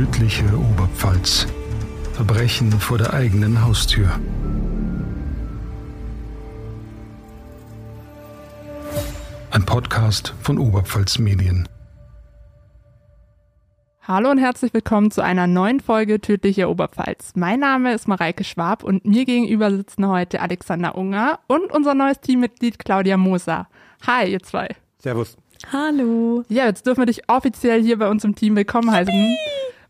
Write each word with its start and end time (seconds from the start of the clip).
Tödliche 0.00 0.46
Oberpfalz. 0.56 1.46
Verbrechen 2.14 2.72
vor 2.72 2.96
der 2.96 3.12
eigenen 3.12 3.62
Haustür. 3.62 4.08
Ein 9.50 9.66
Podcast 9.66 10.32
von 10.40 10.56
Oberpfalz 10.56 11.18
Medien. 11.18 11.68
Hallo 14.00 14.30
und 14.30 14.38
herzlich 14.38 14.72
willkommen 14.72 15.10
zu 15.10 15.22
einer 15.22 15.46
neuen 15.46 15.80
Folge 15.80 16.18
Tödliche 16.22 16.70
Oberpfalz. 16.70 17.32
Mein 17.34 17.60
Name 17.60 17.92
ist 17.92 18.08
Mareike 18.08 18.44
Schwab 18.44 18.82
und 18.82 19.04
mir 19.04 19.26
gegenüber 19.26 19.70
sitzen 19.70 20.08
heute 20.08 20.40
Alexander 20.40 20.94
Unger 20.94 21.40
und 21.46 21.70
unser 21.72 21.92
neues 21.92 22.22
Teammitglied 22.22 22.78
Claudia 22.78 23.18
Moser. 23.18 23.68
Hi, 24.06 24.32
ihr 24.32 24.42
zwei. 24.42 24.68
Servus. 24.96 25.36
Hallo. 25.70 26.42
Ja, 26.48 26.64
jetzt 26.64 26.86
dürfen 26.86 27.02
wir 27.02 27.06
dich 27.06 27.28
offiziell 27.28 27.82
hier 27.82 27.98
bei 27.98 28.08
uns 28.08 28.24
im 28.24 28.34
Team 28.34 28.56
willkommen 28.56 28.90
heißen. 28.90 29.36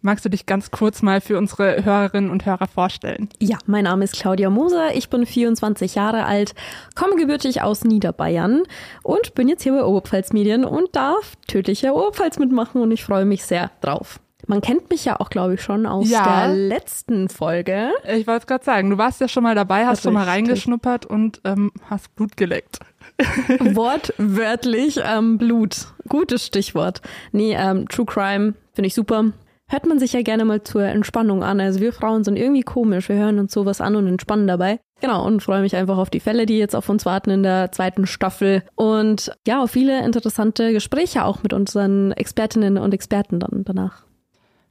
Magst 0.02 0.24
du 0.24 0.30
dich 0.30 0.46
ganz 0.46 0.70
kurz 0.70 1.02
mal 1.02 1.20
für 1.20 1.36
unsere 1.36 1.84
Hörerinnen 1.84 2.30
und 2.30 2.46
Hörer 2.46 2.66
vorstellen? 2.66 3.28
Ja, 3.38 3.58
mein 3.66 3.84
Name 3.84 4.04
ist 4.04 4.14
Claudia 4.14 4.48
Moser, 4.48 4.95
ich 4.95 5.10
bin 5.10 5.27
24 5.27 5.95
Jahre 5.95 6.24
alt, 6.24 6.54
komme 6.95 7.16
gebürtig 7.16 7.60
aus 7.62 7.84
Niederbayern 7.84 8.62
und 9.02 9.34
bin 9.34 9.48
jetzt 9.48 9.62
hier 9.62 9.72
bei 9.72 9.84
Oberpfalz 9.84 10.32
Medien 10.32 10.64
und 10.64 10.96
darf 10.96 11.36
tödliche 11.48 11.92
Oberpfalz 11.92 12.38
mitmachen 12.38 12.80
und 12.80 12.91
ich 12.92 13.05
freue 13.05 13.27
mich 13.27 13.44
sehr 13.44 13.70
drauf. 13.82 14.20
Man 14.46 14.62
kennt 14.62 14.88
mich 14.88 15.05
ja 15.05 15.20
auch, 15.20 15.28
glaube 15.28 15.55
ich, 15.55 15.62
schon 15.62 15.84
aus 15.84 16.08
Ja. 16.08 16.46
der 16.46 16.55
letzten 16.56 17.28
Folge. 17.28 17.91
Ich 18.05 18.27
wollte 18.27 18.41
es 18.41 18.46
gerade 18.46 18.64
sagen, 18.64 18.88
du 18.91 18.96
warst 18.96 19.20
ja 19.20 19.28
schon 19.28 19.42
mal 19.42 19.55
dabei, 19.55 19.86
hast 19.86 20.02
schon 20.02 20.14
mal 20.14 20.24
reingeschnuppert 20.24 21.05
und 21.05 21.42
ähm, 21.44 21.70
hast 21.91 22.14
Blut 22.16 22.38
geleckt. 22.38 22.78
Wortwörtlich 23.58 24.98
ähm, 25.05 25.36
Blut. 25.36 25.88
Gutes 26.08 26.46
Stichwort. 26.46 27.02
Nee, 27.32 27.55
ähm, 27.55 27.86
True 27.88 28.06
Crime 28.06 28.55
finde 28.72 28.86
ich 28.86 28.94
super. 28.94 29.27
Hört 29.70 29.87
man 29.87 30.01
sich 30.01 30.12
ja 30.12 30.23
gerne 30.23 30.45
mal 30.45 30.65
zur 30.65 30.83
Entspannung 30.83 31.44
an. 31.44 31.61
Also 31.61 31.78
wir 31.78 31.92
Frauen 31.92 32.25
sind 32.25 32.36
irgendwie 32.36 32.62
komisch. 32.62 33.08
Wir 33.08 33.14
hören 33.14 33.39
uns 33.39 33.53
sowas 33.53 33.81
an 33.81 33.94
und 33.94 34.08
entspannen 34.08 34.48
dabei. 34.48 34.81
Genau, 35.00 35.25
und 35.25 35.44
freue 35.44 35.62
mich 35.62 35.77
einfach 35.77 35.97
auf 35.97 36.11
die 36.11 36.19
Fälle, 36.19 36.44
die 36.44 36.58
jetzt 36.58 36.75
auf 36.75 36.89
uns 36.89 37.06
warten 37.06 37.31
in 37.31 37.44
der 37.44 37.70
zweiten 37.70 38.09
Staffel. 38.09 38.64
Und 38.75 39.31
ja, 39.47 39.62
auf 39.62 39.70
viele 39.70 40.05
interessante 40.05 40.72
Gespräche 40.72 41.25
auch 41.25 41.44
mit 41.44 41.53
unseren 41.53 42.11
Expertinnen 42.11 42.78
und 42.78 42.92
Experten 42.92 43.39
dann 43.39 43.62
danach. 43.64 44.03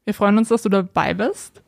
Wir 0.03 0.13
freuen 0.13 0.37
uns, 0.37 0.49
dass 0.49 0.63
du 0.63 0.69
dabei 0.69 1.13
bist. 1.13 1.63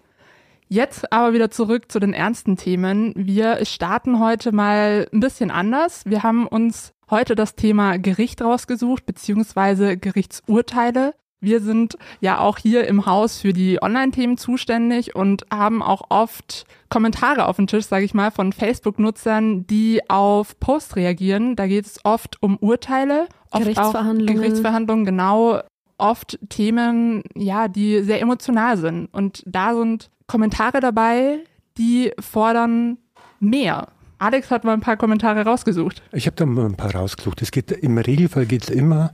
Jetzt 0.67 1.13
aber 1.13 1.33
wieder 1.33 1.49
zurück 1.51 1.89
zu 1.89 2.01
den 2.01 2.13
ernsten 2.13 2.57
Themen. 2.57 3.13
Wir 3.15 3.63
starten 3.63 4.19
heute 4.19 4.51
mal 4.51 5.07
ein 5.13 5.21
bisschen 5.21 5.51
anders. 5.51 6.03
Wir 6.05 6.23
haben 6.23 6.47
uns 6.47 6.91
heute 7.09 7.35
das 7.35 7.55
Thema 7.55 7.97
Gericht 7.97 8.41
rausgesucht, 8.41 9.05
beziehungsweise 9.05 9.95
Gerichtsurteile. 9.95 11.13
Wir 11.43 11.59
sind 11.59 11.97
ja 12.19 12.39
auch 12.39 12.59
hier 12.59 12.87
im 12.87 13.07
Haus 13.07 13.39
für 13.39 13.51
die 13.51 13.81
Online-Themen 13.81 14.37
zuständig 14.37 15.15
und 15.15 15.43
haben 15.51 15.81
auch 15.81 16.03
oft 16.09 16.65
Kommentare 16.89 17.47
auf 17.47 17.55
den 17.55 17.65
Tisch, 17.65 17.85
sage 17.85 18.05
ich 18.05 18.13
mal, 18.13 18.29
von 18.29 18.53
Facebook-Nutzern, 18.53 19.65
die 19.65 20.07
auf 20.07 20.59
Posts 20.59 20.97
reagieren. 20.97 21.55
Da 21.55 21.65
geht 21.65 21.87
es 21.87 21.99
oft 22.03 22.37
um 22.43 22.57
Urteile, 22.57 23.27
oft 23.49 23.63
Gerichtsverhandlungen. 23.63 24.29
Auch 24.29 24.41
Gerichtsverhandlungen, 24.41 25.05
genau. 25.05 25.61
Oft 25.97 26.37
Themen, 26.49 27.23
ja, 27.35 27.67
die 27.67 28.03
sehr 28.03 28.21
emotional 28.21 28.77
sind. 28.77 29.07
Und 29.11 29.41
da 29.47 29.73
sind 29.73 30.11
Kommentare 30.27 30.79
dabei, 30.79 31.39
die 31.79 32.11
fordern 32.19 32.99
mehr. 33.39 33.87
Alex 34.19 34.51
hat 34.51 34.63
mal 34.63 34.73
ein 34.73 34.81
paar 34.81 34.97
Kommentare 34.97 35.43
rausgesucht. 35.43 36.03
Ich 36.11 36.27
habe 36.27 36.35
da 36.35 36.45
mal 36.45 36.65
ein 36.65 36.77
paar 36.77 36.93
rausgesucht. 36.93 37.41
Es 37.41 37.49
geht 37.49 37.71
im 37.71 37.97
Regelfall 37.97 38.45
geht 38.45 38.63
es 38.65 38.69
immer 38.69 39.11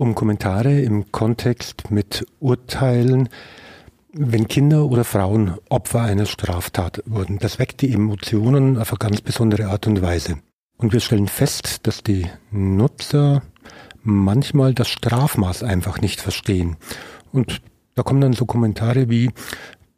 um 0.00 0.14
Kommentare 0.14 0.80
im 0.80 1.12
Kontext 1.12 1.90
mit 1.90 2.24
Urteilen, 2.40 3.28
wenn 4.14 4.48
Kinder 4.48 4.86
oder 4.86 5.04
Frauen 5.04 5.58
Opfer 5.68 6.00
einer 6.00 6.24
Straftat 6.24 7.02
wurden. 7.04 7.38
Das 7.38 7.58
weckt 7.58 7.82
die 7.82 7.92
Emotionen 7.92 8.78
auf 8.78 8.92
eine 8.92 8.98
ganz 8.98 9.20
besondere 9.20 9.66
Art 9.66 9.86
und 9.86 10.00
Weise. 10.00 10.38
Und 10.78 10.94
wir 10.94 11.00
stellen 11.00 11.28
fest, 11.28 11.86
dass 11.86 12.02
die 12.02 12.26
Nutzer 12.50 13.42
manchmal 14.02 14.72
das 14.72 14.88
Strafmaß 14.88 15.64
einfach 15.64 16.00
nicht 16.00 16.22
verstehen. 16.22 16.78
Und 17.30 17.60
da 17.94 18.02
kommen 18.02 18.22
dann 18.22 18.32
so 18.32 18.46
Kommentare 18.46 19.10
wie, 19.10 19.30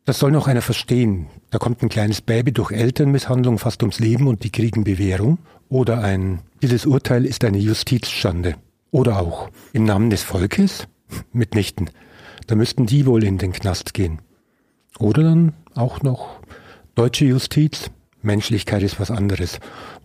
das 0.05 0.19
soll 0.19 0.33
noch 0.33 0.49
einer 0.49 0.63
verstehen. 0.63 1.29
Da 1.51 1.59
kommt 1.59 1.81
ein 1.81 1.89
kleines 1.89 2.23
Baby 2.23 2.51
durch 2.51 2.73
Elternmisshandlung 2.73 3.59
fast 3.59 3.85
ums 3.85 4.01
Leben 4.01 4.27
und 4.27 4.43
die 4.43 4.51
kriegen 4.51 4.83
Bewährung. 4.83 5.39
Oder 5.69 6.03
ein, 6.03 6.41
dieses 6.61 6.87
Urteil 6.87 7.25
ist 7.25 7.45
eine 7.45 7.59
Justizschande. 7.59 8.57
Oder 8.93 9.21
auch, 9.21 9.49
im 9.73 9.85
Namen 9.85 10.11
des 10.11 10.23
Volkes? 10.23 10.87
Mitnichten. 11.33 11.89
Da 12.47 12.55
müssten 12.55 12.85
die 12.85 13.07
wohl 13.07 13.25
in 13.25 13.39
den 13.39 13.53
Knast 13.53 13.95
gehen. 13.95 14.21
Oder 14.99 15.23
dann 15.23 15.55
auch 15.75 16.03
noch 16.03 16.41
deutsche 16.95 17.25
Justiz. 17.25 17.91
Menschlichkeit 18.21 18.83
ist 18.83 19.01
was 19.01 19.11
anderes. 19.11 19.61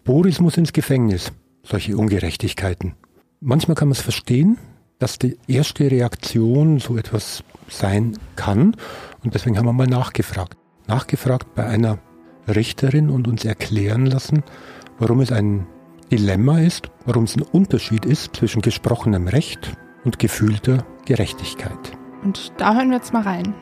Boris 0.06 0.40
muss 0.40 0.58
ins 0.58 0.72
Gefängnis. 0.72 1.34
Solche 1.64 1.98
Ungerechtigkeiten. 1.98 2.96
Manchmal 3.42 3.76
kann 3.76 3.90
man 3.90 3.98
es 3.98 4.02
verstehen, 4.02 4.58
dass 5.00 5.20
die 5.20 5.38
erste 5.48 5.92
Reaktion 5.92 6.80
so 6.80 6.98
etwas 6.98 7.44
sein 7.68 8.18
kann. 8.38 8.74
Und 9.22 9.36
deswegen 9.36 9.58
haben 9.58 9.66
wir 9.66 9.74
mal 9.74 9.88
nachgefragt. 9.88 10.56
Nachgefragt 10.88 11.54
bei 11.56 11.66
einer 11.66 12.00
Richterin 12.48 13.10
und 13.10 13.28
uns 13.28 13.44
erklären 13.44 14.06
lassen, 14.06 14.44
warum 14.98 15.20
es 15.20 15.34
ein 15.34 15.68
Dilemma 16.10 16.62
ist, 16.62 16.90
warum 17.06 17.26
es 17.26 17.36
ein 17.36 17.42
Unterschied 17.42 18.06
ist 18.06 18.34
zwischen 18.34 18.62
gesprochenem 18.62 19.28
Recht 19.28 19.76
und 20.06 20.20
gefühlter 20.20 20.86
Gerechtigkeit. 21.06 21.98
Und 22.24 22.54
da 22.56 22.76
hören 22.76 22.92
wir 22.92 22.96
jetzt 22.96 23.12
mal 23.12 23.24
rein. 23.24 23.54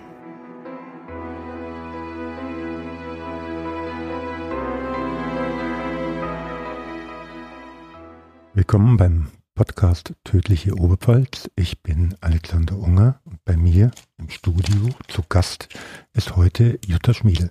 Willkommen 8.54 8.98
beim 8.98 9.28
Podcast 9.56 10.14
Tödliche 10.24 10.76
Oberpfalz. 10.76 11.50
Ich 11.56 11.82
bin 11.82 12.14
Alexander 12.22 12.78
Unger 12.78 13.22
und 13.26 13.44
bei 13.44 13.58
mir 13.58 13.90
im 14.20 14.30
Studio 14.30 14.90
zu 15.08 15.24
Gast 15.28 15.70
ist 16.14 16.36
heute 16.36 16.78
Jutta 16.86 17.16
Schmiedl. 17.16 17.50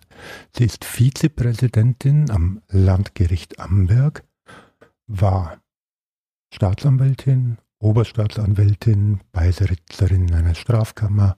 Sie 0.57 0.65
ist 0.65 0.85
Vizepräsidentin 0.85 2.31
am 2.31 2.61
Landgericht 2.69 3.59
Amberg, 3.59 4.23
war 5.07 5.61
Staatsanwältin, 6.53 7.59
Oberstaatsanwältin, 7.79 9.21
Beisitzerin 9.33 10.29
in 10.29 10.35
einer 10.35 10.55
Strafkammer 10.55 11.37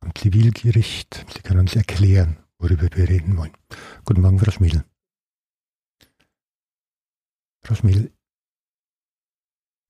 am 0.00 0.14
Zivilgericht. 0.14 1.26
Sie 1.34 1.42
kann 1.42 1.58
uns 1.58 1.74
erklären, 1.74 2.38
worüber 2.58 2.88
wir 2.92 3.08
reden 3.08 3.36
wollen. 3.36 3.52
Guten 4.04 4.20
Morgen, 4.20 4.38
Frau 4.38 4.50
Schmiedl. 4.50 4.84
Frau 7.62 7.74
Schmiedl, 7.74 8.12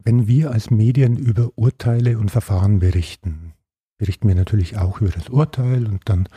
wenn 0.02 0.26
wir 0.26 0.50
als 0.50 0.70
Medien 0.70 1.16
über 1.16 1.50
Urteile 1.56 2.18
und 2.18 2.30
Verfahren 2.30 2.78
berichten, 2.78 3.52
berichten 3.98 4.28
wir 4.28 4.34
natürlich 4.34 4.78
auch 4.78 5.00
über 5.00 5.10
das 5.10 5.28
Urteil 5.28 5.86
und 5.86 6.08
dann 6.08 6.28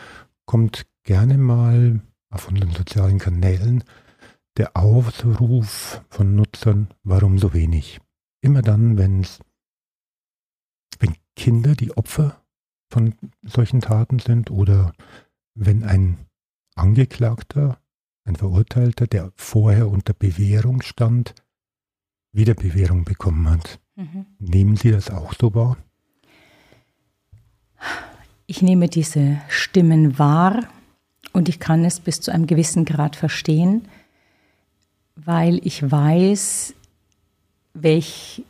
kommt 0.46 0.86
gerne 1.04 1.38
mal 1.38 2.02
auf 2.30 2.48
unseren 2.48 2.72
sozialen 2.72 3.20
Kanälen 3.20 3.84
der 4.58 4.76
Aufruf 4.78 6.02
von 6.10 6.36
Nutzern, 6.36 6.88
warum 7.04 7.40
so 7.40 7.54
wenig? 7.54 8.00
Immer 8.42 8.62
dann, 8.62 8.98
wenn's, 8.98 9.40
wenn 11.00 11.16
Kinder 11.36 11.76
die 11.76 11.96
Opfer 11.98 12.42
von 12.90 13.16
solchen 13.42 13.82
Taten 13.82 14.20
sind 14.20 14.52
oder 14.52 14.94
wenn 15.56 15.84
ein 15.84 16.18
Angeklagter, 16.76 17.80
ein 18.26 18.36
Verurteilter, 18.36 19.08
der 19.08 19.32
vorher 19.36 19.90
unter 19.90 20.14
Bewährung 20.14 20.82
stand, 20.82 21.34
wieder 22.32 22.54
Bewährung 22.54 23.04
bekommen 23.04 23.50
hat. 23.50 23.80
Nehmen 24.40 24.76
Sie 24.76 24.92
das 24.92 25.10
auch 25.10 25.34
so 25.34 25.54
wahr? 25.54 25.78
Ich 28.46 28.62
nehme 28.62 28.88
diese 28.88 29.42
Stimmen 29.50 30.18
wahr 30.20 30.68
und 31.32 31.50
ich 31.50 31.60
kann 31.60 31.86
es 31.86 32.00
bis 32.00 32.22
zu 32.22 32.32
einem 32.32 32.48
gewissen 32.48 32.86
Grad 32.86 33.16
verstehen, 33.16 33.88
weil 35.16 35.60
ich 35.66 35.90
weiß, 35.90 36.74
welch, 37.74 38.44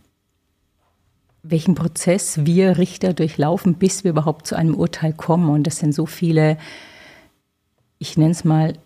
welchen 1.42 1.76
Prozess 1.76 2.46
wir 2.46 2.78
Richter 2.78 3.14
durchlaufen, 3.14 3.76
bis 3.76 4.04
wir 4.04 4.12
überhaupt 4.12 4.48
zu 4.48 4.56
einem 4.56 4.76
Urteil 4.76 5.14
kommen. 5.14 5.50
Und 5.50 5.68
das 5.68 5.78
sind 5.78 5.94
so 5.94 6.06
viele, 6.06 6.58
ich 8.00 8.18
nenne 8.18 8.32
es 8.32 8.44
mal, 8.44 8.78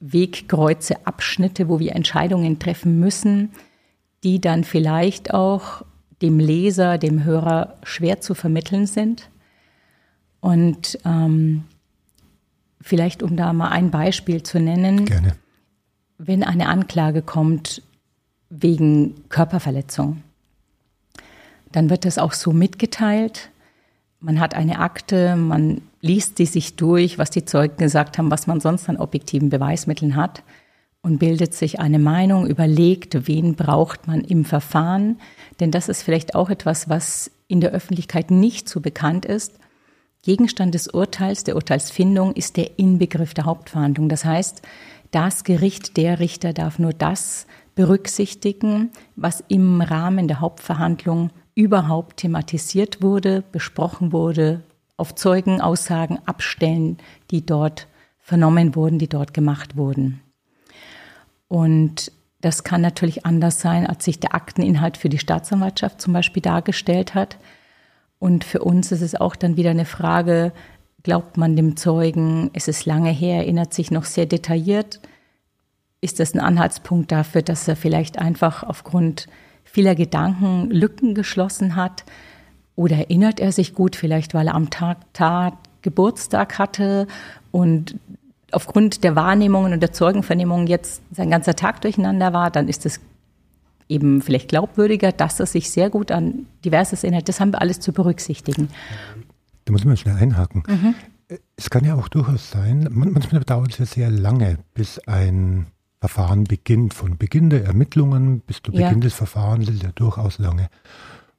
Wegkreuze, 0.00 1.06
Abschnitte, 1.06 1.68
wo 1.68 1.78
wir 1.78 1.96
Entscheidungen 1.96 2.58
treffen 2.58 3.00
müssen, 3.00 3.50
die 4.24 4.40
dann 4.40 4.62
vielleicht 4.62 5.32
auch 5.32 5.84
dem 6.22 6.38
Leser, 6.38 6.98
dem 6.98 7.24
Hörer 7.24 7.76
schwer 7.82 8.20
zu 8.20 8.34
vermitteln 8.34 8.86
sind. 8.86 9.30
Und 10.40 10.98
ähm, 11.04 11.64
vielleicht, 12.80 13.22
um 13.22 13.36
da 13.36 13.52
mal 13.52 13.68
ein 13.68 13.90
Beispiel 13.90 14.42
zu 14.42 14.60
nennen, 14.60 15.06
Gerne. 15.06 15.36
Wenn 16.18 16.42
eine 16.42 16.68
Anklage 16.68 17.22
kommt 17.22 17.82
wegen 18.48 19.28
Körperverletzung, 19.28 20.22
dann 21.72 21.90
wird 21.90 22.04
das 22.04 22.18
auch 22.18 22.32
so 22.32 22.52
mitgeteilt. 22.52 23.50
Man 24.20 24.40
hat 24.40 24.54
eine 24.54 24.78
Akte, 24.78 25.36
man 25.36 25.82
liest 26.00 26.38
sie 26.38 26.46
sich 26.46 26.76
durch, 26.76 27.18
was 27.18 27.30
die 27.30 27.44
Zeugen 27.44 27.76
gesagt 27.76 28.18
haben, 28.18 28.30
was 28.30 28.46
man 28.46 28.60
sonst 28.60 28.88
an 28.88 28.96
objektiven 28.96 29.50
Beweismitteln 29.50 30.16
hat 30.16 30.42
und 31.02 31.18
bildet 31.18 31.54
sich 31.54 31.78
eine 31.78 31.98
Meinung, 31.98 32.46
überlegt, 32.46 33.28
wen 33.28 33.54
braucht 33.54 34.06
man 34.06 34.22
im 34.22 34.44
Verfahren. 34.44 35.20
Denn 35.60 35.70
das 35.70 35.88
ist 35.88 36.02
vielleicht 36.02 36.34
auch 36.34 36.50
etwas, 36.50 36.88
was 36.88 37.30
in 37.46 37.60
der 37.60 37.70
Öffentlichkeit 37.70 38.30
nicht 38.30 38.68
so 38.68 38.80
bekannt 38.80 39.24
ist. 39.24 39.58
Gegenstand 40.22 40.74
des 40.74 40.88
Urteils, 40.88 41.44
der 41.44 41.54
Urteilsfindung, 41.54 42.32
ist 42.32 42.56
der 42.56 42.80
Inbegriff 42.80 43.34
der 43.34 43.44
Hauptverhandlung. 43.44 44.08
Das 44.08 44.24
heißt, 44.24 44.62
das 45.10 45.44
Gericht, 45.44 45.96
der 45.96 46.20
Richter 46.20 46.52
darf 46.52 46.78
nur 46.78 46.92
das 46.92 47.46
berücksichtigen, 47.74 48.90
was 49.14 49.44
im 49.48 49.80
Rahmen 49.80 50.28
der 50.28 50.40
Hauptverhandlung 50.40 51.30
überhaupt 51.54 52.18
thematisiert 52.18 53.02
wurde, 53.02 53.42
besprochen 53.52 54.12
wurde, 54.12 54.62
auf 54.96 55.14
Zeugenaussagen 55.14 56.18
abstellen, 56.26 56.98
die 57.30 57.44
dort 57.44 57.86
vernommen 58.18 58.74
wurden, 58.74 58.98
die 58.98 59.08
dort 59.08 59.34
gemacht 59.34 59.76
wurden. 59.76 60.20
Und 61.48 62.12
das 62.40 62.64
kann 62.64 62.80
natürlich 62.80 63.24
anders 63.24 63.60
sein, 63.60 63.86
als 63.86 64.04
sich 64.04 64.20
der 64.20 64.34
Akteninhalt 64.34 64.96
für 64.96 65.08
die 65.08 65.18
Staatsanwaltschaft 65.18 66.00
zum 66.00 66.12
Beispiel 66.12 66.42
dargestellt 66.42 67.14
hat. 67.14 67.38
Und 68.18 68.44
für 68.44 68.62
uns 68.62 68.92
ist 68.92 69.02
es 69.02 69.14
auch 69.14 69.36
dann 69.36 69.56
wieder 69.56 69.70
eine 69.70 69.84
Frage, 69.84 70.52
glaubt 71.06 71.36
man 71.36 71.54
dem 71.54 71.76
Zeugen, 71.76 72.50
ist 72.52 72.66
es 72.66 72.84
lange 72.84 73.10
her, 73.10 73.36
erinnert 73.36 73.72
sich 73.72 73.92
noch 73.92 74.04
sehr 74.04 74.26
detailliert? 74.26 75.00
Ist 76.00 76.18
das 76.18 76.34
ein 76.34 76.40
Anhaltspunkt 76.40 77.12
dafür, 77.12 77.42
dass 77.42 77.68
er 77.68 77.76
vielleicht 77.76 78.18
einfach 78.18 78.64
aufgrund 78.64 79.28
vieler 79.62 79.94
Gedanken 79.94 80.68
Lücken 80.68 81.14
geschlossen 81.14 81.76
hat? 81.76 82.04
Oder 82.74 82.96
erinnert 82.96 83.38
er 83.38 83.52
sich 83.52 83.72
gut, 83.72 83.94
vielleicht 83.94 84.34
weil 84.34 84.48
er 84.48 84.56
am 84.56 84.68
Tag 84.68 84.98
Tat 85.12 85.54
Geburtstag 85.82 86.58
hatte 86.58 87.06
und 87.52 87.94
aufgrund 88.50 89.04
der 89.04 89.14
Wahrnehmungen 89.14 89.74
und 89.74 89.80
der 89.80 89.92
Zeugenvernehmungen 89.92 90.66
jetzt 90.66 91.02
sein 91.12 91.30
ganzer 91.30 91.54
Tag 91.54 91.82
durcheinander 91.82 92.32
war, 92.32 92.50
dann 92.50 92.66
ist 92.66 92.84
es 92.84 92.98
eben 93.88 94.22
vielleicht 94.22 94.48
glaubwürdiger, 94.48 95.12
dass 95.12 95.38
er 95.38 95.46
sich 95.46 95.70
sehr 95.70 95.88
gut 95.88 96.10
an 96.10 96.46
diverses 96.64 97.04
erinnert. 97.04 97.28
Das 97.28 97.38
haben 97.38 97.52
wir 97.52 97.60
alles 97.60 97.78
zu 97.78 97.92
berücksichtigen. 97.92 98.70
Da 99.66 99.72
muss 99.72 99.84
man 99.84 99.96
schnell 99.96 100.16
einhaken. 100.16 100.62
Mhm. 100.66 100.94
Es 101.56 101.70
kann 101.70 101.84
ja 101.84 101.96
auch 101.96 102.08
durchaus 102.08 102.50
sein, 102.50 102.88
manchmal 102.90 103.42
dauert 103.42 103.72
es 103.72 103.78
ja 103.78 103.84
sehr 103.84 104.10
lange, 104.10 104.58
bis 104.74 105.00
ein 105.00 105.66
Verfahren 106.00 106.44
beginnt. 106.44 106.94
Von 106.94 107.18
Beginn 107.18 107.50
der 107.50 107.64
Ermittlungen 107.64 108.40
bis 108.40 108.62
zu 108.62 108.70
Beginn 108.70 108.86
ja. 108.88 109.00
des 109.00 109.14
Verfahrens 109.14 109.68
ist 109.68 109.82
ja 109.82 109.90
durchaus 109.92 110.38
lange. 110.38 110.68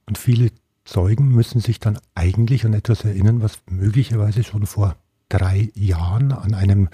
Und 0.06 0.18
viele 0.18 0.52
Zeugen 0.84 1.30
müssen 1.30 1.62
sich 1.62 1.80
dann 1.80 2.00
eigentlich 2.16 2.66
an 2.66 2.74
etwas 2.74 3.06
erinnern, 3.06 3.42
was 3.42 3.60
möglicherweise 3.70 4.44
schon 4.44 4.66
vor 4.66 4.96
drei 5.30 5.70
Jahren 5.74 6.34
an 6.34 6.54
einem 6.54 6.90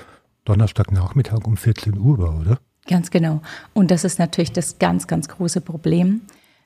Donnerstagnachmittag 0.46 1.46
um 1.46 1.58
14 1.58 1.98
Uhr 1.98 2.20
war, 2.20 2.40
oder? 2.40 2.60
Ganz 2.88 3.12
genau. 3.12 3.42
Und 3.74 3.92
das 3.92 4.04
ist 4.04 4.20
natürlich 4.20 4.52
das 4.52 4.78
ganz, 4.78 5.08
ganz 5.08 5.30
große 5.30 5.62
Problem. 5.62 6.22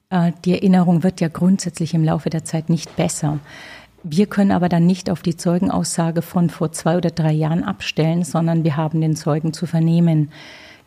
Äh, 0.10 0.32
die 0.46 0.54
Erinnerung 0.54 1.04
wird 1.04 1.22
ja 1.22 1.28
grundsätzlich 1.28 1.94
im 1.94 2.04
Laufe 2.04 2.30
der 2.30 2.44
Zeit 2.44 2.70
nicht 2.70 2.96
besser. 2.96 3.40
Wir 4.04 4.28
können 4.28 4.52
aber 4.52 4.70
dann 4.70 4.86
nicht 4.86 5.10
auf 5.10 5.22
die 5.22 5.36
Zeugenaussage 5.36 6.22
von 6.22 6.50
vor 6.50 6.72
zwei 6.72 6.98
oder 6.98 7.10
drei 7.10 7.32
Jahren 7.32 7.64
abstellen, 7.64 8.24
sondern 8.24 8.64
wir 8.64 8.78
haben 8.78 9.02
den 9.02 9.16
Zeugen 9.16 9.54
zu 9.54 9.66
vernehmen, 9.66 10.32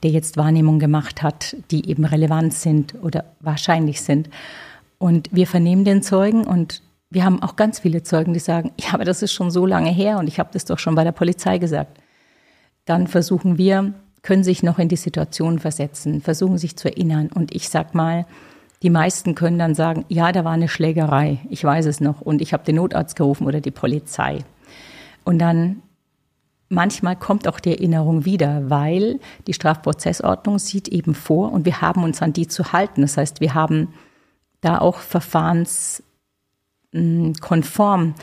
der 0.02 0.10
jetzt 0.10 0.36
Wahrnehmungen 0.36 0.80
gemacht 0.80 1.22
hat, 1.22 1.56
die 1.70 1.88
eben 1.88 2.04
relevant 2.04 2.54
sind 2.54 2.94
oder 3.02 3.24
wahrscheinlich 3.40 4.00
sind. 4.02 4.30
Und 4.98 5.28
wir 5.32 5.46
vernehmen 5.46 5.84
den 5.84 6.02
Zeugen 6.02 6.44
und 6.44 6.82
wir 7.10 7.24
haben 7.24 7.42
auch 7.42 7.56
ganz 7.56 7.80
viele 7.80 8.02
Zeugen, 8.02 8.32
die 8.32 8.38
sagen, 8.38 8.72
ja, 8.78 8.94
aber 8.94 9.04
das 9.04 9.22
ist 9.22 9.32
schon 9.32 9.50
so 9.50 9.66
lange 9.66 9.90
her 9.90 10.18
und 10.18 10.28
ich 10.28 10.38
habe 10.38 10.50
das 10.52 10.64
doch 10.64 10.78
schon 10.78 10.94
bei 10.94 11.04
der 11.04 11.12
Polizei 11.12 11.58
gesagt. 11.58 11.98
Dann 12.84 13.08
versuchen 13.08 13.58
wir, 13.58 13.92
können 14.22 14.44
sich 14.44 14.62
noch 14.62 14.78
in 14.78 14.88
die 14.88 14.96
Situation 14.96 15.58
versetzen, 15.58 16.20
versuchen 16.20 16.58
sich 16.58 16.76
zu 16.76 16.88
erinnern. 16.88 17.30
Und 17.34 17.54
ich 17.54 17.68
sag 17.68 17.94
mal, 17.94 18.26
die 18.82 18.90
meisten 18.90 19.34
können 19.34 19.58
dann 19.58 19.74
sagen, 19.74 20.04
ja, 20.08 20.32
da 20.32 20.44
war 20.44 20.52
eine 20.52 20.68
Schlägerei, 20.68 21.38
ich 21.50 21.62
weiß 21.62 21.86
es 21.86 22.00
noch 22.00 22.20
und 22.20 22.40
ich 22.40 22.52
habe 22.52 22.64
den 22.64 22.76
Notarzt 22.76 23.16
gerufen 23.16 23.46
oder 23.46 23.60
die 23.60 23.70
Polizei. 23.70 24.44
Und 25.24 25.38
dann 25.38 25.82
manchmal 26.70 27.16
kommt 27.16 27.46
auch 27.46 27.60
die 27.60 27.72
Erinnerung 27.72 28.24
wieder, 28.24 28.70
weil 28.70 29.20
die 29.46 29.52
Strafprozessordnung 29.52 30.58
sieht 30.58 30.88
eben 30.88 31.14
vor 31.14 31.52
und 31.52 31.66
wir 31.66 31.82
haben 31.82 32.04
uns 32.04 32.22
an 32.22 32.32
die 32.32 32.46
zu 32.46 32.72
halten. 32.72 33.02
Das 33.02 33.18
heißt, 33.18 33.40
wir 33.40 33.54
haben 33.54 33.88
da 34.62 34.78
auch 34.78 34.98
Verfahrens 34.98 36.02
konform 37.40 38.14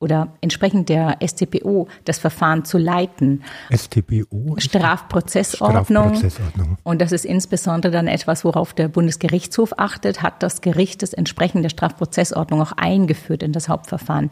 oder 0.00 0.34
entsprechend 0.40 0.88
der 0.88 1.18
StPO 1.24 1.88
das 2.04 2.18
Verfahren 2.18 2.64
zu 2.64 2.78
leiten. 2.78 3.42
StPO? 3.74 4.56
Strafprozessordnung. 4.58 6.14
Strafprozessordnung. 6.14 6.78
Und 6.84 7.00
das 7.00 7.12
ist 7.12 7.24
insbesondere 7.24 7.92
dann 7.92 8.06
etwas, 8.06 8.44
worauf 8.44 8.74
der 8.74 8.88
Bundesgerichtshof 8.88 9.74
achtet, 9.76 10.22
hat 10.22 10.42
das 10.42 10.60
Gericht 10.60 11.02
das 11.02 11.12
entsprechend 11.12 11.64
der 11.64 11.70
Strafprozessordnung 11.70 12.62
auch 12.62 12.72
eingeführt 12.72 13.42
in 13.42 13.52
das 13.52 13.68
Hauptverfahren. 13.68 14.30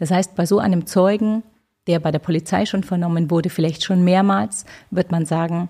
Das 0.00 0.10
heißt, 0.10 0.34
bei 0.34 0.46
so 0.46 0.58
einem 0.58 0.86
Zeugen, 0.86 1.44
der 1.86 2.00
bei 2.00 2.10
der 2.10 2.18
Polizei 2.18 2.66
schon 2.66 2.82
vernommen 2.82 3.30
wurde, 3.30 3.50
vielleicht 3.50 3.84
schon 3.84 4.02
mehrmals, 4.02 4.64
wird 4.90 5.12
man 5.12 5.26
sagen, 5.26 5.68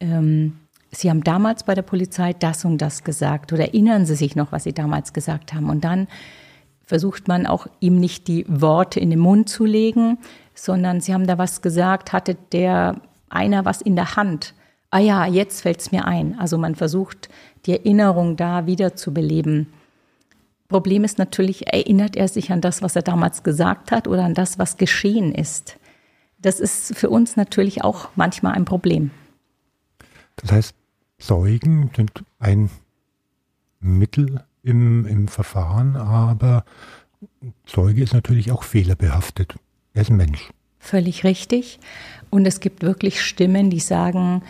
ähm, 0.00 0.58
Sie 0.90 1.10
haben 1.10 1.24
damals 1.24 1.64
bei 1.64 1.74
der 1.74 1.82
Polizei 1.82 2.34
das 2.34 2.64
und 2.64 2.78
das 2.78 3.02
gesagt 3.02 3.52
oder 3.52 3.64
erinnern 3.64 4.06
Sie 4.06 4.14
sich 4.14 4.36
noch, 4.36 4.52
was 4.52 4.62
Sie 4.62 4.72
damals 4.72 5.12
gesagt 5.12 5.52
haben. 5.52 5.68
Und 5.68 5.82
dann 5.82 6.06
versucht 6.84 7.28
man 7.28 7.46
auch 7.46 7.66
ihm 7.80 7.98
nicht 7.98 8.28
die 8.28 8.44
Worte 8.48 9.00
in 9.00 9.10
den 9.10 9.18
Mund 9.18 9.48
zu 9.48 9.64
legen, 9.64 10.18
sondern 10.54 11.00
sie 11.00 11.14
haben 11.14 11.26
da 11.26 11.38
was 11.38 11.62
gesagt, 11.62 12.12
hatte 12.12 12.36
der 12.52 13.00
einer 13.28 13.64
was 13.64 13.80
in 13.80 13.96
der 13.96 14.16
Hand. 14.16 14.54
Ah 14.90 15.00
ja, 15.00 15.26
jetzt 15.26 15.62
fällt 15.62 15.80
es 15.80 15.90
mir 15.90 16.04
ein. 16.04 16.38
Also 16.38 16.56
man 16.56 16.74
versucht, 16.74 17.28
die 17.66 17.72
Erinnerung 17.72 18.36
da 18.36 18.66
wieder 18.66 18.94
zu 18.94 19.12
beleben. 19.12 19.72
Problem 20.68 21.04
ist 21.04 21.18
natürlich, 21.18 21.72
erinnert 21.72 22.16
er 22.16 22.28
sich 22.28 22.52
an 22.52 22.60
das, 22.60 22.82
was 22.82 22.96
er 22.96 23.02
damals 23.02 23.42
gesagt 23.42 23.90
hat 23.90 24.08
oder 24.08 24.24
an 24.24 24.34
das, 24.34 24.58
was 24.58 24.76
geschehen 24.76 25.34
ist. 25.34 25.78
Das 26.38 26.60
ist 26.60 26.96
für 26.96 27.10
uns 27.10 27.36
natürlich 27.36 27.82
auch 27.82 28.08
manchmal 28.16 28.52
ein 28.54 28.64
Problem. 28.64 29.10
Das 30.36 30.52
heißt, 30.52 30.74
Zeugen 31.18 31.90
sind 31.96 32.24
ein 32.38 32.70
Mittel 33.80 34.44
im, 34.64 35.06
im 35.06 35.28
Verfahren, 35.28 35.96
aber 35.96 36.64
Zeuge 37.66 38.02
ist 38.02 38.14
natürlich 38.14 38.50
auch 38.50 38.64
fehlerbehaftet. 38.64 39.54
Er 39.92 40.02
ist 40.02 40.10
ein 40.10 40.16
Mensch. 40.16 40.50
Völlig 40.78 41.24
richtig. 41.24 41.78
Und 42.30 42.46
es 42.46 42.60
gibt 42.60 42.82
wirklich 42.82 43.22
Stimmen, 43.22 43.70
die 43.70 43.80
sagen, 43.80 44.42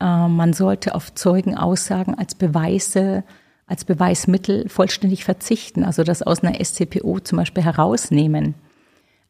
äh, 0.00 0.28
man 0.28 0.52
sollte 0.52 0.94
auf 0.94 1.14
Zeugenaussagen 1.14 2.16
als 2.16 2.34
Beweise, 2.34 3.24
als 3.66 3.84
Beweismittel 3.84 4.68
vollständig 4.68 5.24
verzichten, 5.24 5.84
also 5.84 6.04
das 6.04 6.22
aus 6.22 6.42
einer 6.42 6.62
SCPO 6.62 7.20
zum 7.20 7.38
Beispiel 7.38 7.64
herausnehmen. 7.64 8.54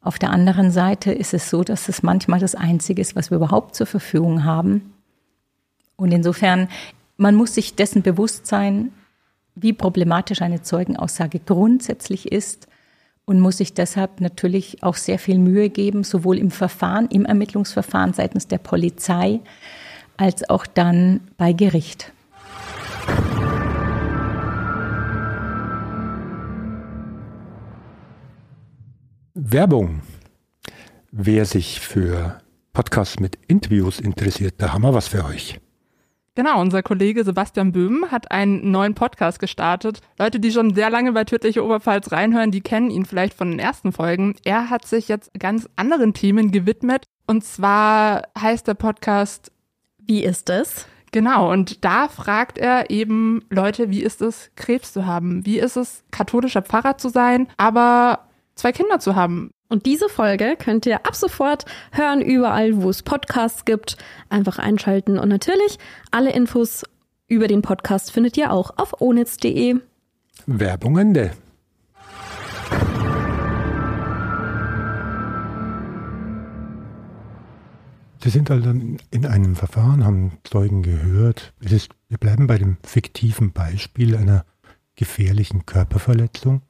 Auf 0.01 0.19
der 0.19 0.31
anderen 0.31 0.71
Seite 0.71 1.13
ist 1.13 1.33
es 1.33 1.49
so, 1.49 1.63
dass 1.63 1.87
es 1.87 2.03
manchmal 2.03 2.39
das 2.39 2.55
Einzige 2.55 3.01
ist, 3.01 3.15
was 3.15 3.31
wir 3.31 3.37
überhaupt 3.37 3.75
zur 3.75 3.87
Verfügung 3.87 4.43
haben. 4.43 4.93
Und 5.95 6.11
insofern, 6.11 6.67
man 7.15 7.35
muss 7.35 7.55
sich 7.55 7.75
dessen 7.75 8.01
bewusst 8.01 8.45
sein, 8.45 8.91
wie 9.55 9.73
problematisch 9.73 10.41
eine 10.41 10.61
Zeugenaussage 10.61 11.39
grundsätzlich 11.39 12.31
ist 12.31 12.67
und 13.25 13.39
muss 13.39 13.57
sich 13.57 13.73
deshalb 13.73 14.19
natürlich 14.19 14.83
auch 14.83 14.95
sehr 14.95 15.19
viel 15.19 15.37
Mühe 15.37 15.69
geben, 15.69 16.03
sowohl 16.03 16.37
im 16.37 16.51
Verfahren, 16.51 17.07
im 17.07 17.25
Ermittlungsverfahren 17.25 18.13
seitens 18.13 18.47
der 18.47 18.57
Polizei, 18.57 19.39
als 20.17 20.49
auch 20.49 20.65
dann 20.65 21.21
bei 21.37 21.53
Gericht. 21.53 22.11
Werbung. 29.33 30.01
Wer 31.11 31.45
sich 31.45 31.79
für 31.79 32.39
Podcasts 32.71 33.19
mit 33.19 33.37
Interviews 33.47 33.99
interessiert, 33.99 34.55
da 34.57 34.73
haben 34.73 34.81
wir 34.81 34.93
was 34.93 35.07
für 35.07 35.25
euch. 35.25 35.59
Genau, 36.35 36.59
unser 36.59 36.81
Kollege 36.81 37.23
Sebastian 37.23 37.71
Böhm 37.71 38.09
hat 38.09 38.31
einen 38.31 38.71
neuen 38.71 38.95
Podcast 38.95 39.39
gestartet. 39.39 40.01
Leute, 40.17 40.39
die 40.39 40.51
schon 40.51 40.73
sehr 40.73 40.89
lange 40.89 41.11
bei 41.11 41.25
Tödliche 41.25 41.63
Oberpfalz 41.63 42.11
reinhören, 42.11 42.49
die 42.49 42.61
kennen 42.61 42.89
ihn 42.89 43.05
vielleicht 43.05 43.35
von 43.35 43.51
den 43.51 43.59
ersten 43.59 43.91
Folgen. 43.91 44.35
Er 44.43 44.71
hat 44.71 44.83
sich 44.87 45.07
jetzt 45.07 45.31
ganz 45.37 45.69
anderen 45.75 46.15
Themen 46.15 46.51
gewidmet. 46.51 47.05
Und 47.27 47.43
zwar 47.43 48.23
heißt 48.37 48.67
der 48.67 48.73
Podcast 48.73 49.51
Wie 49.99 50.23
ist 50.23 50.49
es? 50.49 50.87
Genau, 51.11 51.51
und 51.51 51.85
da 51.85 52.07
fragt 52.07 52.57
er 52.57 52.89
eben 52.89 53.45
Leute, 53.51 53.91
wie 53.91 54.01
ist 54.01 54.23
es, 54.23 54.49
Krebs 54.55 54.91
zu 54.91 55.05
haben? 55.05 55.45
Wie 55.45 55.59
ist 55.59 55.77
es, 55.77 56.03
katholischer 56.09 56.63
Pfarrer 56.63 56.97
zu 56.97 57.09
sein, 57.09 57.47
aber 57.57 58.27
zwei 58.55 58.71
Kinder 58.71 58.99
zu 58.99 59.15
haben? 59.15 59.51
Und 59.73 59.87
diese 59.87 60.07
Folge 60.07 60.55
könnt 60.55 60.85
ihr 60.85 60.97
ab 60.97 61.15
sofort 61.15 61.65
hören, 61.91 62.21
überall, 62.21 62.83
wo 62.83 62.91
es 62.91 63.01
Podcasts 63.01 63.65
gibt. 63.65 63.97
Einfach 64.29 64.59
einschalten. 64.59 65.17
Und 65.17 65.29
natürlich, 65.29 65.79
alle 66.11 66.31
Infos 66.31 66.83
über 67.27 67.47
den 67.47 67.63
Podcast 67.63 68.11
findet 68.11 68.37
ihr 68.37 68.53
auch 68.53 68.77
auf 68.77 69.01
onitz.de. 69.01 69.77
Werbung 70.45 70.99
Ende. 70.99 71.31
Sie 78.23 78.29
sind 78.29 78.51
also 78.51 78.69
in 78.69 79.25
einem 79.25 79.55
Verfahren, 79.55 80.05
haben 80.05 80.33
Zeugen 80.43 80.83
gehört. 80.83 81.51
Ist, 81.61 81.89
wir 82.09 82.19
bleiben 82.19 82.45
bei 82.45 82.59
dem 82.59 82.77
fiktiven 82.83 83.53
Beispiel 83.53 84.15
einer 84.15 84.45
gefährlichen 84.95 85.65
Körperverletzung. 85.65 86.61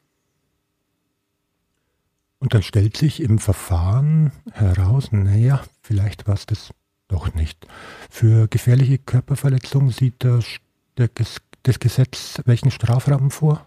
Und 2.44 2.54
dann 2.54 2.62
stellt 2.62 2.98
sich 2.98 3.22
im 3.22 3.40
Verfahren 3.40 4.34
heraus, 4.52 5.14
naja, 5.14 5.64
vielleicht 5.82 6.28
war 6.28 6.34
es 6.34 6.46
das 6.46 6.72
doch 7.08 7.34
nicht. 7.34 7.66
Für 8.10 8.50
gefährliche 8.50 8.98
Körperverletzung 8.98 9.92
sieht 9.92 10.26
das, 10.26 10.58
das 10.96 11.80
Gesetz 11.80 12.42
welchen 12.44 12.70
Strafrahmen 12.70 13.32
vor? 13.32 13.66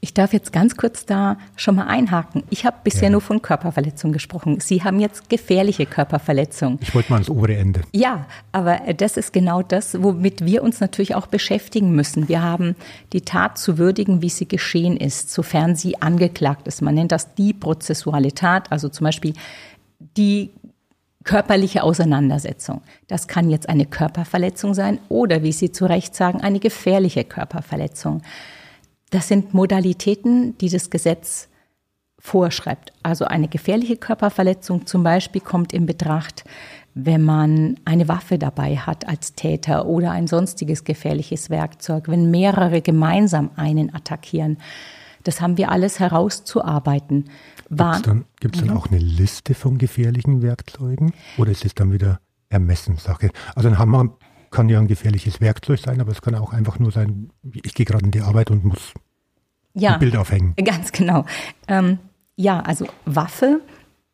Ich 0.00 0.14
darf 0.14 0.32
jetzt 0.32 0.52
ganz 0.52 0.76
kurz 0.76 1.06
da 1.06 1.38
schon 1.56 1.74
mal 1.74 1.88
einhaken. 1.88 2.44
Ich 2.50 2.64
habe 2.64 2.76
bisher 2.84 3.04
ja. 3.04 3.10
nur 3.10 3.20
von 3.20 3.42
Körperverletzung 3.42 4.12
gesprochen. 4.12 4.60
Sie 4.60 4.84
haben 4.84 5.00
jetzt 5.00 5.28
gefährliche 5.28 5.86
Körperverletzung. 5.86 6.78
Ich 6.80 6.94
wollte 6.94 7.10
mal 7.10 7.16
ans 7.16 7.28
obere 7.28 7.56
Ende. 7.56 7.80
Ja, 7.92 8.26
aber 8.52 8.78
das 8.96 9.16
ist 9.16 9.32
genau 9.32 9.62
das, 9.62 10.00
womit 10.00 10.44
wir 10.44 10.62
uns 10.62 10.78
natürlich 10.78 11.16
auch 11.16 11.26
beschäftigen 11.26 11.96
müssen. 11.96 12.28
Wir 12.28 12.42
haben 12.42 12.76
die 13.12 13.22
Tat 13.22 13.58
zu 13.58 13.76
würdigen, 13.76 14.22
wie 14.22 14.28
sie 14.28 14.46
geschehen 14.46 14.96
ist, 14.96 15.32
sofern 15.32 15.74
sie 15.74 16.00
angeklagt 16.00 16.68
ist. 16.68 16.80
Man 16.80 16.94
nennt 16.94 17.10
das 17.10 17.34
die 17.34 17.52
prozessuale 17.52 18.32
Tat, 18.32 18.70
also 18.70 18.88
zum 18.88 19.04
Beispiel 19.04 19.34
die 20.16 20.50
körperliche 21.24 21.82
Auseinandersetzung. 21.82 22.82
Das 23.08 23.26
kann 23.26 23.50
jetzt 23.50 23.68
eine 23.68 23.84
Körperverletzung 23.84 24.74
sein 24.74 25.00
oder, 25.08 25.42
wie 25.42 25.52
Sie 25.52 25.72
zu 25.72 25.86
Recht 25.86 26.14
sagen, 26.14 26.40
eine 26.40 26.60
gefährliche 26.60 27.24
Körperverletzung. 27.24 28.22
Das 29.10 29.28
sind 29.28 29.54
Modalitäten, 29.54 30.56
die 30.58 30.68
das 30.68 30.90
Gesetz 30.90 31.48
vorschreibt. 32.18 32.92
Also 33.02 33.24
eine 33.24 33.48
gefährliche 33.48 33.96
Körperverletzung 33.96 34.86
zum 34.86 35.02
Beispiel 35.02 35.40
kommt 35.40 35.72
in 35.72 35.86
Betracht, 35.86 36.44
wenn 36.94 37.22
man 37.22 37.78
eine 37.84 38.08
Waffe 38.08 38.38
dabei 38.38 38.76
hat 38.76 39.08
als 39.08 39.34
Täter 39.34 39.86
oder 39.86 40.10
ein 40.10 40.26
sonstiges 40.26 40.82
gefährliches 40.84 41.48
Werkzeug, 41.48 42.08
wenn 42.08 42.30
mehrere 42.30 42.82
gemeinsam 42.82 43.50
einen 43.56 43.94
attackieren. 43.94 44.58
Das 45.22 45.40
haben 45.40 45.56
wir 45.58 45.70
alles 45.70 46.00
herauszuarbeiten. 46.00 47.30
Gibt 47.68 47.80
es 47.80 48.02
dann, 48.02 48.24
gibt's 48.40 48.58
dann 48.60 48.70
mhm. 48.70 48.76
auch 48.76 48.88
eine 48.88 48.98
Liste 48.98 49.54
von 49.54 49.78
gefährlichen 49.78 50.42
Werkzeugen 50.42 51.12
oder 51.36 51.52
ist 51.52 51.64
es 51.64 51.74
dann 51.74 51.92
wieder 51.92 52.18
Ermessenssache? 52.48 53.30
Also 53.54 53.68
ein 53.68 53.78
Hammer 53.78 54.16
kann 54.50 54.68
ja 54.68 54.78
ein 54.78 54.88
gefährliches 54.88 55.40
Werkzeug 55.40 55.80
sein, 55.80 56.00
aber 56.00 56.12
es 56.12 56.22
kann 56.22 56.34
auch 56.34 56.52
einfach 56.52 56.78
nur 56.78 56.90
sein, 56.90 57.30
ich 57.52 57.74
gehe 57.74 57.86
gerade 57.86 58.04
in 58.04 58.10
die 58.10 58.20
Arbeit 58.20 58.50
und 58.50 58.64
muss 58.64 58.92
ja, 59.74 59.94
ein 59.94 60.00
Bild 60.00 60.16
aufhängen. 60.16 60.54
Ganz 60.64 60.92
genau. 60.92 61.24
Ähm, 61.66 61.98
ja, 62.36 62.60
also 62.60 62.86
Waffe, 63.04 63.60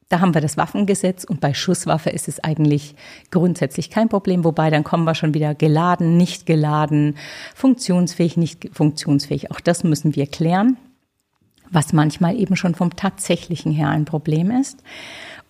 da 0.09 0.21
haben 0.21 0.35
wir 0.35 0.41
das 0.41 0.57
Waffengesetz 0.57 1.25
und 1.25 1.41
bei 1.41 1.55
Schusswaffe 1.55 2.11
ist 2.11 2.29
es 2.29 2.43
eigentlich 2.43 2.95
grundsätzlich 3.31 3.91
kein 3.91 4.09
Problem, 4.09 4.45
wobei 4.45 4.71
dann 4.71 4.85
kommen 4.85 5.05
wir 5.05 5.15
schon 5.15 5.35
wieder 5.35 5.55
geladen, 5.55 6.17
nicht 6.17 6.47
geladen, 6.47 7.17
funktionsfähig, 7.55 8.37
nicht 8.37 8.71
funktionsfähig. 8.73 9.51
Auch 9.51 9.61
das 9.61 9.85
müssen 9.85 10.15
wir 10.15 10.27
klären, 10.27 10.77
was 11.71 11.93
manchmal 11.93 12.37
eben 12.37 12.57
schon 12.57 12.75
vom 12.75 12.97
tatsächlichen 12.97 13.73
her 13.73 13.89
ein 13.89 14.05
Problem 14.05 14.51
ist. 14.51 14.83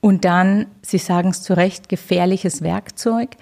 Und 0.00 0.24
dann, 0.24 0.66
Sie 0.82 0.98
sagen 0.98 1.30
es 1.30 1.42
zu 1.42 1.56
Recht, 1.56 1.88
gefährliches 1.88 2.62
Werkzeug. 2.62 3.36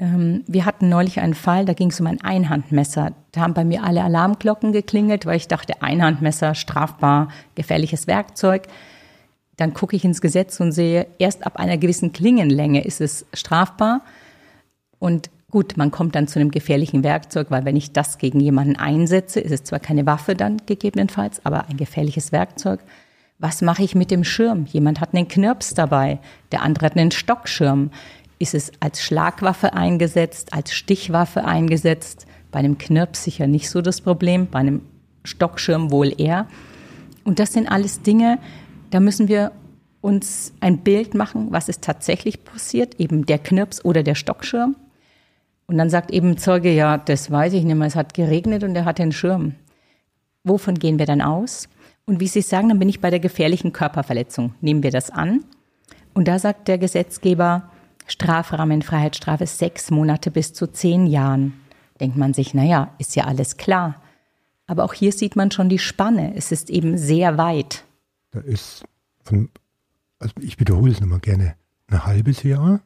Ähm, 0.00 0.42
wir 0.46 0.64
hatten 0.64 0.88
neulich 0.88 1.20
einen 1.20 1.34
Fall, 1.34 1.66
da 1.66 1.74
ging 1.74 1.90
es 1.90 2.00
um 2.00 2.06
ein 2.06 2.22
Einhandmesser. 2.22 3.12
Da 3.32 3.42
haben 3.42 3.54
bei 3.54 3.64
mir 3.64 3.84
alle 3.84 4.02
Alarmglocken 4.02 4.72
geklingelt, 4.72 5.26
weil 5.26 5.36
ich 5.36 5.46
dachte, 5.46 5.82
Einhandmesser, 5.82 6.54
strafbar, 6.54 7.28
gefährliches 7.54 8.06
Werkzeug. 8.06 8.66
Dann 9.56 9.74
gucke 9.74 9.94
ich 9.94 10.04
ins 10.04 10.22
Gesetz 10.22 10.58
und 10.58 10.72
sehe, 10.72 11.06
erst 11.18 11.46
ab 11.46 11.58
einer 11.58 11.76
gewissen 11.76 12.12
Klingenlänge 12.12 12.82
ist 12.82 13.02
es 13.02 13.26
strafbar. 13.34 14.00
Und 14.98 15.30
gut, 15.50 15.76
man 15.76 15.90
kommt 15.90 16.14
dann 16.14 16.28
zu 16.28 16.40
einem 16.40 16.50
gefährlichen 16.50 17.04
Werkzeug, 17.04 17.50
weil 17.50 17.66
wenn 17.66 17.76
ich 17.76 17.92
das 17.92 18.16
gegen 18.16 18.40
jemanden 18.40 18.76
einsetze, 18.76 19.38
ist 19.40 19.52
es 19.52 19.64
zwar 19.64 19.80
keine 19.80 20.06
Waffe 20.06 20.34
dann 20.34 20.62
gegebenenfalls, 20.64 21.44
aber 21.44 21.68
ein 21.68 21.76
gefährliches 21.76 22.32
Werkzeug. 22.32 22.80
Was 23.38 23.62
mache 23.62 23.82
ich 23.82 23.94
mit 23.94 24.10
dem 24.10 24.24
Schirm? 24.24 24.66
Jemand 24.66 25.00
hat 25.00 25.14
einen 25.14 25.28
Knirps 25.28 25.74
dabei, 25.74 26.20
der 26.52 26.62
andere 26.62 26.86
hat 26.86 26.96
einen 26.96 27.10
Stockschirm 27.10 27.90
ist 28.40 28.54
es 28.54 28.72
als 28.80 29.00
Schlagwaffe 29.00 29.74
eingesetzt, 29.74 30.52
als 30.52 30.72
Stichwaffe 30.72 31.44
eingesetzt. 31.44 32.26
Bei 32.50 32.58
einem 32.58 32.78
Knirps 32.78 33.22
sicher 33.22 33.46
nicht 33.46 33.70
so 33.70 33.82
das 33.82 34.00
Problem, 34.00 34.48
bei 34.48 34.58
einem 34.58 34.80
Stockschirm 35.22 35.92
wohl 35.92 36.12
eher. 36.18 36.48
Und 37.22 37.38
das 37.38 37.52
sind 37.52 37.68
alles 37.68 38.02
Dinge, 38.02 38.38
da 38.90 38.98
müssen 38.98 39.28
wir 39.28 39.52
uns 40.00 40.54
ein 40.60 40.78
Bild 40.78 41.14
machen, 41.14 41.48
was 41.50 41.68
ist 41.68 41.82
tatsächlich 41.82 42.42
passiert, 42.42 42.98
eben 42.98 43.26
der 43.26 43.38
Knirps 43.38 43.84
oder 43.84 44.02
der 44.02 44.14
Stockschirm. 44.14 44.74
Und 45.66 45.78
dann 45.78 45.90
sagt 45.90 46.10
eben 46.10 46.38
Zeuge, 46.38 46.72
ja, 46.72 46.98
das 46.98 47.30
weiß 47.30 47.52
ich 47.52 47.64
nicht 47.64 47.76
mehr, 47.76 47.86
es 47.86 47.94
hat 47.94 48.14
geregnet 48.14 48.64
und 48.64 48.74
er 48.74 48.86
hat 48.86 48.98
den 48.98 49.12
Schirm. 49.12 49.54
Wovon 50.42 50.74
gehen 50.74 50.98
wir 50.98 51.06
dann 51.06 51.20
aus? 51.20 51.68
Und 52.06 52.18
wie 52.18 52.26
Sie 52.26 52.40
sagen, 52.40 52.70
dann 52.70 52.78
bin 52.78 52.88
ich 52.88 53.00
bei 53.00 53.10
der 53.10 53.20
gefährlichen 53.20 53.72
Körperverletzung. 53.72 54.54
Nehmen 54.62 54.82
wir 54.82 54.90
das 54.90 55.10
an. 55.10 55.44
Und 56.14 56.26
da 56.26 56.38
sagt 56.38 56.66
der 56.66 56.78
Gesetzgeber, 56.78 57.69
Strafrahmen 58.10 58.82
Freiheitsstrafe 58.82 59.46
sechs 59.46 59.90
Monate 59.90 60.30
bis 60.30 60.52
zu 60.52 60.66
zehn 60.66 61.06
Jahren. 61.06 61.54
Denkt 62.00 62.16
man 62.16 62.34
sich, 62.34 62.54
naja, 62.54 62.92
ist 62.98 63.14
ja 63.14 63.24
alles 63.24 63.56
klar. 63.56 64.02
Aber 64.66 64.84
auch 64.84 64.94
hier 64.94 65.12
sieht 65.12 65.36
man 65.36 65.50
schon 65.50 65.68
die 65.68 65.78
Spanne. 65.78 66.34
Es 66.34 66.52
ist 66.52 66.70
eben 66.70 66.96
sehr 66.96 67.38
weit. 67.38 67.84
Da 68.30 68.40
ist 68.40 68.84
von, 69.22 69.48
also 70.18 70.34
ich 70.40 70.58
wiederhole 70.58 70.92
es 70.92 71.00
nochmal 71.00 71.20
gerne, 71.20 71.54
ein 71.88 72.04
halbes 72.04 72.42
Jahr 72.42 72.80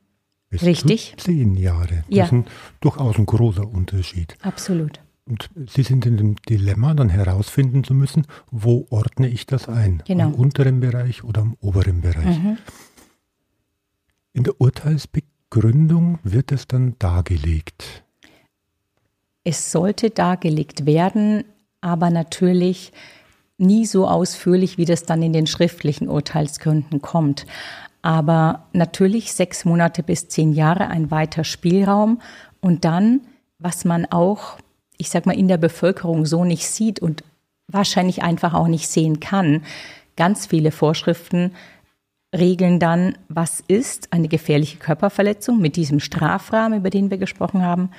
bis 0.50 0.62
Richtig. 0.62 1.14
zu 1.16 1.26
zehn 1.26 1.56
Jahre. 1.56 2.04
Das 2.08 2.16
ja. 2.16 2.24
ist 2.24 2.32
ein, 2.32 2.46
durchaus 2.80 3.18
ein 3.18 3.26
großer 3.26 3.66
Unterschied. 3.66 4.36
Absolut. 4.42 5.00
Und 5.26 5.48
Sie 5.68 5.82
sind 5.82 6.04
in 6.04 6.18
dem 6.18 6.36
Dilemma, 6.36 6.92
dann 6.92 7.08
herausfinden 7.08 7.82
zu 7.82 7.94
müssen, 7.94 8.26
wo 8.50 8.86
ordne 8.90 9.28
ich 9.28 9.46
das 9.46 9.68
ein? 9.68 10.02
Genau. 10.06 10.26
Am 10.26 10.34
unteren 10.34 10.80
Bereich 10.80 11.24
oder 11.24 11.40
am 11.40 11.56
oberen 11.60 12.02
Bereich? 12.02 12.38
Mhm. 12.38 12.58
In 14.36 14.42
der 14.42 14.60
Urteilsbegründung 14.60 16.18
wird 16.24 16.50
es 16.50 16.66
dann 16.66 16.96
dargelegt. 16.98 18.02
Es 19.44 19.70
sollte 19.70 20.10
dargelegt 20.10 20.86
werden, 20.86 21.44
aber 21.80 22.10
natürlich 22.10 22.92
nie 23.58 23.86
so 23.86 24.08
ausführlich, 24.08 24.76
wie 24.76 24.86
das 24.86 25.04
dann 25.04 25.22
in 25.22 25.32
den 25.32 25.46
schriftlichen 25.46 26.08
Urteilsgründen 26.08 27.00
kommt. 27.00 27.46
Aber 28.02 28.66
natürlich 28.72 29.32
sechs 29.32 29.64
Monate 29.64 30.02
bis 30.02 30.26
zehn 30.26 30.52
Jahre 30.52 30.88
ein 30.88 31.12
weiter 31.12 31.44
Spielraum. 31.44 32.20
Und 32.60 32.84
dann, 32.84 33.20
was 33.60 33.84
man 33.84 34.04
auch, 34.06 34.58
ich 34.96 35.10
sag 35.10 35.26
mal, 35.26 35.38
in 35.38 35.46
der 35.46 35.58
Bevölkerung 35.58 36.26
so 36.26 36.44
nicht 36.44 36.66
sieht 36.66 36.98
und 36.98 37.22
wahrscheinlich 37.68 38.24
einfach 38.24 38.52
auch 38.52 38.66
nicht 38.66 38.88
sehen 38.88 39.20
kann, 39.20 39.62
ganz 40.16 40.46
viele 40.46 40.72
Vorschriften 40.72 41.52
regeln 42.34 42.78
dann, 42.80 43.16
was 43.28 43.62
ist 43.66 44.12
eine 44.12 44.28
gefährliche 44.28 44.78
Körperverletzung 44.78 45.60
mit 45.60 45.76
diesem 45.76 46.00
Strafrahmen, 46.00 46.80
über 46.80 46.90
den 46.90 47.10
wir 47.10 47.18
gesprochen 47.18 47.62
haben. 47.62 47.90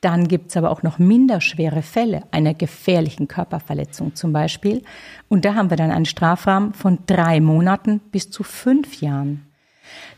Dann 0.00 0.28
gibt 0.28 0.50
es 0.50 0.56
aber 0.56 0.70
auch 0.70 0.82
noch 0.82 0.98
minderschwere 0.98 1.82
Fälle 1.82 2.22
einer 2.30 2.54
gefährlichen 2.54 3.28
Körperverletzung 3.28 4.14
zum 4.14 4.32
Beispiel. 4.32 4.82
Und 5.28 5.44
da 5.44 5.54
haben 5.54 5.68
wir 5.68 5.76
dann 5.76 5.90
einen 5.90 6.06
Strafrahmen 6.06 6.72
von 6.72 7.00
drei 7.06 7.40
Monaten 7.40 8.00
bis 8.10 8.30
zu 8.30 8.42
fünf 8.42 9.00
Jahren. 9.02 9.46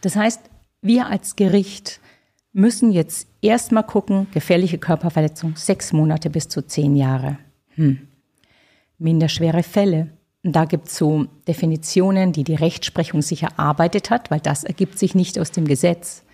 Das 0.03 0.15
heißt, 0.15 0.41
wir 0.83 1.07
als 1.07 1.35
Gericht 1.35 2.01
müssen 2.53 2.93
jetzt 2.93 3.29
erstmal 3.41 3.85
gucken, 3.85 4.29
gefährliche 4.33 4.79
Körperverletzung, 4.79 5.57
sechs 5.57 5.93
Monate 5.93 6.31
bis 6.31 6.49
zu 6.49 6.63
zehn 6.63 6.95
Jahre. 6.95 7.39
Hm. 7.75 8.07
Minderschwere 8.99 9.63
Fälle, 9.63 10.11
da 10.43 10.65
gibt 10.65 10.89
es 10.89 10.97
so 10.97 11.27
Definitionen, 11.47 12.33
die 12.33 12.45
die 12.45 12.55
Rechtsprechung 12.55 13.23
sich 13.23 13.45
erarbeitet 13.45 14.11
hat, 14.11 14.31
weil 14.31 14.41
das 14.41 14.65
ergibt 14.65 14.99
sich 14.99 15.15
nicht 15.15 15.39
aus 15.39 15.53
dem 15.53 15.67
Gesetz. 15.67 16.25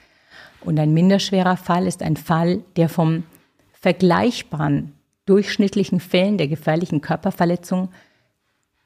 Und 0.62 0.78
ein 0.78 0.94
minderschwerer 0.94 1.56
Fall 1.56 1.86
ist 1.86 2.02
ein 2.02 2.16
Fall, 2.16 2.62
der 2.76 2.88
vom 2.88 3.24
vergleichbaren 3.72 4.94
durchschnittlichen 5.26 6.00
Fällen 6.00 6.38
der 6.38 6.48
gefährlichen 6.48 7.00
Körperverletzung 7.00 7.90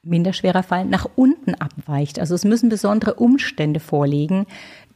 minderschwerer 0.03 0.63
Fall 0.63 0.85
nach 0.85 1.07
unten 1.15 1.55
abweicht. 1.55 2.19
Also 2.19 2.35
es 2.35 2.43
müssen 2.43 2.67
besondere 2.67 3.15
Umstände 3.15 3.79
vorliegen, 3.79 4.45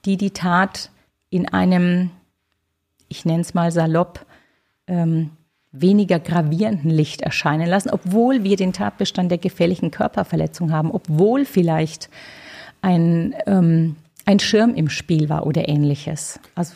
die 0.04 0.18
die 0.18 0.32
Tat 0.32 0.92
in 1.30 1.48
einem, 1.48 2.12
ich 3.08 3.24
nenne 3.24 3.42
es 3.42 3.54
mal 3.54 3.72
salopp, 3.72 4.26
ähm, 4.88 5.32
weniger 5.82 6.20
gravierenden 6.20 6.92
Licht 6.92 7.22
erscheinen 7.22 7.68
lassen, 7.68 7.90
obwohl 7.90 8.44
wir 8.44 8.56
den 8.56 8.74
Tatbestand 8.74 9.32
der 9.32 9.38
gefährlichen 9.38 9.92
Körperverletzung 9.92 10.72
haben, 10.72 10.92
obwohl 10.92 11.46
vielleicht 11.46 12.10
ein, 12.82 13.36
ähm, 13.46 13.96
ein 14.26 14.40
Schirm 14.40 14.74
im 14.76 14.90
Spiel 14.90 15.30
war 15.30 15.46
oder 15.46 15.68
ähnliches. 15.68 16.40
Also, 16.56 16.76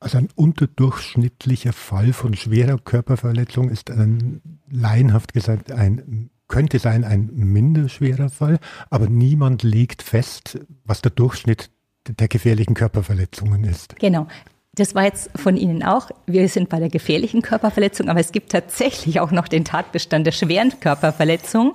also 0.00 0.18
ein 0.18 0.28
unterdurchschnittlicher 0.36 1.72
Fall 1.72 2.12
von 2.12 2.34
schwerer 2.34 2.78
Körperverletzung 2.78 3.68
ist 3.68 3.90
ein, 3.90 4.40
laienhaft 4.70 5.32
gesagt 5.34 5.72
ein 5.72 6.30
könnte 6.48 6.78
sein 6.78 7.04
ein 7.04 7.30
minderschwerer 7.32 8.30
Fall, 8.30 8.58
aber 8.90 9.06
niemand 9.06 9.62
legt 9.62 10.02
fest, 10.02 10.58
was 10.84 11.02
der 11.02 11.10
Durchschnitt 11.10 11.70
der 12.08 12.28
gefährlichen 12.28 12.74
Körperverletzungen 12.74 13.64
ist. 13.64 13.96
Genau. 13.96 14.26
Das 14.78 14.94
war 14.94 15.04
jetzt 15.04 15.30
von 15.34 15.56
Ihnen 15.56 15.82
auch. 15.82 16.10
Wir 16.26 16.48
sind 16.48 16.68
bei 16.68 16.78
der 16.78 16.88
gefährlichen 16.88 17.42
Körperverletzung, 17.42 18.08
aber 18.08 18.20
es 18.20 18.30
gibt 18.30 18.52
tatsächlich 18.52 19.18
auch 19.18 19.32
noch 19.32 19.48
den 19.48 19.64
Tatbestand 19.64 20.24
der 20.26 20.32
schweren 20.32 20.78
Körperverletzung. 20.78 21.74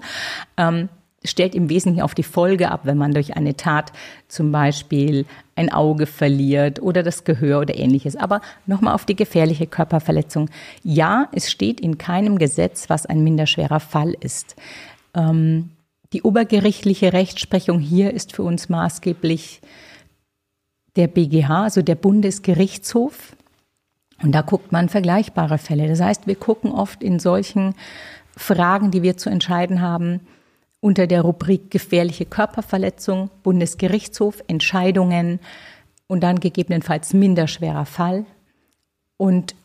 Ähm, 0.55 0.87
stellt 1.25 1.55
im 1.55 1.69
Wesentlichen 1.69 2.03
auf 2.03 2.15
die 2.15 2.23
Folge 2.23 2.71
ab, 2.71 2.81
wenn 2.83 2.97
man 2.97 3.13
durch 3.13 3.35
eine 3.35 3.55
Tat 3.55 3.91
zum 4.27 4.51
Beispiel 4.51 5.25
ein 5.55 5.71
Auge 5.71 6.05
verliert 6.05 6.81
oder 6.81 7.03
das 7.03 7.23
Gehör 7.23 7.61
oder 7.61 7.75
ähnliches. 7.75 8.15
Aber 8.15 8.41
nochmal 8.65 8.95
auf 8.95 9.05
die 9.05 9.15
gefährliche 9.15 9.67
Körperverletzung. 9.67 10.49
Ja, 10.83 11.29
es 11.33 11.51
steht 11.51 11.79
in 11.79 11.97
keinem 11.97 12.37
Gesetz, 12.37 12.89
was 12.89 13.05
ein 13.05 13.23
minderschwerer 13.23 13.79
Fall 13.79 14.15
ist. 14.19 14.55
Ähm, 15.13 15.71
die 16.13 16.21
obergerichtliche 16.21 17.11
Rechtsprechung 17.11 17.79
hier 17.79 18.13
ist 18.13 18.33
für 18.33 18.43
uns 18.43 18.69
maßgeblich 18.69 19.61
der 20.95 21.07
BGH, 21.07 21.63
also 21.63 21.81
der 21.81 21.95
Bundesgerichtshof. 21.95 23.35
Und 24.21 24.31
da 24.33 24.41
guckt 24.41 24.71
man 24.71 24.89
vergleichbare 24.89 25.57
Fälle. 25.57 25.87
Das 25.87 25.99
heißt, 25.99 26.27
wir 26.27 26.35
gucken 26.35 26.71
oft 26.71 27.03
in 27.03 27.19
solchen 27.19 27.75
Fragen, 28.37 28.91
die 28.91 29.03
wir 29.03 29.17
zu 29.17 29.29
entscheiden 29.29 29.81
haben, 29.81 30.21
unter 30.79 31.07
der 31.07 31.21
Rubrik 31.21 31.71
gefährliche 31.71 32.25
Körperverletzung, 32.25 33.29
Bundesgerichtshof, 33.41 34.43
Entscheidungen 34.47 35.39
und 36.07 36.21
dann 36.21 36.39
gegebenenfalls 36.39 37.13
minderschwerer 37.13 37.85
Fall. 37.85 38.25
Und 39.17 39.55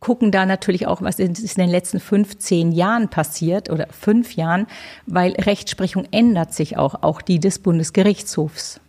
gucken 0.00 0.30
da 0.30 0.46
natürlich 0.46 0.86
auch, 0.86 1.02
was 1.02 1.18
ist 1.18 1.58
in 1.58 1.64
den 1.64 1.70
letzten 1.70 2.00
15 2.00 2.72
Jahren 2.72 3.08
passiert 3.08 3.70
oder 3.70 3.88
fünf 3.90 4.36
Jahren, 4.36 4.66
weil 5.06 5.32
Rechtsprechung 5.32 6.06
ändert 6.12 6.54
sich 6.54 6.76
auch, 6.76 7.02
auch 7.02 7.22
die 7.22 7.40
des 7.40 7.58
Bundesgerichtshofs. 7.58 8.80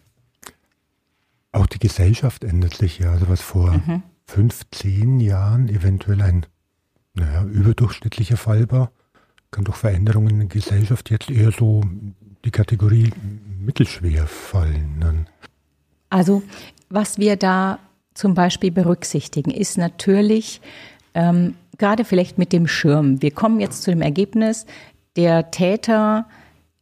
Auch 1.52 1.66
die 1.66 1.80
Gesellschaft 1.80 2.44
ändert 2.44 2.76
sich 2.76 3.00
ja. 3.00 3.12
Also 3.12 3.30
was 3.30 3.42
vor 3.42 3.72
mhm. 3.72 4.04
15 4.28 5.20
Jahren 5.20 5.70
eventuell 5.70 6.22
ein 6.22 6.46
naja, 7.14 7.44
überdurchschnittlicher 7.44 8.38
Fall 8.38 8.70
war, 8.72 8.92
kann 9.52 9.64
durch 9.64 9.78
Veränderungen 9.78 10.30
in 10.30 10.40
der 10.40 10.48
Gesellschaft 10.48 11.10
jetzt 11.10 11.32
eher 11.32 11.52
so 11.52 11.84
die 12.46 12.52
Kategorie 12.52 13.12
mittelschwer 13.60 14.28
fallen. 14.28 15.28
Also 16.10 16.44
was 16.90 17.18
wir 17.18 17.36
da 17.36 17.80
zum 18.14 18.34
Beispiel 18.34 18.72
berücksichtigen, 18.72 19.52
ist 19.52 19.78
natürlich 19.78 20.62
ähm, 21.14 21.56
gerade 21.78 22.06
vielleicht 22.06 22.38
mit 22.38 22.54
dem 22.54 22.68
Schirm. 22.68 23.22
Wir 23.22 23.32
kommen 23.32 23.60
jetzt 23.60 23.84
zu 23.84 23.92
dem 23.92 24.02
Ergebnis, 24.02 24.66
der 25.16 25.52
Täter 25.52 26.28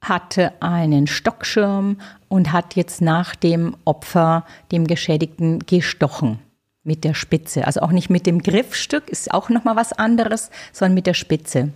hatte 0.01 0.53
einen 0.61 1.07
Stockschirm 1.07 1.97
und 2.29 2.51
hat 2.51 2.75
jetzt 2.75 3.01
nach 3.01 3.35
dem 3.35 3.75
Opfer, 3.85 4.45
dem 4.71 4.87
Geschädigten, 4.87 5.59
gestochen 5.59 6.39
mit 6.83 7.03
der 7.03 7.13
Spitze. 7.13 7.65
Also 7.67 7.81
auch 7.81 7.91
nicht 7.91 8.09
mit 8.09 8.25
dem 8.25 8.41
Griffstück, 8.41 9.09
ist 9.09 9.33
auch 9.33 9.49
nochmal 9.49 9.75
was 9.75 9.93
anderes, 9.93 10.49
sondern 10.71 10.93
mit 10.95 11.07
der 11.07 11.13
Spitze. 11.13 11.71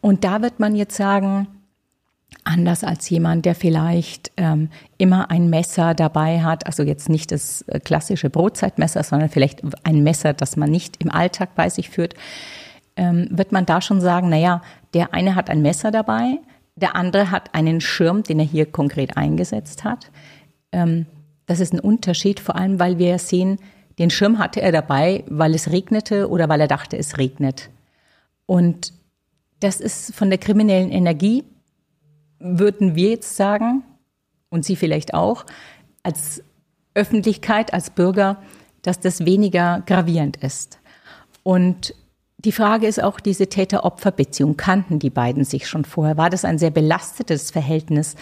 Und 0.00 0.22
da 0.22 0.42
wird 0.42 0.60
man 0.60 0.76
jetzt 0.76 0.96
sagen, 0.96 1.48
anders 2.44 2.84
als 2.84 3.08
jemand, 3.10 3.46
der 3.46 3.54
vielleicht 3.54 4.30
ähm, 4.36 4.68
immer 4.98 5.30
ein 5.30 5.50
Messer 5.50 5.94
dabei 5.94 6.42
hat, 6.42 6.66
also 6.66 6.82
jetzt 6.82 7.08
nicht 7.08 7.32
das 7.32 7.62
äh, 7.62 7.80
klassische 7.80 8.30
Brotzeitmesser, 8.30 9.02
sondern 9.02 9.30
vielleicht 9.30 9.62
ein 9.82 10.02
Messer, 10.02 10.32
das 10.32 10.56
man 10.56 10.70
nicht 10.70 11.02
im 11.02 11.10
Alltag 11.10 11.54
bei 11.54 11.68
sich 11.68 11.90
führt, 11.90 12.14
ähm, 12.96 13.28
wird 13.30 13.50
man 13.50 13.66
da 13.66 13.80
schon 13.80 14.00
sagen, 14.00 14.28
naja, 14.28 14.62
der 14.92 15.14
eine 15.14 15.34
hat 15.34 15.50
ein 15.50 15.62
Messer 15.62 15.90
dabei, 15.90 16.38
der 16.76 16.96
andere 16.96 17.30
hat 17.30 17.54
einen 17.54 17.80
Schirm, 17.80 18.22
den 18.22 18.40
er 18.40 18.44
hier 18.44 18.66
konkret 18.66 19.16
eingesetzt 19.16 19.84
hat. 19.84 20.10
Ähm, 20.72 21.06
das 21.46 21.60
ist 21.60 21.72
ein 21.72 21.80
Unterschied, 21.80 22.40
vor 22.40 22.56
allem 22.56 22.78
weil 22.78 22.98
wir 22.98 23.18
sehen, 23.18 23.58
den 23.98 24.10
Schirm 24.10 24.38
hatte 24.38 24.60
er 24.60 24.72
dabei, 24.72 25.24
weil 25.28 25.54
es 25.54 25.70
regnete 25.70 26.28
oder 26.28 26.48
weil 26.48 26.60
er 26.60 26.68
dachte, 26.68 26.96
es 26.96 27.18
regnet. 27.18 27.70
Und 28.46 28.92
das 29.60 29.80
ist 29.80 30.14
von 30.14 30.30
der 30.30 30.38
kriminellen 30.38 30.90
Energie, 30.90 31.44
würden 32.38 32.96
wir 32.96 33.10
jetzt 33.10 33.36
sagen, 33.36 33.84
und 34.50 34.64
Sie 34.64 34.76
vielleicht 34.76 35.14
auch, 35.14 35.46
als 36.02 36.42
Öffentlichkeit, 36.94 37.72
als 37.72 37.90
Bürger, 37.90 38.42
dass 38.82 39.00
das 39.00 39.24
weniger 39.24 39.82
gravierend 39.86 40.36
ist. 40.36 40.78
Und 41.42 41.94
die 42.44 42.52
Frage 42.52 42.86
ist 42.86 43.02
auch 43.02 43.20
diese 43.20 43.48
Täter-Opfer-Beziehung. 43.48 44.56
Kannten 44.56 44.98
die 44.98 45.10
beiden 45.10 45.44
sich 45.44 45.66
schon 45.66 45.84
vorher? 45.84 46.16
War 46.16 46.30
das 46.30 46.44
ein 46.44 46.58
sehr 46.58 46.70
belastetes 46.70 47.50
Verhältnis? 47.50 48.16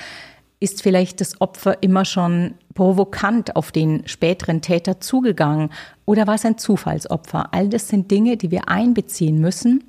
Ist 0.61 0.83
vielleicht 0.83 1.21
das 1.21 1.41
Opfer 1.41 1.83
immer 1.83 2.05
schon 2.05 2.55
provokant 2.75 3.57
auf 3.57 3.73
den 3.73 4.07
späteren 4.07 4.63
Täter 4.63 5.01
zugegangen? 5.01 5.71
Oder 6.05 6.29
war 6.29 6.37
es 6.37 6.45
ein 6.45 6.57
Zufallsopfer? 6.57 7.53
All 7.53 7.69
das 7.69 7.89
sind 7.89 8.11
Dinge, 8.11 8.37
die 8.37 8.53
wir 8.53 8.69
einbeziehen 8.69 9.41
müssen. 9.41 9.83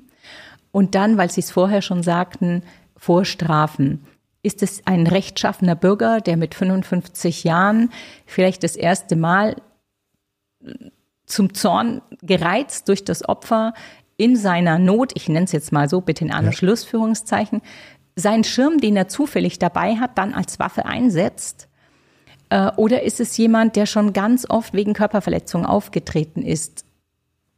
Und 0.72 0.96
dann, 0.96 1.16
weil 1.16 1.30
Sie 1.30 1.40
es 1.40 1.52
vorher 1.52 1.82
schon 1.82 2.02
sagten, 2.02 2.64
Vorstrafen. 2.96 4.04
Ist 4.42 4.62
es 4.62 4.82
ein 4.86 5.06
rechtschaffener 5.06 5.76
Bürger, 5.76 6.20
der 6.20 6.36
mit 6.36 6.54
55 6.54 7.44
Jahren 7.44 7.90
vielleicht 8.26 8.64
das 8.64 8.74
erste 8.74 9.14
Mal 9.14 9.56
zum 11.26 11.54
Zorn 11.54 12.02
gereizt 12.22 12.88
durch 12.88 13.04
das 13.04 13.28
Opfer 13.28 13.74
in 14.16 14.36
seiner 14.36 14.78
Not, 14.78 15.12
ich 15.14 15.28
nenne 15.28 15.44
es 15.44 15.52
jetzt 15.52 15.72
mal 15.72 15.88
so, 15.88 16.00
bitte 16.00 16.24
in 16.24 16.32
Anschlussführungszeichen, 16.32 17.60
ja. 17.62 17.68
seinen 18.16 18.44
Schirm, 18.44 18.78
den 18.78 18.96
er 18.96 19.08
zufällig 19.08 19.58
dabei 19.58 19.96
hat, 19.96 20.18
dann 20.18 20.34
als 20.34 20.58
Waffe 20.58 20.86
einsetzt? 20.86 21.68
Äh, 22.50 22.70
oder 22.76 23.02
ist 23.02 23.20
es 23.20 23.36
jemand, 23.36 23.76
der 23.76 23.86
schon 23.86 24.12
ganz 24.12 24.48
oft 24.48 24.74
wegen 24.74 24.92
Körperverletzung 24.92 25.66
aufgetreten 25.66 26.42
ist? 26.42 26.84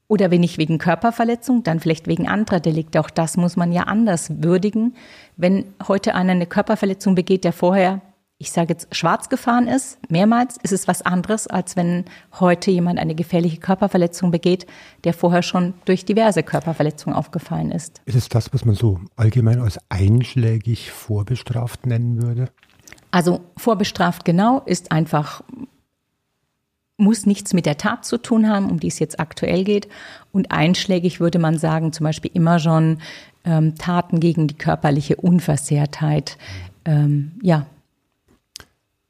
Oder 0.08 0.30
wenn 0.30 0.40
nicht 0.40 0.58
wegen 0.58 0.78
Körperverletzung, 0.78 1.64
dann 1.64 1.80
vielleicht 1.80 2.06
wegen 2.06 2.28
anderer 2.28 2.60
Delikte. 2.60 3.00
Auch 3.00 3.10
das 3.10 3.36
muss 3.36 3.56
man 3.56 3.72
ja 3.72 3.82
anders 3.82 4.42
würdigen. 4.42 4.94
Wenn 5.36 5.74
heute 5.88 6.14
einer 6.14 6.32
eine 6.32 6.46
Körperverletzung 6.46 7.16
begeht, 7.16 7.42
der 7.42 7.52
vorher, 7.52 8.00
ich 8.38 8.50
sage 8.50 8.74
jetzt, 8.74 8.94
schwarz 8.94 9.30
gefahren 9.30 9.66
ist, 9.66 9.98
mehrmals, 10.10 10.58
ist 10.62 10.72
es 10.72 10.86
was 10.86 11.00
anderes, 11.02 11.46
als 11.46 11.74
wenn 11.74 12.04
heute 12.38 12.70
jemand 12.70 12.98
eine 12.98 13.14
gefährliche 13.14 13.58
Körperverletzung 13.58 14.30
begeht, 14.30 14.66
der 15.04 15.14
vorher 15.14 15.42
schon 15.42 15.72
durch 15.86 16.04
diverse 16.04 16.42
Körperverletzungen 16.42 17.16
aufgefallen 17.16 17.70
ist. 17.70 18.02
Ist 18.04 18.16
es 18.16 18.28
das, 18.28 18.52
was 18.52 18.66
man 18.66 18.74
so 18.74 19.00
allgemein 19.16 19.60
als 19.60 19.78
einschlägig 19.88 20.90
vorbestraft 20.90 21.86
nennen 21.86 22.22
würde? 22.22 22.50
Also 23.10 23.40
vorbestraft 23.56 24.26
genau 24.26 24.60
ist 24.66 24.92
einfach 24.92 25.42
muss 26.98 27.26
nichts 27.26 27.52
mit 27.52 27.66
der 27.66 27.76
Tat 27.76 28.04
zu 28.04 28.16
tun 28.16 28.48
haben, 28.48 28.70
um 28.70 28.80
die 28.80 28.88
es 28.88 28.98
jetzt 28.98 29.20
aktuell 29.20 29.64
geht. 29.64 29.88
Und 30.32 30.50
einschlägig 30.50 31.20
würde 31.20 31.38
man 31.38 31.58
sagen, 31.58 31.92
zum 31.92 32.04
Beispiel 32.04 32.30
immer 32.32 32.58
schon 32.58 32.98
ähm, 33.44 33.74
Taten 33.76 34.18
gegen 34.18 34.48
die 34.48 34.56
körperliche 34.56 35.16
Unversehrtheit. 35.16 36.38
Ähm, 36.84 37.32
ja. 37.42 37.66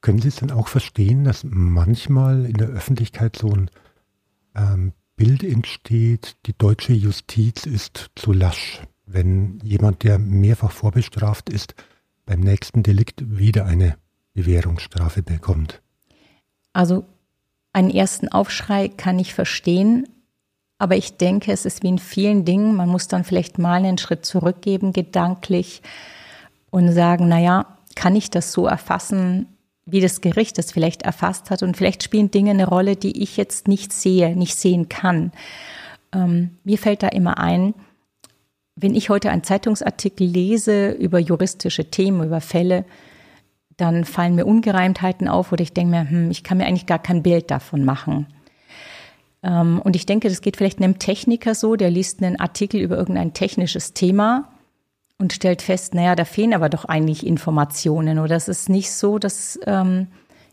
Können 0.00 0.20
Sie 0.20 0.28
es 0.28 0.37
dann 0.37 0.50
auch 0.50 0.68
verstehen, 0.68 1.24
dass 1.24 1.44
manchmal 1.44 2.44
in 2.46 2.54
der 2.54 2.68
Öffentlichkeit 2.68 3.37
so 3.37 3.50
ein 3.50 3.70
ähm, 4.54 4.92
Bild 5.16 5.42
entsteht, 5.42 6.37
die 6.46 6.56
deutsche 6.56 6.92
Justiz 6.92 7.66
ist 7.66 8.11
zu 8.14 8.32
lasch, 8.32 8.82
wenn 9.06 9.59
jemand, 9.62 10.02
der 10.02 10.18
mehrfach 10.18 10.72
vorbestraft 10.72 11.48
ist, 11.48 11.74
beim 12.26 12.40
nächsten 12.40 12.82
Delikt 12.82 13.22
wieder 13.38 13.64
eine 13.64 13.96
Bewährungsstrafe 14.35 15.22
bekommt? 15.22 15.80
Also 16.72 17.04
einen 17.72 17.90
ersten 17.90 18.28
Aufschrei 18.28 18.88
kann 18.88 19.18
ich 19.18 19.32
verstehen, 19.32 20.06
aber 20.78 20.96
ich 20.96 21.16
denke, 21.16 21.52
es 21.52 21.64
ist 21.64 21.82
wie 21.82 21.88
in 21.88 21.98
vielen 21.98 22.44
Dingen, 22.44 22.76
man 22.76 22.88
muss 22.88 23.09
dann 23.09 23.24
vielleicht 23.24 23.59
mal 23.59 23.85
einen 23.85 23.98
Schritt 23.98 24.26
zurückgeben, 24.26 24.92
gedanklich, 24.92 25.82
und 26.70 26.92
sagen, 26.92 27.28
naja, 27.28 27.78
kann 27.94 28.14
ich 28.16 28.28
das 28.28 28.52
so 28.52 28.66
erfassen, 28.66 29.46
wie 29.87 30.01
das 30.01 30.20
Gericht 30.20 30.59
es 30.59 30.72
vielleicht 30.72 31.03
erfasst 31.03 31.51
hat? 31.51 31.62
Und 31.62 31.77
vielleicht 31.77 32.03
spielen 32.03 32.31
Dinge 32.31 32.51
eine 32.51 32.66
Rolle, 32.66 32.96
die 32.96 33.22
ich 33.22 33.37
jetzt 33.37 33.68
nicht 33.68 33.92
sehe, 33.92 34.37
nicht 34.37 34.57
sehen 34.57 34.88
kann. 34.88 35.33
Ähm, 36.12 36.51
mir 36.64 36.77
fällt 36.77 37.03
da 37.03 37.09
immer 37.09 37.38
ein, 37.38 37.75
wenn 38.75 38.94
ich 38.94 39.09
heute 39.09 39.31
einen 39.31 39.44
Zeitungsartikel 39.44 40.27
lese 40.27 40.90
über 40.90 41.18
juristische 41.18 41.90
Themen, 41.90 42.27
über 42.27 42.42
Fälle, 42.42 42.85
dann 43.77 44.05
fallen 44.05 44.35
mir 44.35 44.44
Ungereimtheiten 44.44 45.29
auf 45.29 45.53
oder 45.53 45.62
ich 45.62 45.72
denke 45.72 45.90
mir, 45.92 46.11
hm, 46.11 46.31
ich 46.31 46.42
kann 46.42 46.59
mir 46.59 46.66
eigentlich 46.66 46.87
gar 46.87 46.99
kein 46.99 47.22
Bild 47.22 47.51
davon 47.51 47.85
machen. 47.85 48.27
Ähm, 49.42 49.81
und 49.83 49.96
ich 49.96 50.05
denke, 50.05 50.29
das 50.29 50.40
geht 50.40 50.57
vielleicht 50.57 50.79
einem 50.79 50.99
Techniker 50.99 51.55
so, 51.55 51.77
der 51.77 51.90
liest 51.90 52.22
einen 52.22 52.40
Artikel 52.40 52.81
über 52.81 52.96
irgendein 52.96 53.33
technisches 53.33 53.94
Thema 53.94 54.49
und 55.18 55.33
stellt 55.33 55.62
fest, 55.62 55.94
naja, 55.94 56.14
da 56.14 56.24
fehlen 56.24 56.55
aber 56.55 56.68
doch 56.68 56.85
eigentlich 56.85 57.26
Informationen 57.26 58.18
oder 58.18 58.37
es 58.37 58.48
ist 58.48 58.68
nicht 58.68 58.90
so, 58.90 59.18
dass 59.18 59.59
ähm, 59.66 60.09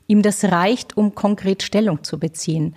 ihm 0.07 0.21
das 0.21 0.43
reicht, 0.45 0.95
um 0.95 1.15
konkret 1.15 1.63
Stellung 1.63 2.03
zu 2.03 2.19
beziehen. 2.19 2.75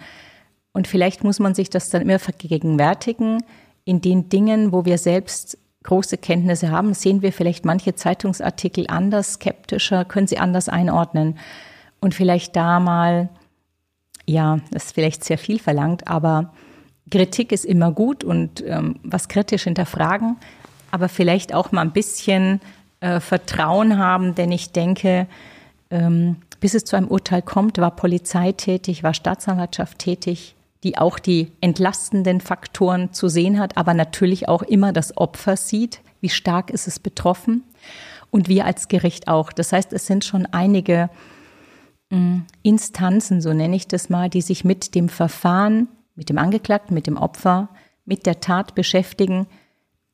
Und 0.73 0.89
vielleicht 0.89 1.25
muss 1.25 1.39
man 1.39 1.55
sich 1.55 1.71
das 1.71 1.91
dann 1.91 2.03
immer 2.03 2.19
vergegenwärtigen 2.19 3.43
in 3.85 4.01
den 4.01 4.29
Dingen, 4.29 4.73
wo 4.73 4.85
wir 4.85 4.99
selbst 4.99 5.59
große 5.85 6.19
Kenntnisse 6.19 6.71
haben, 6.71 6.95
sehen 6.95 7.23
wir 7.23 7.33
vielleicht 7.33 7.65
manche 7.65 7.95
Zeitungsartikel 7.95 8.87
anders, 8.89 9.35
skeptischer, 9.35 10.05
können 10.05 10.27
sie 10.27 10.39
anders 10.39 10.69
einordnen 10.69 11.39
und 12.01 12.15
vielleicht 12.15 12.57
da 12.57 12.81
mal 12.81 13.29
ja, 14.27 14.59
das 14.71 14.87
ist 14.87 14.95
vielleicht 14.95 15.25
sehr 15.25 15.39
viel 15.39 15.59
verlangt, 15.59 16.09
aber 16.09 16.53
Kritik 17.11 17.53
ist 17.53 17.65
immer 17.65 17.93
gut 17.93 18.25
und 18.25 18.63
ähm, 18.67 18.97
was 19.05 19.29
kritisch 19.29 19.65
hinterfragen, 19.65 20.37
aber 20.91 21.09
vielleicht 21.09 21.55
auch 21.55 21.73
mal 21.73 21.83
ein 21.83 21.93
bisschen 21.93 22.61
äh, 23.01 23.21
Vertrauen 23.21 23.99
haben, 23.99 24.35
denn 24.35 24.53
ich 24.53 24.73
denke, 24.73 25.27
ähm, 25.91 26.37
bis 26.61 26.75
es 26.75 26.85
zu 26.85 26.97
einem 26.97 27.09
Urteil 27.09 27.43
kommt, 27.43 27.79
war 27.79 27.95
Polizei 27.95 28.53
tätig, 28.53 29.03
war 29.03 29.15
Staatsanwaltschaft 29.15 29.99
tätig, 29.99 30.55
die 30.83 30.99
auch 30.99 31.19
die 31.19 31.53
entlastenden 31.61 32.41
Faktoren 32.41 33.13
zu 33.13 33.29
sehen 33.29 33.59
hat, 33.59 33.77
aber 33.77 33.95
natürlich 33.95 34.49
auch 34.49 34.63
immer 34.63 34.93
das 34.93 35.17
Opfer 35.17 35.57
sieht, 35.57 36.01
wie 36.21 36.29
stark 36.29 36.71
ist 36.71 36.87
es 36.87 36.99
betroffen 36.99 37.65
und 38.31 38.49
wir 38.49 38.65
als 38.65 38.89
Gericht 38.89 39.29
auch. 39.29 39.53
Das 39.53 39.73
heißt, 39.73 39.93
es 39.93 40.07
sind 40.07 40.25
schon 40.25 40.47
einige 40.47 41.11
mm, 42.11 42.41
Instanzen, 42.63 43.41
so 43.41 43.53
nenne 43.53 43.77
ich 43.77 43.89
das 43.89 44.09
mal, 44.09 44.31
die 44.31 44.43
sich 44.43 44.65
mit 44.65 44.95
dem 44.95 45.09
Verfahren, 45.09 45.89
mit 46.15 46.31
dem 46.31 46.39
Angeklagten, 46.39 46.95
mit 46.95 47.07
dem 47.07 47.17
Opfer, 47.17 47.69
mit 48.05 48.27
der 48.27 48.41
Tat 48.41 48.75
beschäftigen 48.75 49.47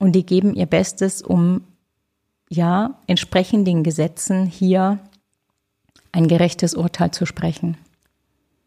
und 0.02 0.12
die 0.12 0.26
geben 0.26 0.54
ihr 0.54 0.66
Bestes, 0.66 1.22
um 1.22 1.62
ja 2.50 2.98
entsprechend 3.06 3.66
den 3.68 3.84
Gesetzen 3.84 4.46
hier 4.46 4.98
ein 6.10 6.26
gerechtes 6.26 6.74
Urteil 6.74 7.12
zu 7.12 7.24
sprechen. 7.24 7.76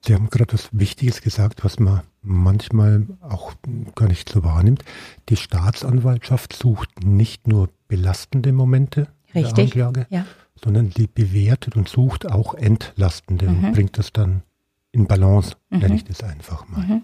Sie 0.05 0.13
haben 0.13 0.29
gerade 0.29 0.53
was 0.53 0.69
Wichtiges 0.71 1.21
gesagt, 1.21 1.63
was 1.65 1.77
man 1.79 2.01
manchmal 2.21 3.05
auch 3.21 3.53
gar 3.95 4.07
nicht 4.07 4.29
so 4.29 4.43
wahrnimmt. 4.43 4.83
Die 5.29 5.35
Staatsanwaltschaft 5.35 6.53
sucht 6.53 7.03
nicht 7.03 7.47
nur 7.47 7.69
belastende 7.87 8.53
Momente 8.53 9.07
Richtig, 9.33 9.53
der 9.73 9.87
Anklage, 9.87 10.07
ja. 10.09 10.25
sondern 10.63 10.89
die 10.91 11.07
bewertet 11.07 11.75
und 11.75 11.89
sucht 11.89 12.31
auch 12.31 12.53
entlastende 12.53 13.49
Mhm. 13.49 13.63
und 13.65 13.71
bringt 13.73 13.97
das 13.97 14.13
dann 14.13 14.43
in 14.93 15.05
Balance, 15.07 15.57
Mhm. 15.69 15.79
nenne 15.79 15.95
ich 15.95 16.05
das 16.05 16.23
einfach 16.23 16.67
mal. 16.69 16.85
Mhm. 16.85 17.03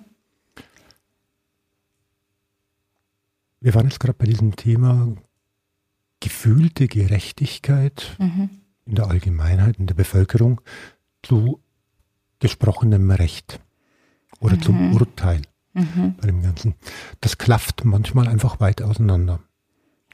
Wir 3.62 3.76
waren 3.76 3.86
jetzt 3.86 4.00
gerade 4.00 4.18
bei 4.18 4.26
diesem 4.26 4.56
Thema 4.56 5.14
gefühlte 6.20 6.88
Gerechtigkeit 6.88 8.16
Mhm. 8.20 8.50
in 8.86 8.96
der 8.96 9.08
Allgemeinheit, 9.08 9.78
in 9.78 9.86
der 9.88 9.94
Bevölkerung 9.96 10.62
zu 11.24 11.62
gesprochenem 12.40 13.12
Recht 13.12 13.60
oder 14.40 14.60
zum 14.60 14.88
Mhm. 14.90 14.94
Urteil 14.96 15.42
Mhm. 15.74 16.16
bei 16.20 16.28
dem 16.28 16.42
Ganzen. 16.42 16.74
Das 17.22 17.38
klafft 17.38 17.86
manchmal 17.86 18.28
einfach 18.28 18.60
weit 18.60 18.82
auseinander. 18.82 19.40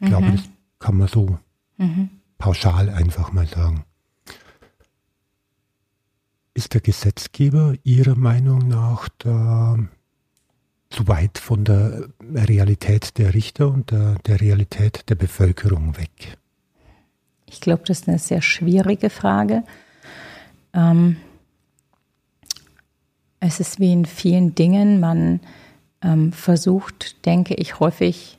Ich 0.01 0.07
glaube, 0.07 0.27
Mhm. 0.27 0.35
das 0.35 0.49
kann 0.79 0.97
man 0.97 1.07
so 1.07 1.39
Mhm. 1.77 2.09
pauschal 2.37 2.89
einfach 2.89 3.31
mal 3.31 3.47
sagen. 3.47 3.85
Ist 6.53 6.73
der 6.73 6.81
Gesetzgeber 6.81 7.75
Ihrer 7.83 8.15
Meinung 8.15 8.67
nach 8.67 9.07
da 9.19 9.77
zu 10.89 11.07
weit 11.07 11.37
von 11.37 11.65
der 11.65 12.09
Realität 12.21 13.17
der 13.17 13.33
Richter 13.33 13.67
und 13.67 13.91
der, 13.91 14.15
der 14.25 14.41
Realität 14.41 15.09
der 15.09 15.15
Bevölkerung 15.15 15.97
weg? 15.97 16.37
Ich 17.45 17.61
glaube, 17.61 17.83
das 17.85 18.01
ist 18.01 18.07
eine 18.07 18.19
sehr 18.19 18.41
schwierige 18.41 19.09
Frage. 19.09 19.63
Ähm, 20.73 21.17
es 23.39 23.59
ist 23.59 23.79
wie 23.79 23.93
in 23.93 24.05
vielen 24.05 24.55
Dingen, 24.55 24.99
man 24.99 25.39
ähm, 26.01 26.31
versucht, 26.31 27.25
denke 27.25 27.53
ich, 27.55 27.79
häufig 27.79 28.37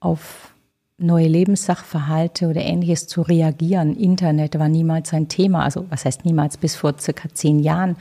auf 0.00 0.52
neue 0.98 1.28
Lebenssachverhalte 1.28 2.48
oder 2.48 2.62
ähnliches 2.62 3.06
zu 3.06 3.20
reagieren. 3.20 3.96
Internet 3.96 4.58
war 4.58 4.68
niemals 4.68 5.12
ein 5.12 5.28
Thema. 5.28 5.62
Also 5.62 5.84
was 5.90 6.06
heißt 6.06 6.24
niemals? 6.24 6.56
Bis 6.56 6.74
vor 6.74 6.94
circa 6.98 7.28
zehn 7.32 7.58
Jahren 7.58 7.96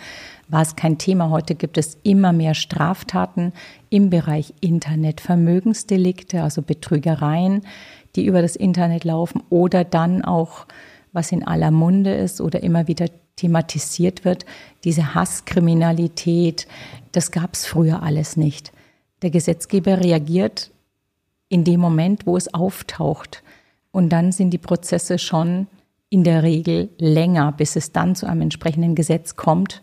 war 0.47 0.61
es 0.61 0.75
kein 0.75 0.97
Thema. 0.97 1.29
Heute 1.29 1.55
gibt 1.55 1.77
es 1.77 1.97
immer 2.03 2.31
mehr 2.31 2.53
Straftaten 2.53 3.51
im 3.89 4.09
Bereich 4.09 4.53
Internet, 4.61 5.19
Vermögensdelikte, 5.19 6.41
also 6.41 6.61
Betrügereien, 6.61 7.63
die 8.15 8.25
über 8.25 8.41
das 8.41 8.55
Internet 8.55 9.03
laufen 9.03 9.43
oder 9.49 9.83
dann 9.83 10.23
auch, 10.23 10.65
was 11.11 11.33
in 11.33 11.45
aller 11.45 11.71
Munde 11.71 12.13
ist 12.13 12.39
oder 12.39 12.63
immer 12.63 12.87
wieder 12.87 13.07
thematisiert 13.35 14.23
wird, 14.23 14.45
diese 14.85 15.13
Hasskriminalität. 15.15 16.65
Das 17.11 17.31
gab 17.31 17.55
es 17.55 17.65
früher 17.65 18.03
alles 18.03 18.37
nicht. 18.37 18.71
Der 19.21 19.31
Gesetzgeber 19.31 19.99
reagiert 19.99 20.71
in 21.49 21.63
dem 21.63 21.79
Moment, 21.79 22.25
wo 22.25 22.37
es 22.37 22.53
auftaucht. 22.53 23.43
Und 23.91 24.09
dann 24.09 24.31
sind 24.31 24.51
die 24.51 24.57
Prozesse 24.57 25.19
schon 25.19 25.67
in 26.09 26.23
der 26.23 26.43
Regel 26.43 26.89
länger, 26.97 27.51
bis 27.51 27.75
es 27.75 27.91
dann 27.91 28.15
zu 28.15 28.25
einem 28.25 28.41
entsprechenden 28.41 28.95
Gesetz 28.95 29.35
kommt. 29.35 29.81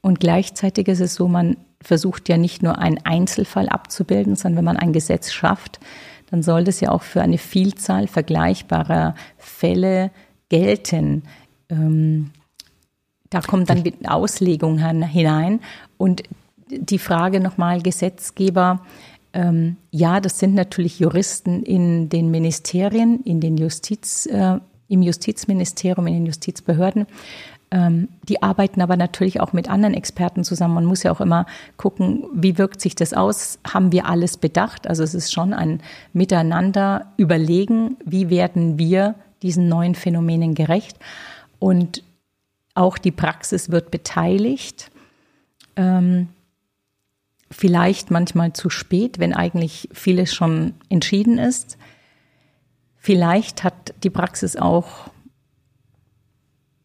Und 0.00 0.20
gleichzeitig 0.20 0.88
ist 0.88 1.00
es 1.00 1.14
so, 1.14 1.28
man 1.28 1.56
versucht 1.82 2.28
ja 2.28 2.36
nicht 2.36 2.62
nur 2.62 2.78
einen 2.78 2.98
Einzelfall 3.04 3.68
abzubilden, 3.68 4.36
sondern 4.36 4.58
wenn 4.58 4.64
man 4.64 4.76
ein 4.76 4.92
Gesetz 4.92 5.32
schafft, 5.32 5.80
dann 6.30 6.42
soll 6.42 6.64
das 6.64 6.80
ja 6.80 6.90
auch 6.90 7.02
für 7.02 7.22
eine 7.22 7.38
Vielzahl 7.38 8.06
vergleichbarer 8.06 9.14
Fälle 9.36 10.10
gelten. 10.48 11.24
Ähm, 11.68 12.30
da 13.30 13.40
kommt 13.40 13.70
dann 13.70 13.82
Auslegung 14.06 14.78
hinein. 14.78 15.60
Und 15.96 16.22
die 16.70 16.98
Frage 16.98 17.40
nochmal, 17.40 17.82
Gesetzgeber, 17.82 18.80
ähm, 19.32 19.76
ja, 19.90 20.20
das 20.20 20.38
sind 20.38 20.54
natürlich 20.54 20.98
Juristen 20.98 21.62
in 21.62 22.08
den 22.08 22.30
Ministerien, 22.30 23.20
in 23.22 23.40
den 23.40 23.56
Justiz, 23.56 24.26
äh, 24.26 24.58
im 24.88 25.02
Justizministerium, 25.02 26.06
in 26.06 26.14
den 26.14 26.26
Justizbehörden. 26.26 27.06
Ähm, 27.72 28.08
die 28.28 28.42
arbeiten 28.42 28.80
aber 28.80 28.96
natürlich 28.96 29.40
auch 29.40 29.52
mit 29.52 29.70
anderen 29.70 29.94
Experten 29.94 30.42
zusammen. 30.42 30.74
Man 30.74 30.84
muss 30.84 31.04
ja 31.04 31.12
auch 31.12 31.20
immer 31.20 31.46
gucken, 31.76 32.24
wie 32.34 32.58
wirkt 32.58 32.80
sich 32.80 32.96
das 32.96 33.14
aus? 33.14 33.60
Haben 33.64 33.92
wir 33.92 34.06
alles 34.06 34.36
bedacht? 34.36 34.88
Also 34.88 35.04
es 35.04 35.14
ist 35.14 35.32
schon 35.32 35.52
ein 35.52 35.80
Miteinander 36.12 37.06
überlegen, 37.16 37.96
wie 38.04 38.28
werden 38.28 38.78
wir 38.78 39.14
diesen 39.42 39.68
neuen 39.68 39.94
Phänomenen 39.94 40.54
gerecht? 40.54 40.98
Und 41.60 42.02
auch 42.74 42.98
die 42.98 43.12
Praxis 43.12 43.70
wird 43.70 43.92
beteiligt. 43.92 44.90
Ähm, 45.76 46.28
vielleicht 47.50 48.10
manchmal 48.10 48.52
zu 48.52 48.70
spät, 48.70 49.18
wenn 49.18 49.34
eigentlich 49.34 49.88
vieles 49.92 50.32
schon 50.32 50.74
entschieden 50.88 51.38
ist. 51.38 51.78
Vielleicht 52.96 53.64
hat 53.64 53.94
die 54.02 54.10
Praxis 54.10 54.56
auch 54.56 55.10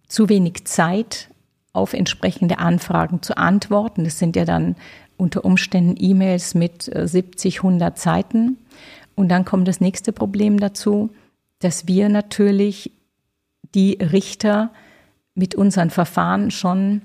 zu 0.07 0.29
wenig 0.29 0.65
Zeit, 0.65 1.29
auf 1.73 1.93
entsprechende 1.93 2.59
Anfragen 2.59 3.21
zu 3.21 3.37
antworten. 3.37 4.05
Das 4.05 4.17
sind 4.17 4.35
ja 4.35 4.45
dann 4.45 4.75
unter 5.17 5.43
Umständen 5.43 5.95
E-Mails 5.97 6.55
mit 6.55 6.83
70, 6.83 7.57
100 7.57 7.99
Seiten. 7.99 8.57
Und 9.15 9.29
dann 9.29 9.45
kommt 9.45 9.67
das 9.67 9.81
nächste 9.81 10.13
Problem 10.13 10.59
dazu, 10.59 11.09
dass 11.59 11.87
wir 11.87 12.09
natürlich 12.09 12.91
die 13.73 13.93
Richter 14.01 14.71
mit 15.35 15.53
unseren 15.53 15.89
Verfahren 15.89 16.49
schon 16.49 17.01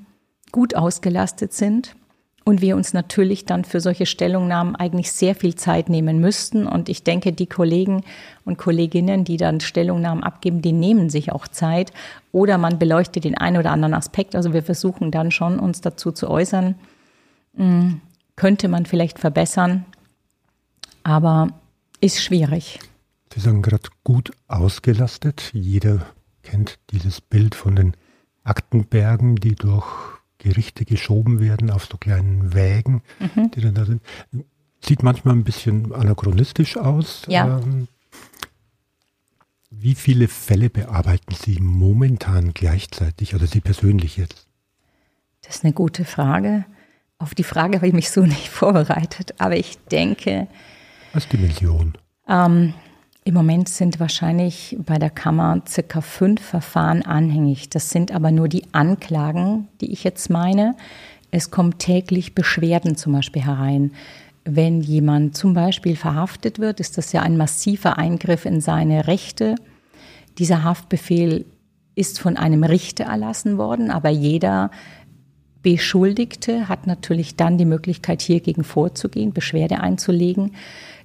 gut 0.52 0.76
ausgelastet 0.76 1.52
sind 1.52 1.96
und 2.44 2.60
wir 2.60 2.74
uns 2.74 2.94
natürlich 2.94 3.44
dann 3.44 3.64
für 3.64 3.80
solche 3.80 4.06
Stellungnahmen 4.06 4.74
eigentlich 4.74 5.12
sehr 5.12 5.34
viel 5.34 5.54
Zeit 5.54 5.88
nehmen 5.88 6.20
müssten. 6.20 6.66
Und 6.66 6.88
ich 6.88 7.04
denke, 7.04 7.32
die 7.32 7.46
Kollegen 7.46 8.02
und 8.44 8.56
Kolleginnen, 8.56 9.24
die 9.24 9.36
dann 9.36 9.60
Stellungnahmen 9.60 10.24
abgeben, 10.24 10.62
die 10.62 10.72
nehmen 10.72 11.10
sich 11.10 11.32
auch 11.32 11.46
Zeit. 11.46 11.92
Oder 12.32 12.58
man 12.58 12.78
beleuchtet 12.78 13.24
den 13.24 13.36
einen 13.36 13.58
oder 13.58 13.70
anderen 13.70 13.94
Aspekt. 13.94 14.34
Also 14.34 14.52
wir 14.52 14.62
versuchen 14.62 15.10
dann 15.10 15.30
schon, 15.30 15.58
uns 15.58 15.80
dazu 15.80 16.12
zu 16.12 16.30
äußern. 16.30 16.76
Hm, 17.56 18.00
könnte 18.36 18.68
man 18.68 18.86
vielleicht 18.86 19.18
verbessern, 19.18 19.84
aber 21.02 21.48
ist 22.00 22.22
schwierig. 22.22 22.80
Sie 23.34 23.40
sagen 23.40 23.60
gerade 23.60 23.90
gut 24.02 24.30
ausgelastet. 24.48 25.50
Jeder 25.52 26.06
kennt 26.42 26.78
dieses 26.90 27.20
Bild 27.20 27.54
von 27.54 27.76
den 27.76 27.94
Aktenbergen, 28.42 29.36
die 29.36 29.54
durch 29.54 30.19
Gerichte 30.40 30.84
geschoben 30.84 31.40
werden 31.40 31.70
auf 31.70 31.86
so 31.86 31.96
kleinen 31.96 32.52
Wägen, 32.52 33.02
mhm. 33.18 33.50
die 33.52 33.60
dann 33.60 33.74
da 33.74 33.84
sind. 33.84 34.02
Sieht 34.80 35.02
manchmal 35.02 35.34
ein 35.34 35.44
bisschen 35.44 35.92
anachronistisch 35.92 36.76
aus. 36.76 37.22
Ja. 37.28 37.60
Ähm, 37.60 37.86
wie 39.70 39.94
viele 39.94 40.26
Fälle 40.26 40.68
bearbeiten 40.68 41.34
Sie 41.34 41.60
momentan 41.60 42.52
gleichzeitig, 42.54 43.34
oder 43.34 43.46
Sie 43.46 43.60
persönlich 43.60 44.16
jetzt? 44.16 44.46
Das 45.42 45.56
ist 45.56 45.64
eine 45.64 45.72
gute 45.72 46.04
Frage. 46.04 46.64
Auf 47.18 47.34
die 47.34 47.44
Frage 47.44 47.76
habe 47.76 47.86
ich 47.86 47.92
mich 47.92 48.10
so 48.10 48.22
nicht 48.26 48.48
vorbereitet, 48.48 49.34
aber 49.38 49.56
ich 49.56 49.78
denke. 49.90 50.48
Was 51.12 51.28
die 51.28 51.38
Million? 51.38 51.96
Ähm, 52.28 52.74
im 53.24 53.34
Moment 53.34 53.68
sind 53.68 54.00
wahrscheinlich 54.00 54.76
bei 54.84 54.98
der 54.98 55.10
Kammer 55.10 55.62
circa 55.68 56.00
fünf 56.00 56.40
Verfahren 56.40 57.02
anhängig. 57.02 57.68
Das 57.68 57.90
sind 57.90 58.12
aber 58.12 58.30
nur 58.30 58.48
die 58.48 58.64
Anklagen, 58.72 59.68
die 59.80 59.92
ich 59.92 60.04
jetzt 60.04 60.30
meine. 60.30 60.74
Es 61.30 61.50
kommen 61.50 61.78
täglich 61.78 62.34
Beschwerden 62.34 62.96
zum 62.96 63.12
Beispiel 63.12 63.44
herein. 63.44 63.92
Wenn 64.44 64.80
jemand 64.80 65.36
zum 65.36 65.52
Beispiel 65.52 65.96
verhaftet 65.96 66.58
wird, 66.58 66.80
ist 66.80 66.96
das 66.96 67.12
ja 67.12 67.20
ein 67.22 67.36
massiver 67.36 67.98
Eingriff 67.98 68.46
in 68.46 68.60
seine 68.60 69.06
Rechte. 69.06 69.54
Dieser 70.38 70.64
Haftbefehl 70.64 71.44
ist 71.94 72.18
von 72.18 72.38
einem 72.38 72.64
Richter 72.64 73.04
erlassen 73.04 73.58
worden, 73.58 73.90
aber 73.90 74.08
jeder 74.08 74.70
Beschuldigte 75.62 76.70
hat 76.70 76.86
natürlich 76.86 77.36
dann 77.36 77.58
die 77.58 77.66
Möglichkeit, 77.66 78.22
hiergegen 78.22 78.64
vorzugehen, 78.64 79.34
Beschwerde 79.34 79.80
einzulegen. 79.80 80.52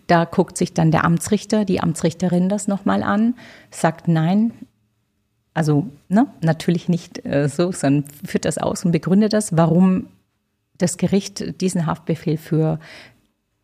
Da 0.07 0.25
guckt 0.25 0.57
sich 0.57 0.73
dann 0.73 0.91
der 0.91 1.03
Amtsrichter, 1.03 1.65
die 1.65 1.81
Amtsrichterin 1.81 2.49
das 2.49 2.67
nochmal 2.67 3.03
an, 3.03 3.35
sagt 3.71 4.07
nein, 4.07 4.53
also 5.53 5.87
ne, 6.09 6.27
natürlich 6.41 6.89
nicht 6.89 7.25
äh, 7.25 7.47
so, 7.47 7.71
sondern 7.71 8.09
führt 8.25 8.45
das 8.45 8.57
aus 8.57 8.85
und 8.85 8.91
begründet 8.91 9.33
das, 9.33 9.55
warum 9.57 10.07
das 10.77 10.97
Gericht 10.97 11.61
diesen 11.61 11.85
Haftbefehl 11.85 12.37
für 12.37 12.79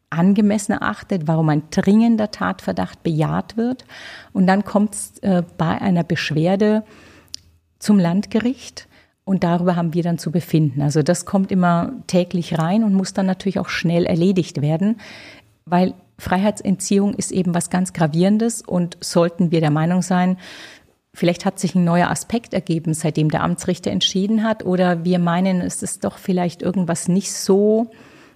angemessen 0.10 0.74
erachtet, 0.74 1.24
warum 1.26 1.50
ein 1.50 1.64
dringender 1.72 2.32
Tatverdacht 2.32 3.04
bejaht 3.04 3.58
wird. 3.58 3.86
Und 4.34 4.48
dann 4.48 4.64
kommt 4.64 4.94
es 4.94 5.20
äh, 5.20 5.44
bei 5.58 5.82
einer 5.82 6.04
Beschwerde 6.04 6.84
zum 7.80 7.98
Landgericht 7.98 8.88
und 9.24 9.44
darüber 9.44 9.76
haben 9.76 9.94
wir 9.94 10.04
dann 10.04 10.18
zu 10.18 10.32
befinden. 10.32 10.82
Also 10.82 11.04
das 11.04 11.26
kommt 11.26 11.52
immer 11.52 11.94
täglich 12.08 12.58
rein 12.58 12.84
und 12.84 12.94
muss 12.94 13.14
dann 13.14 13.26
natürlich 13.26 13.60
auch 13.60 13.70
schnell 13.70 14.06
erledigt 14.06 14.62
werden, 14.62 15.00
weil 15.66 15.94
Freiheitsentziehung 16.22 17.16
ist 17.16 17.32
eben 17.32 17.56
was 17.56 17.70
ganz 17.70 17.94
Gravierendes 17.94 18.62
und 18.62 18.98
sollten 19.02 19.52
wir 19.52 19.60
der 19.60 19.72
Meinung 19.72 20.02
sein, 20.02 20.38
vielleicht 21.14 21.46
hat 21.46 21.60
sich 21.60 21.76
ein 21.76 21.84
neuer 21.84 22.10
Aspekt 22.10 22.54
ergeben, 22.54 22.94
seitdem 22.94 23.30
der 23.30 23.44
Amtsrichter 23.44 23.92
entschieden 23.92 24.44
hat 24.44 24.64
oder 24.64 25.04
wir 25.04 25.20
meinen, 25.20 25.62
es 25.62 25.82
ist 25.82 26.04
doch 26.04 26.18
vielleicht 26.18 26.62
irgendwas 26.62 27.08
nicht 27.08 27.34
so 27.34 27.90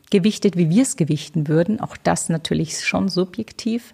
gewichtet, 0.10 0.58
wie 0.58 0.70
wir 0.70 0.82
es 0.82 0.98
gewichten 0.98 1.48
würden, 1.48 1.80
auch 1.80 1.96
das 1.96 2.28
natürlich 2.28 2.80
schon 2.84 3.08
subjektiv, 3.08 3.94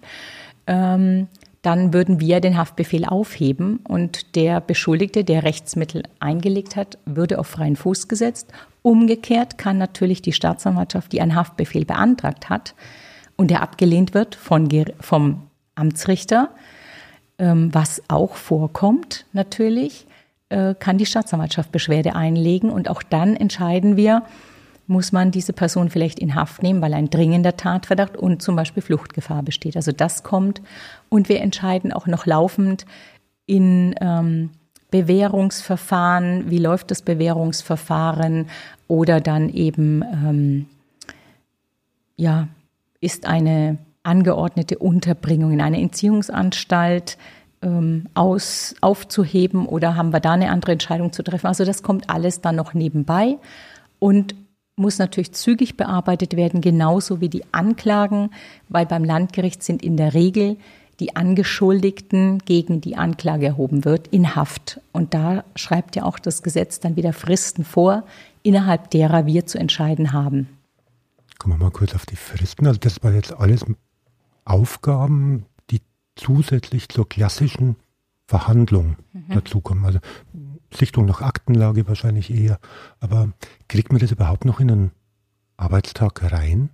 ähm, 0.66 1.28
dann 1.60 1.92
würden 1.92 2.18
wir 2.18 2.40
den 2.40 2.56
Haftbefehl 2.56 3.04
aufheben 3.04 3.78
und 3.84 4.34
der 4.34 4.60
Beschuldigte, 4.60 5.22
der 5.22 5.44
Rechtsmittel 5.44 6.02
eingelegt 6.18 6.74
hat, 6.76 6.98
würde 7.04 7.38
auf 7.38 7.46
freien 7.46 7.76
Fuß 7.76 8.08
gesetzt. 8.08 8.50
Umgekehrt 8.80 9.58
kann 9.58 9.78
natürlich 9.78 10.22
die 10.22 10.32
Staatsanwaltschaft, 10.32 11.12
die 11.12 11.20
einen 11.20 11.36
Haftbefehl 11.36 11.84
beantragt 11.84 12.48
hat 12.48 12.74
und 13.42 13.48
der 13.48 13.60
abgelehnt 13.60 14.14
wird 14.14 14.36
von, 14.36 14.68
vom 15.00 15.42
Amtsrichter, 15.74 16.50
ähm, 17.40 17.74
was 17.74 18.00
auch 18.06 18.36
vorkommt 18.36 19.26
natürlich, 19.32 20.06
äh, 20.48 20.76
kann 20.78 20.96
die 20.96 21.06
Staatsanwaltschaft 21.06 21.72
Beschwerde 21.72 22.14
einlegen 22.14 22.70
und 22.70 22.88
auch 22.88 23.02
dann 23.02 23.34
entscheiden 23.34 23.96
wir, 23.96 24.22
muss 24.86 25.10
man 25.10 25.32
diese 25.32 25.52
Person 25.52 25.90
vielleicht 25.90 26.20
in 26.20 26.36
Haft 26.36 26.62
nehmen, 26.62 26.80
weil 26.82 26.94
ein 26.94 27.10
dringender 27.10 27.56
Tatverdacht 27.56 28.16
und 28.16 28.42
zum 28.42 28.54
Beispiel 28.54 28.80
Fluchtgefahr 28.80 29.42
besteht. 29.42 29.74
Also 29.74 29.90
das 29.90 30.22
kommt 30.22 30.62
und 31.08 31.28
wir 31.28 31.40
entscheiden 31.40 31.92
auch 31.92 32.06
noch 32.06 32.26
laufend 32.26 32.86
in 33.46 33.96
ähm, 34.00 34.50
Bewährungsverfahren, 34.92 36.48
wie 36.48 36.58
läuft 36.58 36.92
das 36.92 37.02
Bewährungsverfahren? 37.02 38.46
Oder 38.86 39.20
dann 39.20 39.48
eben, 39.48 40.02
ähm, 40.02 40.66
ja, 42.16 42.46
ist 43.02 43.26
eine 43.26 43.76
angeordnete 44.02 44.78
Unterbringung 44.78 45.52
in 45.52 45.60
einer 45.60 45.78
Entziehungsanstalt 45.78 47.18
ähm, 47.60 48.06
aus, 48.14 48.74
aufzuheben 48.80 49.66
oder 49.66 49.96
haben 49.96 50.12
wir 50.12 50.20
da 50.20 50.32
eine 50.32 50.50
andere 50.50 50.72
Entscheidung 50.72 51.12
zu 51.12 51.22
treffen. 51.22 51.46
Also 51.46 51.64
das 51.64 51.82
kommt 51.82 52.08
alles 52.08 52.40
dann 52.40 52.56
noch 52.56 52.72
nebenbei 52.72 53.36
und 53.98 54.34
muss 54.76 54.98
natürlich 54.98 55.32
zügig 55.32 55.76
bearbeitet 55.76 56.34
werden, 56.36 56.60
genauso 56.62 57.20
wie 57.20 57.28
die 57.28 57.44
Anklagen, 57.52 58.30
weil 58.68 58.86
beim 58.86 59.04
Landgericht 59.04 59.62
sind 59.62 59.82
in 59.82 59.96
der 59.96 60.14
Regel 60.14 60.56
die 60.98 61.14
Angeschuldigten, 61.14 62.38
gegen 62.44 62.80
die 62.80 62.96
Anklage 62.96 63.46
erhoben 63.46 63.84
wird, 63.84 64.08
in 64.08 64.34
Haft. 64.34 64.80
Und 64.92 65.14
da 65.14 65.44
schreibt 65.56 65.96
ja 65.96 66.04
auch 66.04 66.18
das 66.18 66.42
Gesetz 66.42 66.80
dann 66.80 66.96
wieder 66.96 67.12
Fristen 67.12 67.64
vor, 67.64 68.04
innerhalb 68.42 68.90
derer 68.90 69.26
wir 69.26 69.46
zu 69.46 69.58
entscheiden 69.58 70.12
haben. 70.12 70.48
Kommen 71.42 71.58
wir 71.58 71.64
mal 71.64 71.72
kurz 71.72 71.92
auf 71.96 72.06
die 72.06 72.14
Fristen. 72.14 72.68
Also 72.68 72.78
das 72.78 73.02
war 73.02 73.10
jetzt 73.10 73.32
alles 73.32 73.64
Aufgaben, 74.44 75.44
die 75.72 75.80
zusätzlich 76.14 76.88
zur 76.88 77.08
klassischen 77.08 77.74
Verhandlung 78.28 78.94
mhm. 79.12 79.34
dazukommen. 79.34 79.84
Also 79.84 79.98
Sichtung 80.72 81.04
nach 81.04 81.20
Aktenlage 81.20 81.88
wahrscheinlich 81.88 82.32
eher. 82.32 82.60
Aber 83.00 83.32
kriegt 83.66 83.90
man 83.90 84.00
das 84.00 84.12
überhaupt 84.12 84.44
noch 84.44 84.60
in 84.60 84.70
einen 84.70 84.90
Arbeitstag 85.56 86.30
rein? 86.30 86.70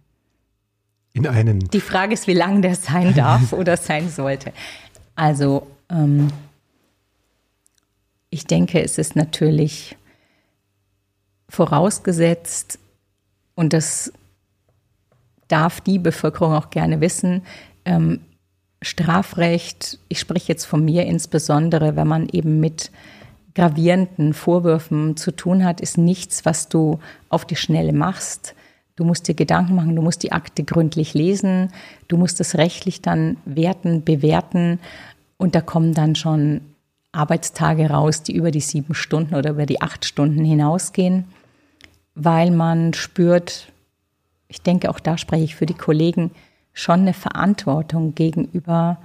In 1.15 1.27
einen. 1.27 1.61
Die 1.71 1.81
Frage 1.81 2.13
ist, 2.13 2.27
wie 2.27 2.35
lang 2.35 2.61
der 2.61 2.75
sein 2.75 3.15
darf 3.17 3.55
oder 3.55 3.79
sein 3.79 4.11
sollte. 4.11 4.53
Also, 5.15 5.67
ähm, 5.89 6.29
ich 8.29 8.47
denke, 8.47 8.83
es 8.83 8.99
ist 8.99 9.17
natürlich 9.17 9.97
vorausgesetzt, 11.49 12.79
und 13.59 13.73
das 13.73 14.13
darf 15.49 15.81
die 15.81 15.99
Bevölkerung 15.99 16.55
auch 16.55 16.71
gerne 16.71 17.01
wissen, 17.01 17.43
ähm, 17.85 18.21
Strafrecht, 18.81 19.99
ich 20.09 20.21
spreche 20.21 20.53
jetzt 20.53 20.65
von 20.65 20.85
mir 20.85 21.05
insbesondere, 21.07 21.97
wenn 21.97 22.07
man 22.07 22.29
eben 22.29 22.61
mit 22.61 22.93
gravierenden 23.55 24.35
Vorwürfen 24.35 25.17
zu 25.17 25.33
tun 25.33 25.65
hat, 25.65 25.81
ist 25.81 25.99
nichts, 25.99 26.45
was 26.45 26.69
du 26.69 27.01
auf 27.29 27.45
die 27.45 27.57
Schnelle 27.57 27.93
machst. 27.93 28.55
Du 28.95 29.05
musst 29.05 29.27
dir 29.27 29.35
Gedanken 29.35 29.75
machen, 29.75 29.97
du 29.97 30.03
musst 30.03 30.23
die 30.23 30.33
Akte 30.33 30.63
gründlich 30.63 31.15
lesen, 31.15 31.73
du 32.07 32.17
musst 32.17 32.41
es 32.41 32.57
rechtlich 32.57 33.03
dann 33.03 33.37
werten, 33.45 34.05
bewerten 34.05 34.79
und 35.39 35.55
da 35.55 35.61
kommen 35.61 35.93
dann 35.93 36.15
schon 36.15 36.61
Arbeitstage 37.11 37.91
raus, 37.91 38.23
die 38.23 38.35
über 38.35 38.51
die 38.51 38.61
sieben 38.61 38.95
Stunden 38.95 39.35
oder 39.35 39.51
über 39.51 39.67
die 39.67 39.81
acht 39.81 40.05
Stunden 40.05 40.45
hinausgehen, 40.45 41.25
weil 42.15 42.51
man 42.51 42.95
spürt, 42.95 43.73
ich 44.49 44.63
denke, 44.63 44.91
auch 44.91 45.01
da 45.01 45.19
spreche 45.19 45.45
ich 45.45 45.55
für 45.55 45.67
die 45.67 45.75
Kollegen, 45.75 46.31
schon 46.73 47.01
eine 47.01 47.15
Verantwortung 47.15 48.15
gegenüber 48.15 48.99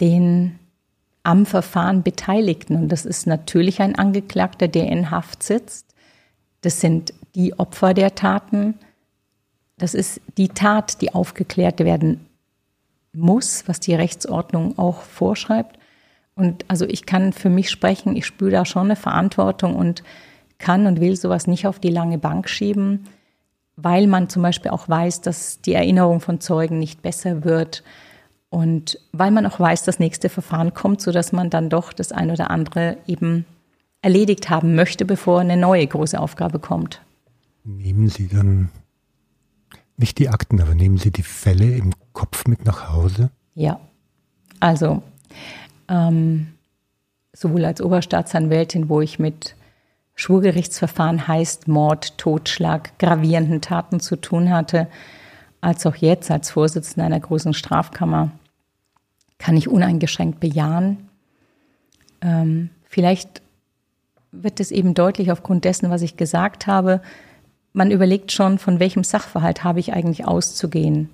den 0.00 0.58
am 1.22 1.44
Verfahren 1.44 2.02
Beteiligten. 2.04 2.76
Und 2.76 2.88
das 2.88 3.04
ist 3.04 3.26
natürlich 3.26 3.80
ein 3.80 3.96
Angeklagter, 3.96 4.68
der 4.68 4.86
in 4.86 5.10
Haft 5.10 5.42
sitzt. 5.42 5.86
Das 6.60 6.80
sind 6.80 7.12
die 7.34 7.58
Opfer 7.58 7.94
der 7.94 8.14
Taten. 8.14 8.74
Das 9.76 9.94
ist 9.94 10.20
die 10.36 10.48
Tat, 10.48 11.00
die 11.00 11.12
aufgeklärt 11.14 11.80
werden 11.80 12.26
muss, 13.12 13.66
was 13.66 13.80
die 13.80 13.94
Rechtsordnung 13.94 14.78
auch 14.78 15.00
vorschreibt. 15.00 15.78
Und 16.36 16.64
also 16.68 16.84
ich 16.86 17.06
kann 17.06 17.32
für 17.32 17.50
mich 17.50 17.70
sprechen, 17.70 18.14
ich 18.14 18.26
spüre 18.26 18.50
da 18.50 18.64
schon 18.64 18.84
eine 18.84 18.96
Verantwortung 18.96 19.74
und 19.74 20.04
kann 20.58 20.86
und 20.86 21.00
will 21.00 21.16
sowas 21.16 21.46
nicht 21.46 21.66
auf 21.66 21.80
die 21.80 21.90
lange 21.90 22.18
Bank 22.18 22.48
schieben, 22.48 23.06
weil 23.76 24.06
man 24.06 24.28
zum 24.28 24.42
Beispiel 24.42 24.70
auch 24.70 24.88
weiß, 24.88 25.20
dass 25.20 25.60
die 25.60 25.74
Erinnerung 25.74 26.20
von 26.20 26.40
Zeugen 26.40 26.78
nicht 26.78 27.02
besser 27.02 27.44
wird, 27.44 27.82
und 28.48 28.98
weil 29.12 29.32
man 29.32 29.46
auch 29.46 29.58
weiß, 29.58 29.84
das 29.84 29.98
nächste 29.98 30.28
Verfahren 30.28 30.72
kommt, 30.72 31.00
sodass 31.00 31.32
man 31.32 31.50
dann 31.50 31.68
doch 31.68 31.92
das 31.92 32.12
ein 32.12 32.30
oder 32.30 32.50
andere 32.50 32.96
eben 33.06 33.44
erledigt 34.02 34.50
haben 34.50 34.74
möchte, 34.74 35.04
bevor 35.04 35.40
eine 35.40 35.56
neue 35.56 35.86
große 35.86 36.18
Aufgabe 36.18 36.58
kommt. 36.58 37.02
Nehmen 37.64 38.08
Sie 38.08 38.28
dann 38.28 38.70
nicht 39.96 40.18
die 40.18 40.28
Akten, 40.28 40.60
aber 40.60 40.74
nehmen 40.74 40.98
Sie 40.98 41.10
die 41.10 41.22
Fälle 41.22 41.76
im 41.76 41.92
Kopf 42.12 42.46
mit 42.46 42.64
nach 42.64 42.90
Hause? 42.90 43.30
Ja, 43.54 43.80
also 44.60 45.02
ähm, 45.88 46.48
sowohl 47.32 47.64
als 47.64 47.80
Oberstaatsanwältin, 47.82 48.88
wo 48.88 49.00
ich 49.00 49.18
mit 49.18 49.56
Schwurgerichtsverfahren 50.16 51.28
heißt 51.28 51.68
Mord, 51.68 52.18
Totschlag, 52.18 52.98
gravierenden 52.98 53.60
Taten 53.60 54.00
zu 54.00 54.16
tun 54.16 54.50
hatte, 54.50 54.88
als 55.60 55.86
auch 55.86 55.94
jetzt 55.96 56.30
als 56.30 56.50
Vorsitzender 56.50 57.06
einer 57.06 57.20
großen 57.20 57.54
Strafkammer 57.54 58.32
kann 59.38 59.56
ich 59.56 59.68
uneingeschränkt 59.68 60.40
bejahen. 60.40 61.08
Ähm, 62.22 62.70
vielleicht 62.84 63.42
wird 64.32 64.60
es 64.60 64.70
eben 64.70 64.94
deutlich 64.94 65.30
aufgrund 65.30 65.64
dessen, 65.64 65.90
was 65.90 66.02
ich 66.02 66.16
gesagt 66.16 66.66
habe. 66.66 67.02
Man 67.72 67.90
überlegt 67.90 68.32
schon, 68.32 68.58
von 68.58 68.80
welchem 68.80 69.04
Sachverhalt 69.04 69.64
habe 69.64 69.80
ich 69.80 69.92
eigentlich 69.92 70.24
auszugehen. 70.24 71.10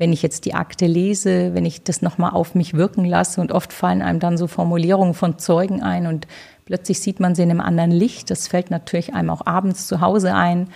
Wenn 0.00 0.14
ich 0.14 0.22
jetzt 0.22 0.46
die 0.46 0.54
Akte 0.54 0.86
lese, 0.86 1.52
wenn 1.52 1.66
ich 1.66 1.84
das 1.84 2.00
nochmal 2.00 2.30
auf 2.30 2.54
mich 2.54 2.72
wirken 2.72 3.04
lasse 3.04 3.38
und 3.38 3.52
oft 3.52 3.70
fallen 3.70 4.00
einem 4.00 4.18
dann 4.18 4.38
so 4.38 4.46
Formulierungen 4.46 5.12
von 5.12 5.38
Zeugen 5.38 5.82
ein 5.82 6.06
und 6.06 6.26
plötzlich 6.64 7.00
sieht 7.00 7.20
man 7.20 7.34
sie 7.34 7.42
in 7.42 7.50
einem 7.50 7.60
anderen 7.60 7.90
Licht. 7.90 8.30
Das 8.30 8.48
fällt 8.48 8.70
natürlich 8.70 9.12
einem 9.12 9.28
auch 9.28 9.44
abends 9.44 9.86
zu 9.86 10.00
Hause 10.00 10.34
ein. 10.34 10.68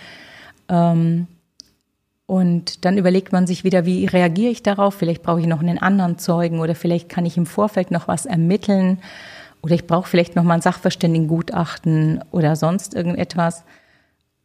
Ähm, 0.69 1.25
und 2.27 2.85
dann 2.85 2.99
überlegt 2.99 3.31
man 3.31 3.47
sich 3.47 3.63
wieder, 3.63 3.87
wie 3.87 4.05
reagiere 4.05 4.51
ich 4.51 4.61
darauf? 4.61 4.93
Vielleicht 4.93 5.23
brauche 5.23 5.41
ich 5.41 5.47
noch 5.47 5.59
einen 5.59 5.79
anderen 5.79 6.19
Zeugen 6.19 6.59
oder 6.59 6.75
vielleicht 6.75 7.09
kann 7.09 7.25
ich 7.25 7.35
im 7.35 7.47
Vorfeld 7.47 7.89
noch 7.89 8.07
was 8.07 8.27
ermitteln 8.27 8.99
oder 9.63 9.73
ich 9.73 9.87
brauche 9.87 10.07
vielleicht 10.07 10.35
noch 10.35 10.43
mal 10.43 10.53
ein 10.53 10.61
Sachverständigengutachten 10.61 12.23
oder 12.29 12.55
sonst 12.55 12.93
irgendetwas. 12.93 13.63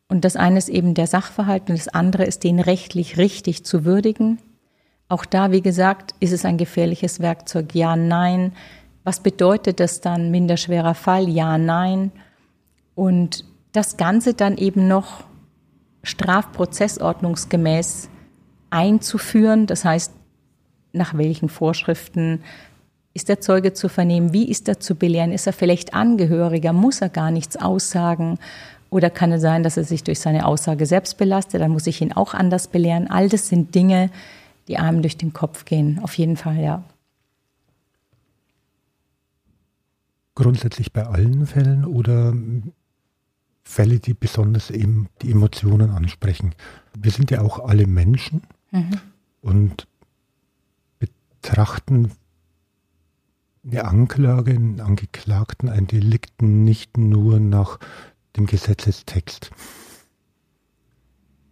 Und 0.09 0.25
das 0.25 0.37
eine 0.37 0.57
ist 0.57 0.71
eben 0.71 0.95
der 0.95 1.07
Sachverhalt 1.07 1.69
und 1.69 1.79
das 1.79 1.89
andere 1.89 2.25
ist, 2.25 2.45
den 2.45 2.61
rechtlich 2.61 3.19
richtig 3.19 3.67
zu 3.67 3.85
würdigen. 3.85 4.39
Auch 5.11 5.27
da, 5.27 5.51
wie 5.51 5.61
gesagt, 5.61 6.15
ist 6.21 6.33
es 6.33 6.45
ein 6.45 6.57
gefährliches 6.57 7.19
Werkzeug. 7.19 7.75
Ja, 7.75 7.97
nein. 7.97 8.53
Was 9.03 9.19
bedeutet 9.19 9.81
das 9.81 10.01
dann? 10.01 10.31
Minderschwerer 10.31 10.95
Fall? 10.95 11.29
Ja, 11.29 11.59
nein. 11.59 12.13
Und 12.95 13.45
das 13.73 13.97
Ganze 13.97 14.35
dann 14.35 14.57
eben 14.57 14.87
noch 14.87 15.25
strafprozessordnungsgemäß 16.05 18.09
einzuführen. 18.71 19.67
Das 19.67 19.85
heißt, 19.85 20.13
nach 20.93 21.19
welchen 21.19 21.49
Vorschriften 21.49 22.45
ist 23.13 23.29
der 23.29 23.41
Zeuge 23.41 23.73
zu 23.73 23.89
vernehmen? 23.89 24.33
Wie 24.33 24.49
ist 24.49 24.69
er 24.69 24.79
zu 24.79 24.95
belehren? 24.95 25.33
Ist 25.33 25.49
er 25.49 25.53
vielleicht 25.53 25.93
Angehöriger? 25.93 26.73
Muss 26.73 27.01
er 27.01 27.09
gar 27.09 27.33
nichts 27.33 27.57
aussagen? 27.57 28.39
Oder 28.91 29.11
kann 29.11 29.33
es 29.33 29.43
sein, 29.43 29.65
dass 29.65 29.77
er 29.77 29.83
sich 29.83 30.05
durch 30.05 30.21
seine 30.21 30.47
Aussage 30.47 30.87
selbst 30.87 31.19
belastet? 31.19 31.61
Dann 31.61 31.73
muss 31.73 31.89
ich 31.89 32.01
ihn 32.01 32.13
auch 32.13 32.33
anders 32.33 32.69
belehren. 32.69 33.11
All 33.11 33.29
das 33.29 33.49
sind 33.49 33.75
Dinge, 33.75 34.11
die 34.71 34.79
einem 34.79 35.03
durch 35.03 35.17
den 35.17 35.33
Kopf 35.33 35.65
gehen. 35.65 35.99
Auf 35.99 36.17
jeden 36.17 36.37
Fall, 36.37 36.61
ja. 36.61 36.85
Grundsätzlich 40.37 40.93
bei 40.93 41.05
allen 41.05 41.45
Fällen 41.45 41.85
oder 41.85 42.33
Fälle, 43.65 43.99
die 43.99 44.15
besonders 44.15 44.71
eben 44.71 45.09
die 45.23 45.33
Emotionen 45.33 45.91
ansprechen. 45.91 46.55
Wir 46.97 47.11
sind 47.11 47.33
ja 47.33 47.41
auch 47.41 47.59
alle 47.59 47.89
Menschen 47.89 48.43
mhm. 48.71 49.01
und 49.43 49.89
betrachten 51.01 52.13
eine 53.65 53.85
Anklage, 53.85 54.53
einen 54.53 54.81
Angeklagten, 54.81 55.69
einen 55.69 55.89
Delikten 55.89 56.63
nicht 56.63 56.97
nur 56.97 57.41
nach 57.41 57.81
dem 58.37 58.47
Gesetzestext. 58.47 59.51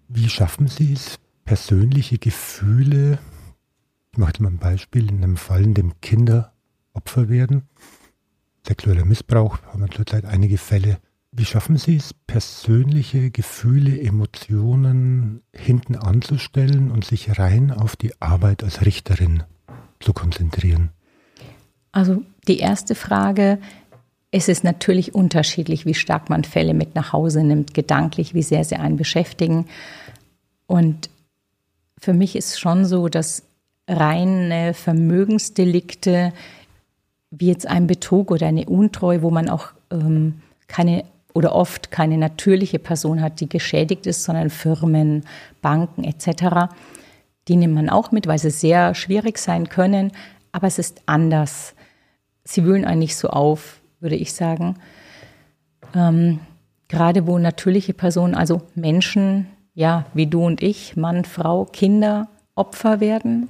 Wie 0.07 0.28
schaffen 0.28 0.68
Sie 0.68 0.92
es, 0.92 1.18
persönliche 1.48 2.18
Gefühle, 2.18 3.18
ich 4.12 4.18
mache 4.18 4.42
mal 4.42 4.50
ein 4.50 4.58
Beispiel, 4.58 5.08
in 5.08 5.24
einem 5.24 5.38
Fall, 5.38 5.64
in 5.64 5.72
dem 5.72 5.98
Kinder 6.02 6.52
Opfer 6.92 7.30
werden, 7.30 7.62
sexueller 8.66 9.06
Missbrauch, 9.06 9.56
haben 9.62 9.80
wir 9.80 9.88
zurzeit 9.88 10.26
einige 10.26 10.58
Fälle. 10.58 10.98
Wie 11.32 11.46
schaffen 11.46 11.78
Sie 11.78 11.96
es, 11.96 12.12
persönliche 12.12 13.30
Gefühle, 13.30 13.98
Emotionen 13.98 15.40
hinten 15.54 15.96
anzustellen 15.96 16.90
und 16.90 17.06
sich 17.06 17.38
rein 17.38 17.70
auf 17.70 17.96
die 17.96 18.12
Arbeit 18.20 18.62
als 18.62 18.84
Richterin 18.84 19.42
zu 20.00 20.12
konzentrieren? 20.12 20.90
Also 21.92 22.24
die 22.46 22.58
erste 22.58 22.94
Frage, 22.94 23.58
es 24.30 24.48
ist 24.48 24.64
natürlich 24.64 25.14
unterschiedlich, 25.14 25.87
wie 25.87 25.94
stark 25.94 26.28
man 26.28 26.44
Fälle 26.44 26.74
mit 26.74 26.94
nach 26.94 27.14
Hause 27.14 27.42
nimmt, 27.42 27.72
gedanklich, 27.72 28.34
wie 28.34 28.42
sehr 28.42 28.64
sie 28.64 28.76
einen 28.76 28.98
beschäftigen. 28.98 29.64
Und 30.66 31.08
für 32.00 32.12
mich 32.12 32.37
ist 32.37 32.61
schon 32.61 32.84
so, 32.84 33.08
dass 33.08 33.44
reine 33.88 34.74
Vermögensdelikte, 34.74 36.32
wie 37.30 37.46
jetzt 37.48 37.66
ein 37.66 37.87
Betrug 37.87 38.30
oder 38.30 38.46
eine 38.46 38.66
Untreu, 38.66 39.22
wo 39.22 39.30
man 39.30 39.48
auch 39.48 39.68
ähm, 39.90 40.40
keine 40.66 41.04
oder 41.34 41.54
oft 41.54 41.90
keine 41.90 42.18
natürliche 42.18 42.78
Person 42.78 43.22
hat, 43.22 43.40
die 43.40 43.48
geschädigt 43.48 44.06
ist, 44.06 44.24
sondern 44.24 44.50
Firmen, 44.50 45.24
Banken 45.62 46.04
etc., 46.04 46.72
die 47.46 47.56
nimmt 47.56 47.74
man 47.74 47.88
auch 47.88 48.11
mit, 48.11 48.26
weil 48.26 48.38
sie 48.38 48.50
sehr 48.50 48.94
schwierig 48.94 49.38
sein 49.38 49.70
können, 49.70 50.12
aber 50.52 50.66
es 50.66 50.78
ist 50.78 51.00
anders. 51.06 51.74
Sie 52.44 52.64
wühlen 52.64 52.84
einen 52.84 52.98
nicht 52.98 53.16
so 53.16 53.28
auf, 53.28 53.80
würde 54.00 54.16
ich 54.16 54.34
sagen. 54.34 54.76
Ähm, 55.94 56.40
gerade 56.88 57.26
wo 57.26 57.38
natürliche 57.38 57.94
Personen, 57.94 58.34
also 58.34 58.62
Menschen, 58.74 59.46
ja, 59.78 60.06
wie 60.12 60.26
du 60.26 60.44
und 60.44 60.60
ich, 60.60 60.96
Mann, 60.96 61.24
Frau, 61.24 61.64
Kinder, 61.64 62.26
Opfer 62.56 62.98
werden 62.98 63.48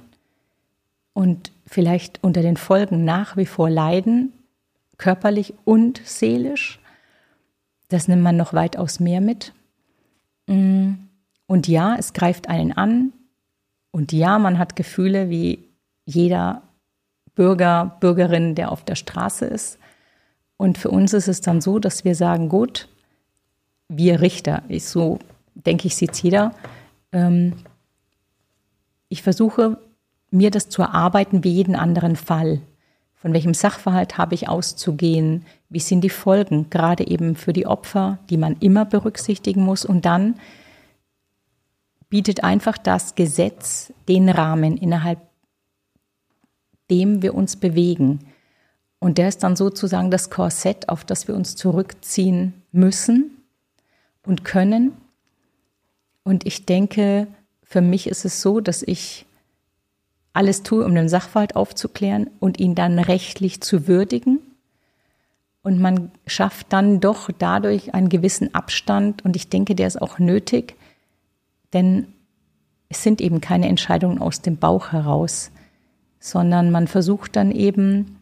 und 1.13 1.51
vielleicht 1.65 2.23
unter 2.23 2.43
den 2.43 2.55
Folgen 2.55 3.03
nach 3.03 3.35
wie 3.35 3.47
vor 3.47 3.67
leiden, 3.67 4.31
körperlich 4.99 5.55
und 5.65 5.99
seelisch. 6.05 6.79
Das 7.87 8.07
nimmt 8.07 8.21
man 8.21 8.37
noch 8.37 8.53
weitaus 8.53 8.99
mehr 8.99 9.21
mit. 9.21 9.53
Mm, 10.45 10.91
und 11.47 11.67
ja, 11.67 11.95
es 11.97 12.13
greift 12.13 12.47
einen 12.47 12.73
an. 12.73 13.11
Und 13.89 14.11
ja, 14.11 14.37
man 14.37 14.59
hat 14.59 14.75
Gefühle 14.75 15.31
wie 15.31 15.65
jeder 16.05 16.61
Bürger, 17.33 17.97
Bürgerin, 18.01 18.53
der 18.53 18.71
auf 18.71 18.85
der 18.85 18.95
Straße 18.95 19.45
ist. 19.45 19.79
Und 20.57 20.77
für 20.77 20.91
uns 20.91 21.13
ist 21.13 21.27
es 21.27 21.41
dann 21.41 21.59
so, 21.59 21.79
dass 21.79 22.05
wir 22.05 22.13
sagen, 22.13 22.49
gut, 22.49 22.87
wir 23.87 24.21
Richter, 24.21 24.61
ich 24.67 24.85
so 24.85 25.17
denke 25.55 25.87
ich, 25.87 25.95
sieht 25.95 26.15
jeder. 26.21 26.53
Ähm, 27.11 27.53
ich 29.09 29.23
versuche, 29.23 29.77
mir 30.31 30.51
das 30.51 30.69
zu 30.69 30.81
erarbeiten 30.81 31.43
wie 31.43 31.51
jeden 31.51 31.75
anderen 31.75 32.15
Fall. 32.15 32.61
Von 33.15 33.33
welchem 33.33 33.53
Sachverhalt 33.53 34.17
habe 34.17 34.35
ich 34.35 34.47
auszugehen? 34.47 35.45
Wie 35.67 35.79
sind 35.79 36.01
die 36.01 36.09
Folgen, 36.09 36.69
gerade 36.69 37.05
eben 37.05 37.35
für 37.35 37.51
die 37.51 37.67
Opfer, 37.67 38.19
die 38.29 38.37
man 38.37 38.55
immer 38.59 38.85
berücksichtigen 38.85 39.63
muss? 39.63 39.83
Und 39.83 40.05
dann 40.05 40.35
bietet 42.09 42.43
einfach 42.43 42.77
das 42.77 43.15
Gesetz 43.15 43.91
den 44.07 44.29
Rahmen, 44.29 44.77
innerhalb 44.77 45.19
dem 46.89 47.21
wir 47.21 47.35
uns 47.35 47.55
bewegen. 47.55 48.19
Und 48.99 49.17
der 49.17 49.27
ist 49.27 49.43
dann 49.43 49.55
sozusagen 49.55 50.11
das 50.11 50.29
Korsett, 50.29 50.89
auf 50.89 51.03
das 51.03 51.27
wir 51.27 51.35
uns 51.35 51.55
zurückziehen 51.55 52.53
müssen 52.71 53.31
und 54.25 54.43
können. 54.43 54.93
Und 56.29 56.45
ich 56.45 56.67
denke, 56.67 57.25
für 57.63 57.81
mich 57.81 58.05
ist 58.05 58.23
es 58.23 58.43
so, 58.43 58.59
dass 58.59 58.83
ich 58.83 59.25
alles 60.31 60.61
tue, 60.61 60.85
um 60.85 60.93
den 60.93 61.09
Sachverhalt 61.09 61.55
aufzuklären 61.55 62.29
und 62.39 62.59
ihn 62.59 62.75
dann 62.75 62.99
rechtlich 62.99 63.61
zu 63.61 63.87
würdigen. 63.87 64.37
Und 65.63 65.81
man 65.81 66.11
schafft 66.27 66.71
dann 66.71 66.99
doch 66.99 67.31
dadurch 67.39 67.95
einen 67.95 68.09
gewissen 68.09 68.53
Abstand 68.53 69.25
und 69.25 69.35
ich 69.35 69.49
denke, 69.49 69.73
der 69.73 69.87
ist 69.87 69.99
auch 69.99 70.19
nötig, 70.19 70.75
denn 71.73 72.05
es 72.89 73.01
sind 73.01 73.21
eben 73.21 73.41
keine 73.41 73.67
Entscheidungen 73.67 74.19
aus 74.19 74.43
dem 74.43 74.57
Bauch 74.57 74.91
heraus, 74.91 75.49
sondern 76.19 76.69
man 76.69 76.87
versucht 76.87 77.35
dann 77.37 77.49
eben, 77.49 78.19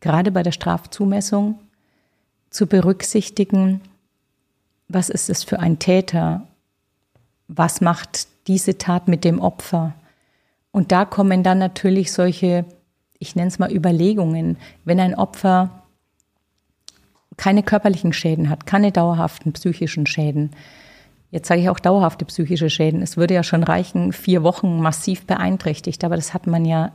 gerade 0.00 0.30
bei 0.30 0.42
der 0.42 0.52
Strafzumessung, 0.52 1.58
zu 2.50 2.66
berücksichtigen, 2.66 3.80
was 4.88 5.08
ist 5.08 5.30
es 5.30 5.44
für 5.44 5.58
ein 5.58 5.78
Täter, 5.78 6.46
was 7.48 7.80
macht 7.80 8.28
diese 8.46 8.78
Tat 8.78 9.08
mit 9.08 9.24
dem 9.24 9.40
Opfer. 9.40 9.94
Und 10.70 10.92
da 10.92 11.04
kommen 11.04 11.42
dann 11.42 11.58
natürlich 11.58 12.12
solche, 12.12 12.64
ich 13.18 13.36
nenne 13.36 13.48
es 13.48 13.58
mal 13.58 13.72
Überlegungen, 13.72 14.58
wenn 14.84 15.00
ein 15.00 15.14
Opfer 15.14 15.82
keine 17.36 17.62
körperlichen 17.62 18.12
Schäden 18.12 18.48
hat, 18.48 18.66
keine 18.66 18.92
dauerhaften 18.92 19.52
psychischen 19.52 20.06
Schäden. 20.06 20.50
Jetzt 21.30 21.48
sage 21.48 21.60
ich 21.60 21.68
auch 21.68 21.80
dauerhafte 21.80 22.24
psychische 22.26 22.70
Schäden. 22.70 23.02
Es 23.02 23.16
würde 23.16 23.34
ja 23.34 23.42
schon 23.42 23.64
reichen, 23.64 24.12
vier 24.12 24.42
Wochen 24.44 24.80
massiv 24.80 25.26
beeinträchtigt, 25.26 26.04
aber 26.04 26.16
das 26.16 26.32
hat 26.32 26.46
man 26.46 26.64
ja 26.64 26.92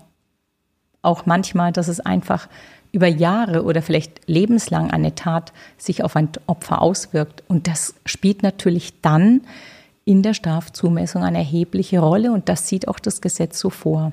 auch 1.02 1.26
manchmal, 1.26 1.72
dass 1.72 1.88
es 1.88 2.00
einfach 2.00 2.48
über 2.92 3.08
Jahre 3.08 3.64
oder 3.64 3.82
vielleicht 3.82 4.22
lebenslang 4.28 4.92
eine 4.92 5.16
Tat 5.16 5.54
sich 5.78 6.04
auf 6.04 6.16
ein 6.16 6.30
Opfer 6.48 6.82
auswirkt. 6.82 7.44
Und 7.48 7.68
das 7.68 7.94
spielt 8.06 8.44
natürlich 8.44 9.02
dann 9.02 9.42
in 10.06 10.24
der 10.24 10.34
Strafzumessung 10.34 11.24
eine 11.24 11.38
erhebliche 11.38 12.00
Rolle 12.00 12.32
und 12.32 12.50
das 12.50 12.68
sieht 12.68 12.88
auch 12.88 13.00
das 13.00 13.22
Gesetz 13.22 13.60
so 13.60 13.70
vor. 13.70 14.12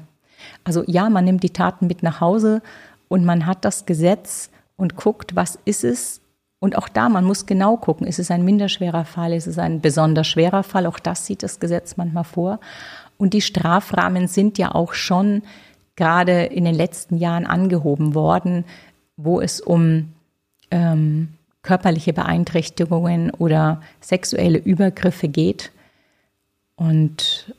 Also 0.64 0.84
ja, 0.86 1.08
man 1.08 1.24
nimmt 1.24 1.42
die 1.42 1.50
Taten 1.50 1.86
mit 1.86 2.02
nach 2.02 2.20
Hause 2.20 2.60
und 3.08 3.24
man 3.24 3.46
hat 3.46 3.64
das 3.64 3.86
Gesetz 3.86 4.50
und 4.76 4.96
guckt, 4.96 5.34
was 5.36 5.58
ist 5.64 5.84
es. 5.84 6.20
Und 6.58 6.76
auch 6.76 6.88
da, 6.88 7.08
man 7.08 7.24
muss 7.24 7.46
genau 7.46 7.76
gucken, 7.76 8.06
ist 8.06 8.18
es 8.18 8.30
ein 8.30 8.44
minderschwerer 8.44 9.04
Fall, 9.04 9.32
ist 9.32 9.46
es 9.46 9.58
ein 9.58 9.80
besonders 9.80 10.26
schwerer 10.26 10.62
Fall, 10.62 10.86
auch 10.86 10.98
das 10.98 11.26
sieht 11.26 11.42
das 11.42 11.60
Gesetz 11.60 11.96
manchmal 11.96 12.24
vor. 12.24 12.60
Und 13.18 13.34
die 13.34 13.40
Strafrahmen 13.40 14.28
sind 14.28 14.58
ja 14.58 14.74
auch 14.74 14.92
schon 14.92 15.42
gerade 15.96 16.44
in 16.44 16.64
den 16.64 16.74
letzten 16.74 17.16
Jahren 17.16 17.46
angehoben 17.46 18.14
worden, 18.14 18.64
wo 19.16 19.40
es 19.40 19.60
um 19.60 20.12
ähm, 20.70 21.28
körperliche 21.62 22.12
Beeinträchtigungen 22.12 23.30
oder 23.30 23.80
sexuelle 24.00 24.58
Übergriffe 24.58 25.28
geht. 25.28 25.72
Und 26.76 27.52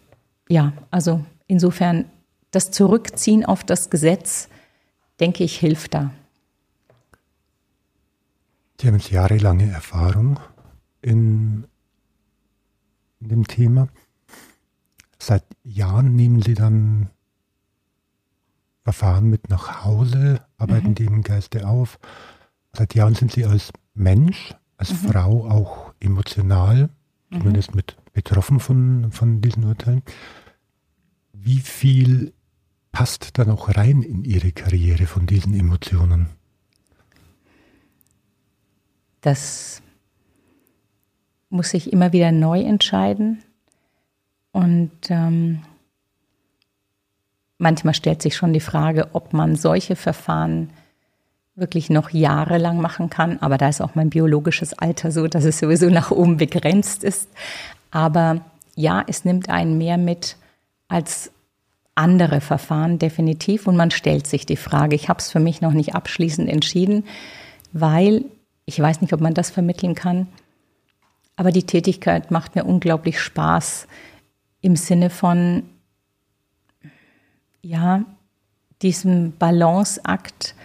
ja, 0.48 0.74
also 0.92 1.26
insofern 1.48 2.06
das 2.52 2.72
Zurückziehen 2.72 3.44
auf 3.44 3.64
das 3.64 3.90
Gesetz, 3.90 4.48
denke 5.20 5.44
ich, 5.44 5.58
hilft 5.58 5.94
da. 5.94 6.12
Sie 8.80 8.88
haben 8.88 9.00
jahrelange 9.00 9.70
Erfahrung 9.72 10.40
in, 11.02 11.66
in 13.20 13.30
dem 13.30 13.48
Thema. 13.48 13.88
Seit 15.18 15.44
Jahren 15.64 16.16
nehmen 16.16 16.44
Sie 16.44 16.54
dann 16.54 17.10
Verfahren 18.94 19.30
mit 19.30 19.50
nach 19.50 19.84
Hause, 19.84 20.42
arbeiten 20.58 20.90
mhm. 20.90 20.96
die 20.96 21.06
im 21.06 21.22
Geiste 21.22 21.68
auf. 21.68 22.00
Seit 22.74 22.96
Jahren 22.96 23.16
sind 23.16 23.32
Sie 23.32 23.46
als 23.46 23.72
Mensch, 23.94 24.54
als 24.78 24.92
mhm. 24.92 25.10
Frau 25.10 25.50
auch 25.50 25.94
emotional, 26.00 26.90
mhm. 27.30 27.40
zumindest 27.40 27.76
mit 27.76 27.98
betroffen 28.14 28.60
von, 28.60 29.12
von 29.12 29.42
diesen 29.42 29.66
Urteilen. 29.66 30.04
Wie 31.34 31.60
viel 31.60 32.34
passt 32.92 33.38
da 33.38 33.46
noch 33.46 33.76
rein 33.76 34.02
in 34.02 34.24
Ihre 34.24 34.52
Karriere 34.52 35.06
von 35.06 35.28
diesen 35.28 35.54
Emotionen? 35.54 36.38
das 39.28 39.82
muss 41.50 41.72
sich 41.72 41.92
immer 41.92 42.14
wieder 42.14 42.32
neu 42.32 42.62
entscheiden. 42.62 43.44
Und 44.54 44.92
ähm, 45.10 45.64
manchmal 47.58 47.94
stellt 47.94 48.22
sich 48.22 48.36
schon 48.36 48.54
die 48.54 48.60
Frage, 48.60 49.10
ob 49.14 49.34
man 49.34 49.56
solche 49.56 49.96
Verfahren 49.96 50.70
wirklich 51.56 51.90
noch 51.90 52.12
jahrelang 52.12 52.80
machen 52.80 53.10
kann. 53.10 53.40
Aber 53.42 53.58
da 53.58 53.70
ist 53.70 53.82
auch 53.82 53.96
mein 53.96 54.10
biologisches 54.10 54.74
Alter 54.74 55.12
so, 55.12 55.28
dass 55.28 55.44
es 55.44 55.60
sowieso 55.60 55.90
nach 55.90 56.12
oben 56.12 56.38
begrenzt 56.38 57.04
ist. 57.04 57.30
Aber 57.90 58.42
ja, 58.76 59.04
es 59.08 59.26
nimmt 59.26 59.50
einen 59.50 59.78
mehr 59.78 59.98
mit 59.98 60.38
als 60.88 61.32
andere 61.96 62.42
Verfahren 62.42 63.00
definitiv. 63.00 63.66
Und 63.66 63.76
man 63.76 63.92
stellt 63.92 64.28
sich 64.28 64.46
die 64.46 64.56
Frage, 64.56 64.96
ich 64.96 65.10
habe 65.10 65.20
es 65.20 65.32
für 65.32 65.40
mich 65.40 65.62
noch 65.62 65.74
nicht 65.74 65.96
abschließend 65.96 66.48
entschieden, 66.48 67.06
weil 67.74 68.26
ich 68.66 68.80
weiß 68.80 69.02
nicht, 69.02 69.14
ob 69.14 69.22
man 69.22 69.34
das 69.34 69.50
vermitteln 69.50 69.96
kann. 69.96 70.28
Aber 71.38 71.52
die 71.52 71.64
Tätigkeit 71.64 72.30
macht 72.30 72.56
mir 72.56 72.66
unglaublich 72.66 73.20
Spaß 73.20 73.88
im 74.62 74.76
Sinne 74.76 75.10
von, 75.10 75.64
ja, 77.68 78.06
diesem 78.82 79.34
Balanceakt, 79.38 80.56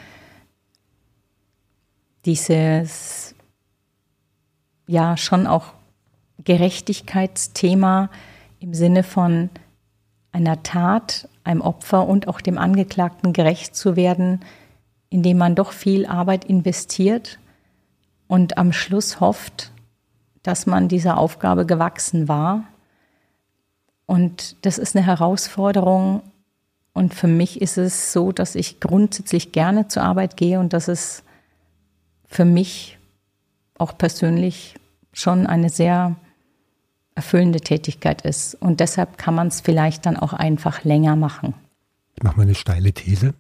dieses, 2.25 3.35
ja, 4.87 5.17
schon 5.17 5.49
auch 5.49 5.73
Gerechtigkeitsthema 6.45 8.09
im 8.61 8.73
Sinne 8.73 9.03
von 9.03 9.51
einer 10.31 10.63
Tat, 10.63 11.29
einem 11.43 11.61
Opfer 11.61 12.07
und 12.07 12.29
auch 12.29 12.41
dem 12.41 12.57
Angeklagten 12.57 13.33
gerecht 13.33 13.75
zu 13.75 13.97
werden, 13.97 14.41
indem 15.11 15.39
man 15.39 15.57
doch 15.57 15.73
viel 15.73 16.07
Arbeit 16.07 16.45
investiert 16.45 17.41
und 18.29 18.59
am 18.59 18.73
Schluss 18.73 19.19
hofft, 19.19 19.73
dass 20.45 20.67
man 20.67 20.87
dieser 20.87 21.19
Aufgabe 21.19 21.67
gewachsen 21.67 22.29
war. 22.29 22.65
Und 24.07 24.65
das 24.65 24.79
ist 24.79 24.97
eine 24.97 25.05
Herausforderung. 25.05 26.23
Und 26.93 27.15
für 27.15 27.27
mich 27.27 27.63
ist 27.63 27.79
es 27.79 28.13
so, 28.13 28.33
dass 28.33 28.55
ich 28.55 28.81
grundsätzlich 28.81 29.53
gerne 29.53 29.89
zur 29.89 30.03
Arbeit 30.03 30.37
gehe 30.37 30.61
und 30.61 30.73
dass 30.73 30.89
es 30.89 31.23
für 32.27 32.45
mich 32.45 32.99
auch 33.79 33.97
persönlich 33.97 34.77
schon 35.13 35.47
eine 35.47 35.71
sehr 35.71 36.17
erfüllende 37.15 37.61
Tätigkeit 37.61 38.23
ist. 38.23 38.55
Und 38.55 38.81
deshalb 38.81 39.19
kann 39.19 39.35
man 39.35 39.49
es 39.49 39.61
vielleicht 39.61 40.07
dann 40.07 40.17
auch 40.17 40.33
einfach 40.33 40.85
länger 40.85 41.17
machen. 41.17 41.55
Ich 42.17 42.23
mache 42.23 42.37
mal 42.37 42.43
eine 42.43 42.55
steile 42.55 42.93
These. 42.93 43.35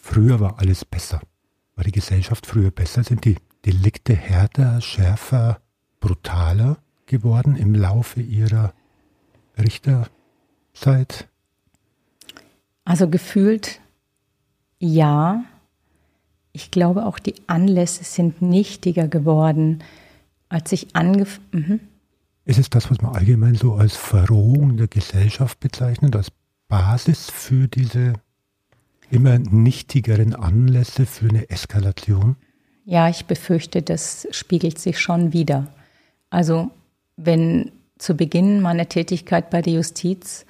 Früher 0.00 0.40
war 0.40 0.58
alles 0.58 0.84
besser. 0.84 1.20
War 1.76 1.84
die 1.84 1.92
Gesellschaft 1.92 2.46
früher 2.46 2.70
besser? 2.70 3.04
Sind 3.04 3.24
die 3.24 3.36
Delikte 3.64 4.14
härter, 4.14 4.80
schärfer, 4.80 5.60
brutaler 6.00 6.78
geworden 7.06 7.56
im 7.56 7.74
Laufe 7.74 8.20
ihrer 8.20 8.72
Richterzeit? 9.58 11.29
Also 12.84 13.08
gefühlt 13.08 13.80
ja. 14.78 15.44
Ich 16.52 16.70
glaube 16.70 17.06
auch 17.06 17.18
die 17.18 17.34
Anlässe 17.46 18.02
sind 18.02 18.42
nichtiger 18.42 19.06
geworden, 19.06 19.84
als 20.48 20.72
ich 20.72 20.96
angefangen. 20.96 21.48
Mhm. 21.52 21.80
Ist 22.44 22.58
es 22.58 22.70
das, 22.70 22.90
was 22.90 23.00
man 23.00 23.14
allgemein 23.14 23.54
so 23.54 23.74
als 23.74 23.94
Verrohung 23.96 24.76
der 24.76 24.88
Gesellschaft 24.88 25.60
bezeichnet, 25.60 26.16
als 26.16 26.32
Basis 26.66 27.30
für 27.30 27.68
diese 27.68 28.14
immer 29.10 29.38
nichtigeren 29.38 30.34
Anlässe 30.34 31.06
für 31.06 31.28
eine 31.28 31.48
Eskalation? 31.50 32.36
Ja, 32.84 33.08
ich 33.08 33.26
befürchte, 33.26 33.82
das 33.82 34.26
spiegelt 34.32 34.78
sich 34.78 34.98
schon 34.98 35.32
wieder. 35.32 35.68
Also 36.30 36.70
wenn 37.16 37.70
zu 37.98 38.16
Beginn 38.16 38.60
meiner 38.60 38.88
Tätigkeit 38.88 39.50
bei 39.50 39.62
der 39.62 39.74
Justiz 39.74 40.46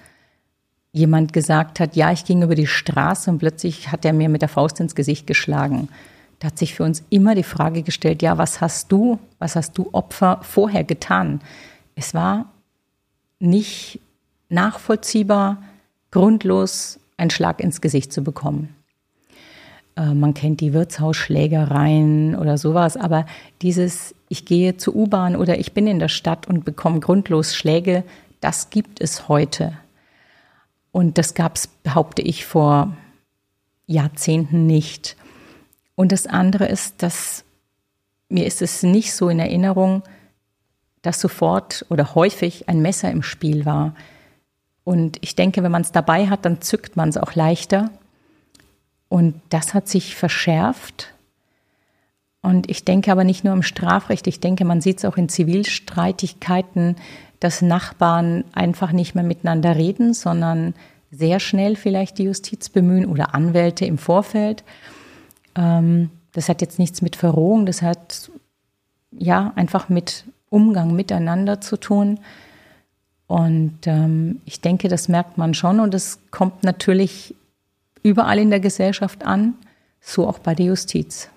jemand 0.93 1.33
gesagt 1.33 1.81
hat, 1.81 1.97
ja, 1.97 2.13
ich 2.13 2.25
ging 2.25 2.43
über 2.43 2.55
die 2.55 2.67
Straße 2.67 3.31
und 3.31 3.39
plötzlich 3.39 3.93
hat 3.93 4.05
er 4.05 4.13
mir 4.13 4.29
mit 4.29 4.43
der 4.43 4.49
Faust 4.49 4.81
ins 4.81 4.95
Gesicht 4.95 5.27
geschlagen. 5.27 5.89
Da 6.41 6.49
hat 6.49 6.59
sich 6.59 6.75
für 6.75 6.85
uns 6.85 7.05
immer 7.11 7.35
die 7.35 7.43
Frage 7.43 7.83
gestellt, 7.83 8.23
ja, 8.23 8.39
was 8.39 8.61
hast 8.61 8.91
du, 8.91 9.19
was 9.39 9.57
hast 9.57 9.77
du 9.77 9.91
Opfer 9.93 10.41
vorher 10.43 10.85
getan? 10.85 11.41
Es 11.95 12.15
war 12.15 12.47
nicht 13.39 14.01
nachvollziehbar, 14.49 15.63
grundlos 16.11 16.99
einen 17.17 17.31
Schlag 17.31 17.61
ins 17.61 17.81
Gesicht 17.81 18.13
zu 18.13 18.25
bekommen. 18.25 18.75
Äh, 19.97 20.15
man 20.15 20.35
kennt 20.35 20.61
die 20.61 20.73
Wirtshausschlägereien 20.73 22.35
oder 22.35 22.59
sowas, 22.59 22.97
aber 22.97 23.27
dieses, 23.63 24.15
ich 24.29 24.45
gehe 24.45 24.77
zur 24.77 24.97
U-Bahn 24.97 25.37
oder 25.37 25.59
ich 25.59 25.73
bin 25.73 25.87
in 25.87 25.99
der 25.99 26.09
Stadt 26.09 26.49
und 26.49 26.65
bekomme 26.65 27.01
grundlos 27.01 27.55
Schläge, 27.55 28.03
das 28.41 28.71
gibt 28.71 29.01
es 29.01 29.29
heute. 29.29 29.75
Und 30.93 31.19
das 31.19 31.35
gab 31.35 31.57
es, 31.57 31.67
behaupte 31.67 32.23
ich, 32.23 32.47
vor 32.47 32.97
Jahrzehnten 33.87 34.67
nicht. 34.67 35.17
Und 35.95 36.13
das 36.13 36.27
andere 36.27 36.67
ist, 36.67 37.03
dass 37.03 37.45
mir 38.29 38.47
ist 38.47 38.63
es 38.63 38.83
nicht 38.83 39.13
so 39.13 39.29
in 39.29 39.39
Erinnerung, 39.39 40.03
dass 41.03 41.21
sofort 41.21 41.85
oder 41.89 42.15
häufig 42.15 42.69
ein 42.69 42.81
Messer 42.81 43.11
im 43.11 43.23
Spiel 43.23 43.67
war. 43.67 43.95
Und 44.85 45.19
ich 45.21 45.35
denke, 45.37 45.63
wenn 45.63 45.73
man 45.73 45.83
es 45.83 45.93
dabei 45.93 46.29
hat, 46.29 46.45
dann 46.45 46.61
zückt 46.61 46.97
man 46.97 47.09
es 47.09 47.17
auch 47.17 47.35
leichter. 47.35 47.91
Und 49.09 49.41
das 49.49 49.75
hat 49.75 49.89
sich 49.89 50.15
verschärft. 50.15 51.13
Und 52.43 52.71
ich 52.71 52.85
denke 52.85 53.13
aber 53.13 53.25
nicht 53.25 53.45
nur 53.45 53.53
im 53.53 53.63
Strafrecht, 53.63 54.27
ich 54.27 54.41
denke, 54.41 54.65
man 54.65 54.81
sieht 54.81 54.99
es 54.99 55.05
auch 55.05 55.17
in 55.17 55.29
Zivilstreitigkeiten, 55.29 56.97
dass 57.41 57.63
Nachbarn 57.63 58.45
einfach 58.53 58.93
nicht 58.93 59.15
mehr 59.15 59.25
miteinander 59.25 59.77
reden, 59.77 60.15
sondern 60.15 60.75
sehr 61.11 61.41
schnell 61.41 61.75
vielleicht 61.75 62.19
die 62.19 62.25
Justiz 62.25 62.69
bemühen 62.69 63.07
oder 63.07 63.35
Anwälte 63.35 63.85
im 63.85 63.99
Vorfeld. 63.99 64.63
Ähm, 65.57 66.11
das 66.33 66.49
hat 66.49 66.61
jetzt 66.61 66.79
nichts 66.79 67.03
mit 67.03 67.17
Verrohung, 67.17 67.67
das 67.67 67.83
hat 67.83 68.31
ja 69.11 69.53
einfach 69.57 69.89
mit 69.89 70.25
Umgang 70.49 70.95
miteinander 70.95 71.61
zu 71.61 71.77
tun. 71.77 72.21
Und 73.27 73.87
ähm, 73.87 74.41
ich 74.45 74.61
denke, 74.61 74.89
das 74.89 75.09
merkt 75.09 75.39
man 75.39 75.55
schon 75.55 75.81
und 75.81 75.95
es 75.95 76.19
kommt 76.31 76.63
natürlich 76.63 77.35
überall 78.03 78.39
in 78.39 78.51
der 78.51 78.61
Gesellschaft 78.61 79.25
an, 79.25 79.55
so 80.01 80.29
auch 80.29 80.39
bei 80.39 80.55
der 80.55 80.67
Justiz. 80.67 81.29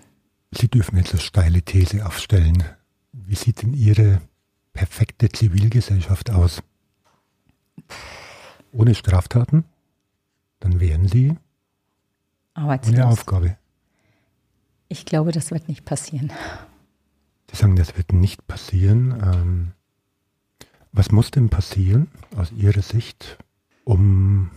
Sie 0.52 0.68
dürfen 0.68 0.98
jetzt 0.98 1.12
eine 1.12 1.22
steile 1.22 1.62
These 1.62 2.06
aufstellen. 2.06 2.64
Wie 3.12 3.36
sieht 3.36 3.62
denn 3.62 3.74
Ihre 3.74 4.22
perfekte 4.74 5.30
Zivilgesellschaft 5.30 6.30
aus? 6.32 6.62
Ohne 8.72 8.96
Straftaten? 8.96 9.64
Dann 10.60 10.80
wären 10.80 11.08
Sie 11.08 11.38
ohne 12.56 13.08
Aufgabe. 13.08 13.58
Ich 14.88 15.06
glaube, 15.06 15.32
das 15.32 15.52
wird 15.52 15.68
nicht 15.68 15.86
passieren. 15.86 16.32
Sie 17.50 17.58
sagen, 17.58 17.76
das 17.76 17.98
wird 17.98 18.14
nicht 18.14 18.48
passieren. 18.48 19.12
Ähm, 19.24 19.72
was 20.92 21.12
muss 21.12 21.32
denn 21.32 21.50
passieren 21.50 22.08
aus 22.36 22.52
Ihrer 22.52 22.82
Sicht, 22.82 23.38
um 23.84 24.52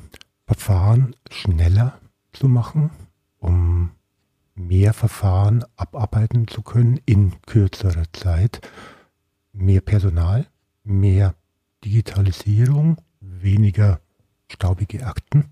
Verfahren 0.47 1.17
schneller 1.31 1.99
zu 2.33 2.49
machen, 2.49 2.91
um 3.39 3.91
mehr 4.55 4.93
Verfahren 4.93 5.65
abarbeiten 5.77 6.49
zu 6.49 6.63
können 6.63 7.01
in 7.07 7.33
kürzerer 7.43 8.05
Zeit, 8.13 8.61
mehr 9.57 9.81
Personal, 9.81 10.47
mehr 10.85 11.35
Digitalisierung, 11.85 12.99
weniger 13.21 14.01
staubige 14.49 15.07
Akten? 15.07 15.47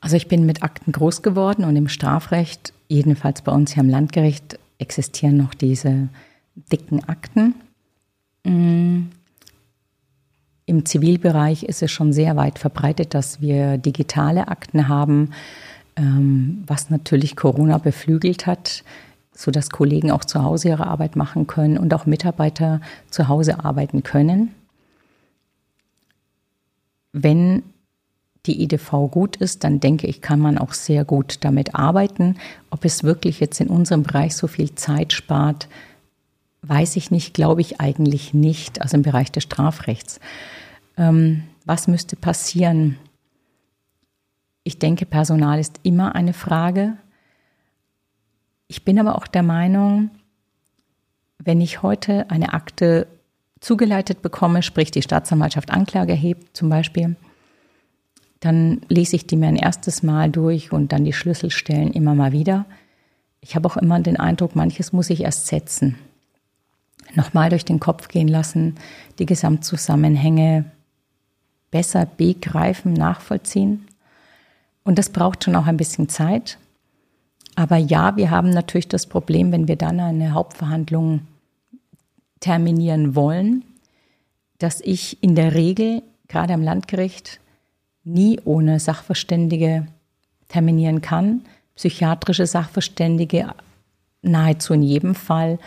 Also 0.00 0.16
ich 0.16 0.28
bin 0.28 0.46
mit 0.46 0.62
Akten 0.62 0.92
groß 0.92 1.22
geworden 1.22 1.64
und 1.64 1.76
im 1.76 1.88
Strafrecht, 1.88 2.72
jedenfalls 2.88 3.42
bei 3.42 3.52
uns 3.52 3.72
hier 3.72 3.82
am 3.82 3.88
Landgericht, 3.88 4.58
existieren 4.78 5.36
noch 5.36 5.54
diese 5.54 6.08
dicken 6.54 7.04
Akten. 7.04 7.54
Mm. 8.44 9.06
Im 10.66 10.84
Zivilbereich 10.84 11.62
ist 11.62 11.82
es 11.82 11.90
schon 11.90 12.12
sehr 12.12 12.36
weit 12.36 12.58
verbreitet, 12.58 13.14
dass 13.14 13.40
wir 13.40 13.78
digitale 13.78 14.48
Akten 14.48 14.86
haben, 14.86 15.30
ähm, 15.96 16.62
was 16.66 16.90
natürlich 16.90 17.36
Corona 17.36 17.78
beflügelt 17.78 18.46
hat, 18.46 18.84
sodass 19.38 19.70
Kollegen 19.70 20.10
auch 20.10 20.24
zu 20.24 20.42
Hause 20.42 20.70
ihre 20.70 20.88
Arbeit 20.88 21.14
machen 21.14 21.46
können 21.46 21.78
und 21.78 21.94
auch 21.94 22.06
Mitarbeiter 22.06 22.80
zu 23.08 23.28
Hause 23.28 23.64
arbeiten 23.64 24.02
können. 24.02 24.52
Wenn 27.12 27.62
die 28.46 28.64
EDV 28.64 29.08
gut 29.12 29.36
ist, 29.36 29.62
dann 29.62 29.78
denke 29.78 30.08
ich, 30.08 30.22
kann 30.22 30.40
man 30.40 30.58
auch 30.58 30.72
sehr 30.72 31.04
gut 31.04 31.44
damit 31.44 31.76
arbeiten. 31.76 32.36
Ob 32.70 32.84
es 32.84 33.04
wirklich 33.04 33.38
jetzt 33.38 33.60
in 33.60 33.68
unserem 33.68 34.02
Bereich 34.02 34.34
so 34.34 34.48
viel 34.48 34.74
Zeit 34.74 35.12
spart, 35.12 35.68
weiß 36.62 36.96
ich 36.96 37.12
nicht, 37.12 37.32
glaube 37.32 37.60
ich 37.60 37.80
eigentlich 37.80 38.34
nicht, 38.34 38.82
also 38.82 38.96
im 38.96 39.04
Bereich 39.04 39.30
des 39.30 39.44
Strafrechts. 39.44 40.18
Ähm, 40.96 41.44
was 41.64 41.86
müsste 41.86 42.16
passieren? 42.16 42.96
Ich 44.64 44.80
denke, 44.80 45.06
Personal 45.06 45.60
ist 45.60 45.78
immer 45.84 46.16
eine 46.16 46.32
Frage. 46.32 46.96
Ich 48.68 48.84
bin 48.84 48.98
aber 48.98 49.16
auch 49.16 49.26
der 49.26 49.42
Meinung, 49.42 50.10
wenn 51.38 51.60
ich 51.60 51.82
heute 51.82 52.30
eine 52.30 52.52
Akte 52.52 53.06
zugeleitet 53.60 54.22
bekomme, 54.22 54.62
sprich 54.62 54.90
die 54.90 55.02
Staatsanwaltschaft 55.02 55.70
Anklage 55.70 56.12
erhebt 56.12 56.56
zum 56.56 56.68
Beispiel, 56.68 57.16
dann 58.40 58.82
lese 58.88 59.16
ich 59.16 59.26
die 59.26 59.36
mir 59.36 59.48
ein 59.48 59.56
erstes 59.56 60.02
Mal 60.02 60.30
durch 60.30 60.70
und 60.70 60.92
dann 60.92 61.04
die 61.04 61.12
Schlüsselstellen 61.12 61.92
immer 61.92 62.14
mal 62.14 62.32
wieder. 62.32 62.66
Ich 63.40 63.56
habe 63.56 63.68
auch 63.68 63.76
immer 63.76 63.98
den 64.00 64.18
Eindruck, 64.18 64.54
manches 64.54 64.92
muss 64.92 65.10
ich 65.10 65.22
erst 65.22 65.46
setzen. 65.46 65.96
Nochmal 67.14 67.48
durch 67.50 67.64
den 67.64 67.80
Kopf 67.80 68.08
gehen 68.08 68.28
lassen, 68.28 68.76
die 69.18 69.26
Gesamtzusammenhänge 69.26 70.66
besser 71.70 72.06
begreifen, 72.06 72.92
nachvollziehen. 72.92 73.88
Und 74.84 74.98
das 74.98 75.10
braucht 75.10 75.44
schon 75.44 75.56
auch 75.56 75.66
ein 75.66 75.76
bisschen 75.76 76.08
Zeit. 76.08 76.58
Aber 77.58 77.76
ja, 77.76 78.16
wir 78.16 78.30
haben 78.30 78.50
natürlich 78.50 78.86
das 78.86 79.08
Problem, 79.08 79.50
wenn 79.50 79.66
wir 79.66 79.74
dann 79.74 79.98
eine 79.98 80.32
Hauptverhandlung 80.32 81.22
terminieren 82.38 83.16
wollen, 83.16 83.64
dass 84.58 84.80
ich 84.80 85.20
in 85.24 85.34
der 85.34 85.54
Regel, 85.54 86.04
gerade 86.28 86.54
am 86.54 86.62
Landgericht, 86.62 87.40
nie 88.04 88.38
ohne 88.44 88.78
Sachverständige 88.78 89.88
terminieren 90.46 91.00
kann. 91.00 91.40
Psychiatrische 91.74 92.46
Sachverständige 92.46 93.52
nahezu 94.22 94.74
in 94.74 94.84
jedem 94.84 95.16
Fall, 95.16 95.58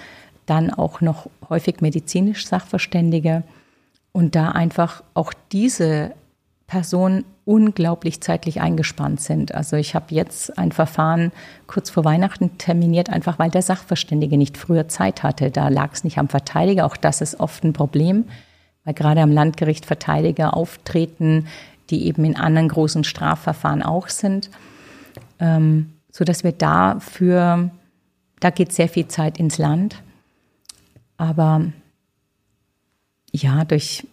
dann 0.45 0.69
auch 0.69 1.01
noch 1.01 1.29
häufig 1.49 1.81
medizinisch 1.81 2.47
Sachverständige 2.47 3.43
und 4.13 4.35
da 4.35 4.51
einfach 4.51 5.03
auch 5.13 5.33
diese 5.51 6.13
Personen 6.71 7.25
unglaublich 7.43 8.21
zeitlich 8.21 8.61
eingespannt 8.61 9.19
sind. 9.19 9.53
Also 9.53 9.75
ich 9.75 9.93
habe 9.93 10.15
jetzt 10.15 10.57
ein 10.57 10.71
Verfahren 10.71 11.33
kurz 11.67 11.89
vor 11.89 12.05
Weihnachten 12.05 12.57
terminiert, 12.59 13.09
einfach 13.09 13.39
weil 13.39 13.49
der 13.49 13.61
Sachverständige 13.61 14.37
nicht 14.37 14.57
früher 14.57 14.87
Zeit 14.87 15.21
hatte. 15.21 15.51
Da 15.51 15.67
lag 15.67 15.91
es 15.91 16.05
nicht 16.05 16.17
am 16.17 16.29
Verteidiger. 16.29 16.85
Auch 16.85 16.95
das 16.95 17.19
ist 17.19 17.41
oft 17.41 17.65
ein 17.65 17.73
Problem, 17.73 18.23
weil 18.85 18.93
gerade 18.93 19.19
am 19.19 19.33
Landgericht 19.33 19.85
Verteidiger 19.85 20.55
auftreten, 20.55 21.47
die 21.89 22.05
eben 22.05 22.23
in 22.23 22.37
anderen 22.37 22.69
großen 22.69 23.03
Strafverfahren 23.03 23.83
auch 23.83 24.07
sind, 24.07 24.49
ähm, 25.39 25.91
so 26.09 26.23
dass 26.23 26.45
wir 26.45 26.53
dafür, 26.53 27.69
da 28.39 28.49
geht 28.49 28.71
sehr 28.71 28.87
viel 28.87 29.09
Zeit 29.09 29.39
ins 29.39 29.57
Land. 29.57 30.01
Aber 31.17 31.65
ja, 33.33 33.65
durch, 33.65 34.07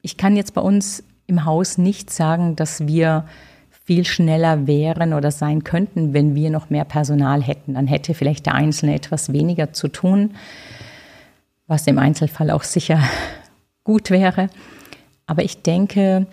ich 0.00 0.16
kann 0.16 0.34
jetzt 0.34 0.54
bei 0.54 0.62
uns 0.62 1.02
im 1.28 1.44
Haus 1.44 1.78
nicht 1.78 2.10
sagen, 2.10 2.56
dass 2.56 2.88
wir 2.88 3.24
viel 3.84 4.04
schneller 4.04 4.66
wären 4.66 5.14
oder 5.14 5.30
sein 5.30 5.62
könnten, 5.62 6.12
wenn 6.12 6.34
wir 6.34 6.50
noch 6.50 6.70
mehr 6.70 6.84
Personal 6.84 7.42
hätten. 7.42 7.74
Dann 7.74 7.86
hätte 7.86 8.14
vielleicht 8.14 8.46
der 8.46 8.54
Einzelne 8.54 8.94
etwas 8.94 9.32
weniger 9.32 9.72
zu 9.72 9.88
tun, 9.88 10.34
was 11.66 11.86
im 11.86 11.98
Einzelfall 11.98 12.50
auch 12.50 12.64
sicher 12.64 13.00
gut 13.84 14.10
wäre. 14.10 14.48
Aber 15.26 15.44
ich 15.44 15.62
denke, 15.62 16.26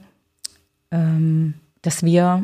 ähm, 0.91 1.55
dass 1.81 2.03
wir 2.03 2.43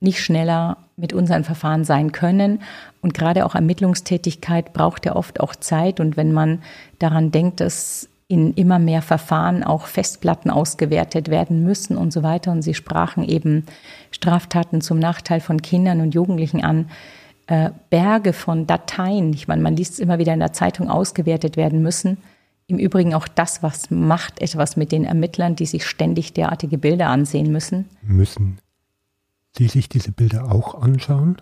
nicht 0.00 0.22
schneller 0.22 0.76
mit 0.96 1.12
unseren 1.12 1.44
Verfahren 1.44 1.84
sein 1.84 2.12
können. 2.12 2.60
Und 3.00 3.14
gerade 3.14 3.46
auch 3.46 3.54
Ermittlungstätigkeit 3.54 4.72
braucht 4.72 5.06
ja 5.06 5.14
oft 5.16 5.40
auch 5.40 5.54
Zeit. 5.54 6.00
Und 6.00 6.16
wenn 6.16 6.32
man 6.32 6.62
daran 6.98 7.30
denkt, 7.30 7.60
dass 7.60 8.08
in 8.28 8.54
immer 8.54 8.78
mehr 8.78 9.02
Verfahren 9.02 9.62
auch 9.62 9.86
Festplatten 9.86 10.50
ausgewertet 10.50 11.28
werden 11.28 11.62
müssen 11.62 11.96
und 11.96 12.12
so 12.12 12.22
weiter. 12.22 12.50
Und 12.50 12.62
Sie 12.62 12.74
sprachen 12.74 13.24
eben 13.24 13.64
Straftaten 14.10 14.80
zum 14.80 14.98
Nachteil 14.98 15.40
von 15.40 15.62
Kindern 15.62 16.00
und 16.00 16.14
Jugendlichen 16.14 16.64
an. 16.64 16.90
Äh, 17.46 17.70
Berge 17.90 18.32
von 18.32 18.66
Dateien, 18.66 19.32
ich 19.32 19.46
meine, 19.46 19.62
man 19.62 19.76
liest 19.76 19.94
es 19.94 19.98
immer 20.00 20.18
wieder 20.18 20.34
in 20.34 20.40
der 20.40 20.52
Zeitung, 20.52 20.90
ausgewertet 20.90 21.56
werden 21.56 21.82
müssen. 21.82 22.18
Im 22.66 22.78
Übrigen 22.78 23.14
auch 23.14 23.28
das, 23.28 23.62
was 23.62 23.90
macht 23.92 24.42
etwas 24.42 24.76
mit 24.76 24.90
den 24.90 25.04
Ermittlern, 25.04 25.54
die 25.54 25.66
sich 25.66 25.86
ständig 25.86 26.32
derartige 26.32 26.78
Bilder 26.78 27.08
ansehen 27.08 27.52
müssen. 27.52 27.88
Müssen 28.02 28.58
die 29.58 29.68
sich 29.68 29.88
diese 29.88 30.12
Bilder 30.12 30.52
auch 30.52 30.80
anschauen? 30.80 31.36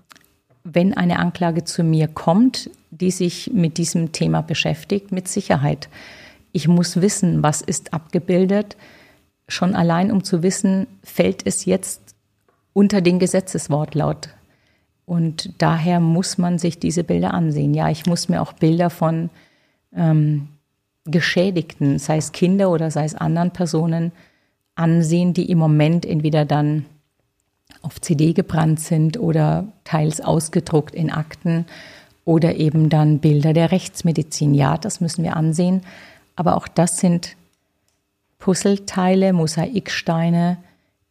Wenn 0.63 0.95
eine 0.95 1.19
Anklage 1.19 1.65
zu 1.65 1.83
mir 1.83 2.09
kommt, 2.09 2.71
die 2.91 3.11
sich 3.11 3.51
mit 3.53 3.77
diesem 3.77 4.13
Thema 4.13 4.41
beschäftigt, 4.41 5.13
mit 5.13 5.29
Sicherheit. 5.29 5.89
Ich 6.57 6.69
muss 6.69 7.01
wissen, 7.01 7.43
was 7.43 7.63
ist 7.63 7.93
abgebildet. 7.93 8.77
Schon 9.49 9.75
allein, 9.75 10.13
um 10.13 10.23
zu 10.23 10.45
wissen, 10.45 10.87
fällt 11.03 11.45
es 11.47 11.65
jetzt 11.65 12.15
unter 12.73 13.01
den 13.01 13.19
Gesetzeswortlaut. 13.19 14.29
Und 15.05 15.61
daher 15.61 15.99
muss 15.99 16.39
man 16.39 16.61
sich 16.61 16.79
diese 16.79 17.03
Bilder 17.03 17.35
ansehen. 17.35 17.75
Ja, 17.75 17.91
ich 17.91 18.07
muss 18.07 18.29
mir 18.29 18.41
auch 18.41 18.53
Bilder 18.53 18.89
von 18.89 19.31
ähm, 19.93 20.47
Geschädigten, 21.07 21.99
sei 21.99 22.19
es 22.19 22.31
Kinder 22.31 22.71
oder 22.71 22.93
sei 22.93 23.05
es 23.05 23.17
anderen 23.17 23.51
Personen, 23.51 24.13
ansehen, 24.77 25.35
die 25.35 25.51
im 25.51 25.59
Moment 25.59 26.07
entweder 26.07 26.45
dann 26.45 26.87
auf 27.83 28.01
CD 28.01 28.33
gebrannt 28.33 28.79
sind 28.79 29.19
oder 29.19 29.67
teils 29.83 30.21
ausgedruckt 30.21 30.95
in 30.95 31.11
Akten 31.11 31.67
oder 32.25 32.55
eben 32.55 32.91
dann 32.91 33.19
Bilder 33.19 33.53
der 33.55 33.73
Rechtsmedizin. 33.73 34.55
Ja, 34.55 34.79
das 34.79 35.01
müssen 35.01 35.25
wir 35.25 35.37
ansehen. 35.37 35.83
Aber 36.37 36.57
auch 36.57 36.69
das 36.69 36.99
sind 36.99 37.37
Puzzleteile, 38.39 39.33
Mosaiksteine, 39.33 40.59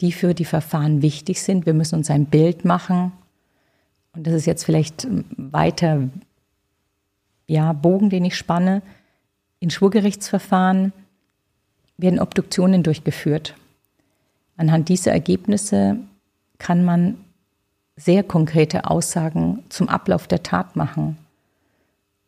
die 0.02 0.12
für 0.12 0.34
die 0.34 0.46
Verfahren 0.46 1.02
wichtig 1.02 1.42
sind. 1.42 1.66
Wir 1.66 1.74
müssen 1.74 1.96
uns 1.96 2.10
ein 2.10 2.26
Bild 2.26 2.66
machen. 2.66 3.12
Und 4.14 4.28
das 4.28 4.34
ist 4.34 4.46
jetzt 4.46 4.66
vielleicht 4.66 5.08
weiter, 5.38 6.10
ja, 7.48 7.74
Bogen, 7.74 8.10
den 8.10 8.26
ich 8.26 8.38
spanne. 8.38 8.82
In 9.60 9.70
Schwurgerichtsverfahren 9.70 10.94
werden 11.98 12.20
Obduktionen 12.20 12.84
durchgeführt. 12.84 13.56
Anhand 14.58 14.90
dieser 14.90 15.12
Ergebnisse 15.12 15.98
kann 16.60 16.84
man 16.84 17.18
sehr 17.96 18.24
konkrete 18.24 18.90
Aussagen 18.90 19.64
zum 19.70 19.90
Ablauf 19.90 20.28
der 20.28 20.44
Tat 20.44 20.76
machen. 20.76 21.18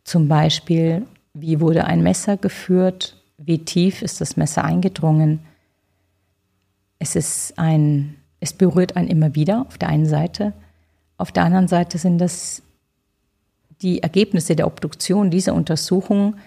Zum 0.04 0.28
Beispiel, 0.28 1.06
wie 1.36 1.60
wurde 1.60 1.86
ein 1.86 2.02
Messer 2.02 2.38
geführt? 2.38 3.22
Wie 3.38 3.60
tief 3.60 4.02
ist 4.02 4.22
das 4.22 4.38
Messer 4.38 4.64
eingedrungen? 4.64 5.42
Es 6.98 7.16
ist 7.16 7.60
ein, 7.60 8.16
es 8.40 8.54
berührt 8.54 8.96
einen 8.96 9.10
immer 9.10 9.36
wieder 9.36 9.66
auf 9.68 9.78
der 9.78 9.90
einen 9.90 10.06
Seite. 10.06 10.54
Auf 11.18 11.32
der 11.32 11.44
anderen 11.44 11.68
Seite 11.68 11.98
sind 11.98 12.18
das 12.18 12.64
die 13.82 14.02
Ergebnisse 14.02 14.56
der 14.56 14.68
Obduktion 14.68 15.30
dieser 15.30 15.54
Untersuchung 15.54 16.38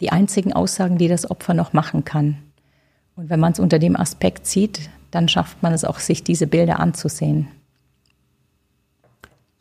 die 0.00 0.10
einzigen 0.10 0.52
Aussagen, 0.52 0.98
die 0.98 1.08
das 1.08 1.30
Opfer 1.30 1.54
noch 1.54 1.72
machen 1.72 2.04
kann. 2.04 2.36
Und 3.16 3.30
wenn 3.30 3.40
man 3.40 3.52
es 3.52 3.60
unter 3.60 3.78
dem 3.78 3.96
Aspekt 3.96 4.46
sieht, 4.46 4.90
dann 5.10 5.28
schafft 5.28 5.62
man 5.62 5.72
es 5.72 5.84
auch, 5.84 5.98
sich 5.98 6.24
diese 6.24 6.46
Bilder 6.46 6.80
anzusehen. 6.80 7.48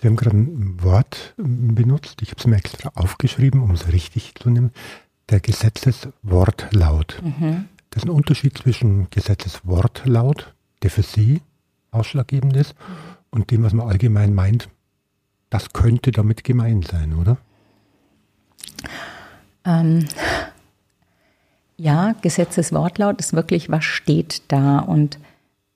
Sie 0.03 0.09
haben 0.09 0.17
gerade 0.17 0.35
ein 0.35 0.83
Wort 0.83 1.33
benutzt, 1.37 2.21
ich 2.21 2.31
habe 2.31 2.39
es 2.41 2.45
mir 2.45 2.57
extra 2.57 2.91
aufgeschrieben, 2.93 3.61
um 3.61 3.71
es 3.71 3.87
richtig 3.87 4.35
zu 4.35 4.49
nehmen, 4.49 4.71
der 5.29 5.39
Gesetzeswortlaut. 5.39 7.21
Mhm. 7.23 7.69
Das 7.89 8.03
ist 8.03 8.09
ein 8.09 8.13
Unterschied 8.13 8.57
zwischen 8.57 9.09
Gesetzeswortlaut, 9.11 10.53
der 10.81 10.89
für 10.89 11.03
Sie 11.03 11.41
ausschlaggebend 11.91 12.57
ist, 12.57 12.75
und 13.29 13.49
dem, 13.49 13.63
was 13.63 13.71
man 13.71 13.87
allgemein 13.87 14.33
meint, 14.33 14.67
das 15.49 15.71
könnte 15.71 16.11
damit 16.11 16.43
gemeint 16.43 16.85
sein, 16.85 17.13
oder? 17.13 17.37
Ähm, 19.63 20.05
ja, 21.77 22.13
Gesetzeswortlaut 22.21 23.21
ist 23.21 23.31
wirklich, 23.31 23.69
was 23.69 23.85
steht 23.85 24.51
da. 24.51 24.79
Und 24.79 25.17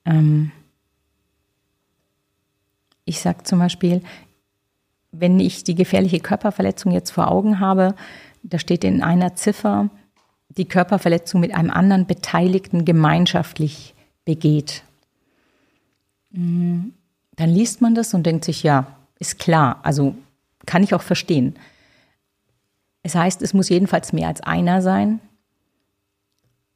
ähm, 0.04 0.52
ich 3.08 3.20
sage 3.20 3.42
zum 3.44 3.58
Beispiel, 3.58 4.02
wenn 5.12 5.40
ich 5.40 5.64
die 5.64 5.74
gefährliche 5.74 6.20
Körperverletzung 6.20 6.92
jetzt 6.92 7.10
vor 7.10 7.30
Augen 7.30 7.58
habe, 7.58 7.94
da 8.42 8.58
steht 8.58 8.84
in 8.84 9.02
einer 9.02 9.34
Ziffer, 9.34 9.88
die 10.50 10.66
Körperverletzung 10.66 11.40
mit 11.40 11.54
einem 11.54 11.70
anderen 11.70 12.06
Beteiligten 12.06 12.84
gemeinschaftlich 12.84 13.94
begeht. 14.24 14.82
Mm, 16.30 16.88
dann 17.36 17.50
liest 17.50 17.80
man 17.80 17.94
das 17.94 18.12
und 18.12 18.24
denkt 18.24 18.44
sich, 18.44 18.62
ja, 18.62 18.86
ist 19.18 19.38
klar, 19.38 19.80
also 19.82 20.14
kann 20.66 20.82
ich 20.82 20.94
auch 20.94 21.02
verstehen. 21.02 21.56
Es 23.02 23.14
heißt, 23.14 23.40
es 23.40 23.54
muss 23.54 23.70
jedenfalls 23.70 24.12
mehr 24.12 24.28
als 24.28 24.42
einer 24.42 24.82
sein. 24.82 25.20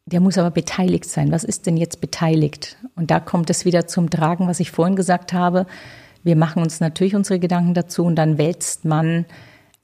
Der 0.07 0.21
muss 0.21 0.39
aber 0.39 0.51
beteiligt 0.51 1.05
sein. 1.05 1.31
Was 1.31 1.45
ist 1.45 1.67
denn 1.67 1.77
jetzt 1.77 2.01
beteiligt? 2.01 2.77
Und 2.97 3.11
da 3.11 3.21
kommt 3.21 3.51
es 3.51 3.65
wieder 3.65 3.87
zum 3.87 4.09
Tragen, 4.09 4.49
was 4.49 4.61
ich 4.61 4.71
vorhin 4.71 4.97
gesagt 4.97 5.33
habe. 5.33 5.67
Wir 6.23 6.37
machen 6.37 6.63
uns 6.63 6.81
natürlich 6.81 7.15
unsere 7.15 7.39
Gedanken 7.39 7.75
dazu 7.75 8.05
und 8.05 8.17
dann 8.17 8.39
wälzt 8.39 8.85
man 8.85 9.27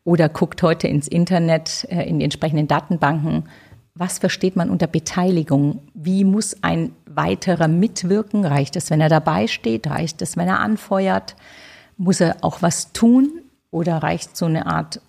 oder 0.05 0.29
guckt 0.29 0.63
heute 0.63 0.89
ins 0.89 1.09
Internet, 1.09 1.87
äh, 1.91 2.09
in 2.09 2.19
die 2.19 2.25
entsprechenden 2.25 2.69
Datenbanken. 2.69 3.45
Was 3.95 4.19
versteht 4.19 4.57
man 4.57 4.71
unter 4.71 4.87
Beteiligung? 4.87 5.83
Wie 5.93 6.25
muss 6.25 6.63
ein 6.63 6.93
weiterer 7.05 7.69
mitwirken? 7.69 8.45
Reicht 8.45 8.77
es, 8.77 8.91
wenn 8.91 9.01
er 9.01 9.09
dabei 9.09 9.49
steht? 9.49 9.89
Reicht 9.89 10.23
es, 10.23 10.37
wenn 10.37 10.49
er 10.49 10.61
anfeuert? 10.61 11.35
Muss 11.97 12.21
er 12.21 12.37
auch 12.43 12.63
was 12.63 12.93
tun? 12.93 13.43
Oder 13.71 13.99
reicht 13.99 14.37
so 14.37 14.47
eine 14.47 14.67
Art 14.67 15.03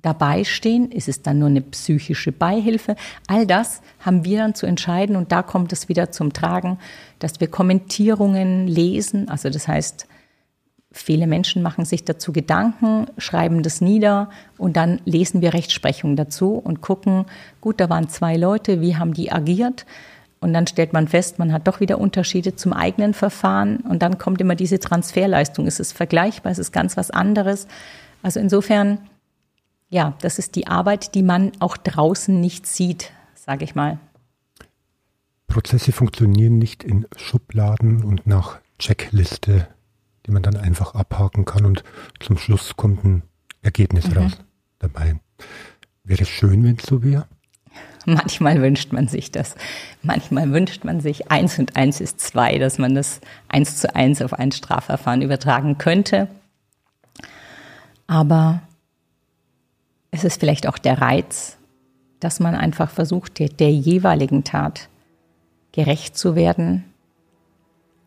dabei 0.00 0.44
stehen? 0.44 0.90
Ist 0.92 1.08
es 1.08 1.22
dann 1.22 1.40
nur 1.40 1.48
eine 1.48 1.60
psychische 1.60 2.32
Beihilfe? 2.32 2.96
All 3.26 3.46
das 3.46 3.82
haben 3.98 4.24
wir 4.24 4.38
dann 4.38 4.54
zu 4.54 4.66
entscheiden 4.66 5.16
und 5.16 5.32
da 5.32 5.42
kommt 5.42 5.72
es 5.72 5.88
wieder 5.88 6.10
zum 6.10 6.32
Tragen, 6.32 6.78
dass 7.18 7.40
wir 7.40 7.48
Kommentierungen 7.48 8.66
lesen. 8.66 9.28
Also 9.28 9.50
das 9.50 9.68
heißt, 9.68 10.06
viele 10.92 11.26
Menschen 11.26 11.62
machen 11.62 11.84
sich 11.84 12.04
dazu 12.04 12.32
Gedanken, 12.32 13.06
schreiben 13.18 13.62
das 13.62 13.80
nieder 13.80 14.30
und 14.58 14.76
dann 14.76 15.00
lesen 15.04 15.40
wir 15.40 15.54
Rechtsprechung 15.54 16.16
dazu 16.16 16.54
und 16.54 16.80
gucken, 16.80 17.26
gut, 17.60 17.80
da 17.80 17.88
waren 17.88 18.08
zwei 18.08 18.36
Leute, 18.36 18.80
wie 18.80 18.96
haben 18.96 19.14
die 19.14 19.30
agiert? 19.30 19.86
Und 20.40 20.54
dann 20.54 20.66
stellt 20.66 20.92
man 20.92 21.06
fest, 21.06 21.38
man 21.38 21.52
hat 21.52 21.68
doch 21.68 21.80
wieder 21.80 21.98
Unterschiede 21.98 22.56
zum 22.56 22.72
eigenen 22.72 23.12
Verfahren. 23.12 23.76
Und 23.80 24.00
dann 24.00 24.16
kommt 24.16 24.40
immer 24.40 24.54
diese 24.54 24.78
Transferleistung. 24.78 25.66
Ist 25.66 25.80
es 25.80 25.92
vergleichbar? 25.92 26.50
Ist 26.50 26.58
es 26.58 26.72
ganz 26.72 26.96
was 26.96 27.10
anderes? 27.10 27.66
Also 28.22 28.40
insofern 28.40 29.00
ja, 29.90 30.16
das 30.22 30.38
ist 30.38 30.54
die 30.54 30.68
Arbeit, 30.68 31.14
die 31.14 31.22
man 31.22 31.52
auch 31.58 31.76
draußen 31.76 32.40
nicht 32.40 32.66
sieht, 32.66 33.12
sage 33.34 33.64
ich 33.64 33.74
mal. 33.74 33.98
Prozesse 35.48 35.90
funktionieren 35.90 36.58
nicht 36.58 36.84
in 36.84 37.06
Schubladen 37.16 38.04
und 38.04 38.24
nach 38.24 38.60
Checkliste, 38.78 39.66
die 40.30 40.34
man 40.34 40.42
dann 40.44 40.56
einfach 40.56 40.94
abhaken 40.94 41.44
kann 41.44 41.66
und 41.66 41.82
zum 42.20 42.38
Schluss 42.38 42.76
kommt 42.76 43.04
ein 43.04 43.22
Ergebnis 43.62 44.08
mhm. 44.08 44.16
raus 44.16 44.38
dabei. 44.78 45.18
Wäre 46.04 46.22
es 46.22 46.28
schön, 46.28 46.62
wenn 46.62 46.76
es 46.76 46.84
so 46.86 47.02
wäre? 47.02 47.26
Manchmal 48.06 48.62
wünscht 48.62 48.92
man 48.92 49.08
sich 49.08 49.32
das. 49.32 49.56
Manchmal 50.02 50.52
wünscht 50.52 50.84
man 50.84 51.00
sich 51.00 51.32
eins 51.32 51.58
und 51.58 51.74
eins 51.74 52.00
ist 52.00 52.20
zwei, 52.20 52.58
dass 52.58 52.78
man 52.78 52.94
das 52.94 53.20
eins 53.48 53.78
zu 53.78 53.92
eins 53.94 54.22
auf 54.22 54.32
ein 54.32 54.52
Strafverfahren 54.52 55.20
übertragen 55.20 55.78
könnte. 55.78 56.28
Aber 58.06 58.62
es 60.12 60.22
ist 60.22 60.38
vielleicht 60.38 60.68
auch 60.68 60.78
der 60.78 61.00
Reiz, 61.00 61.56
dass 62.20 62.38
man 62.38 62.54
einfach 62.54 62.90
versucht, 62.90 63.40
der, 63.40 63.48
der 63.48 63.72
jeweiligen 63.72 64.44
Tat 64.44 64.88
gerecht 65.72 66.16
zu 66.16 66.36
werden, 66.36 66.84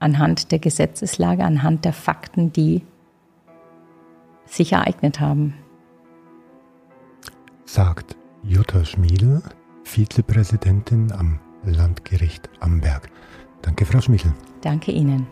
anhand 0.03 0.51
der 0.51 0.59
Gesetzeslage, 0.59 1.43
anhand 1.43 1.85
der 1.85 1.93
Fakten, 1.93 2.53
die 2.53 2.83
sich 4.45 4.73
ereignet 4.73 5.19
haben. 5.19 5.55
Sagt 7.65 8.15
Jutta 8.43 8.85
Schmiedl, 8.85 9.41
Vizepräsidentin 9.83 11.11
am 11.11 11.39
Landgericht 11.63 12.49
Amberg. 12.59 13.09
Danke, 13.61 13.85
Frau 13.85 14.01
Schmiedl. 14.01 14.33
Danke 14.61 14.91
Ihnen. 14.91 15.25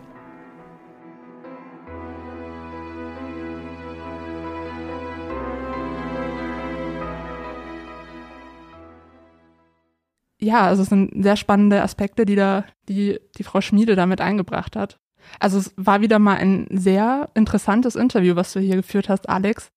Ja, 10.41 10.67
also 10.67 10.83
es 10.83 10.89
sind 10.89 11.23
sehr 11.23 11.35
spannende 11.35 11.81
Aspekte, 11.81 12.25
die 12.25 12.35
da 12.35 12.65
die, 12.89 13.19
die 13.37 13.43
Frau 13.43 13.61
Schmiede 13.61 13.95
damit 13.95 14.21
eingebracht 14.21 14.75
hat. 14.75 14.97
Also 15.39 15.59
es 15.59 15.73
war 15.77 16.01
wieder 16.01 16.19
mal 16.19 16.37
ein 16.37 16.67
sehr 16.71 17.29
interessantes 17.35 17.95
Interview, 17.95 18.35
was 18.35 18.53
du 18.53 18.59
hier 18.59 18.75
geführt 18.75 19.07
hast, 19.07 19.29
Alex. 19.29 19.69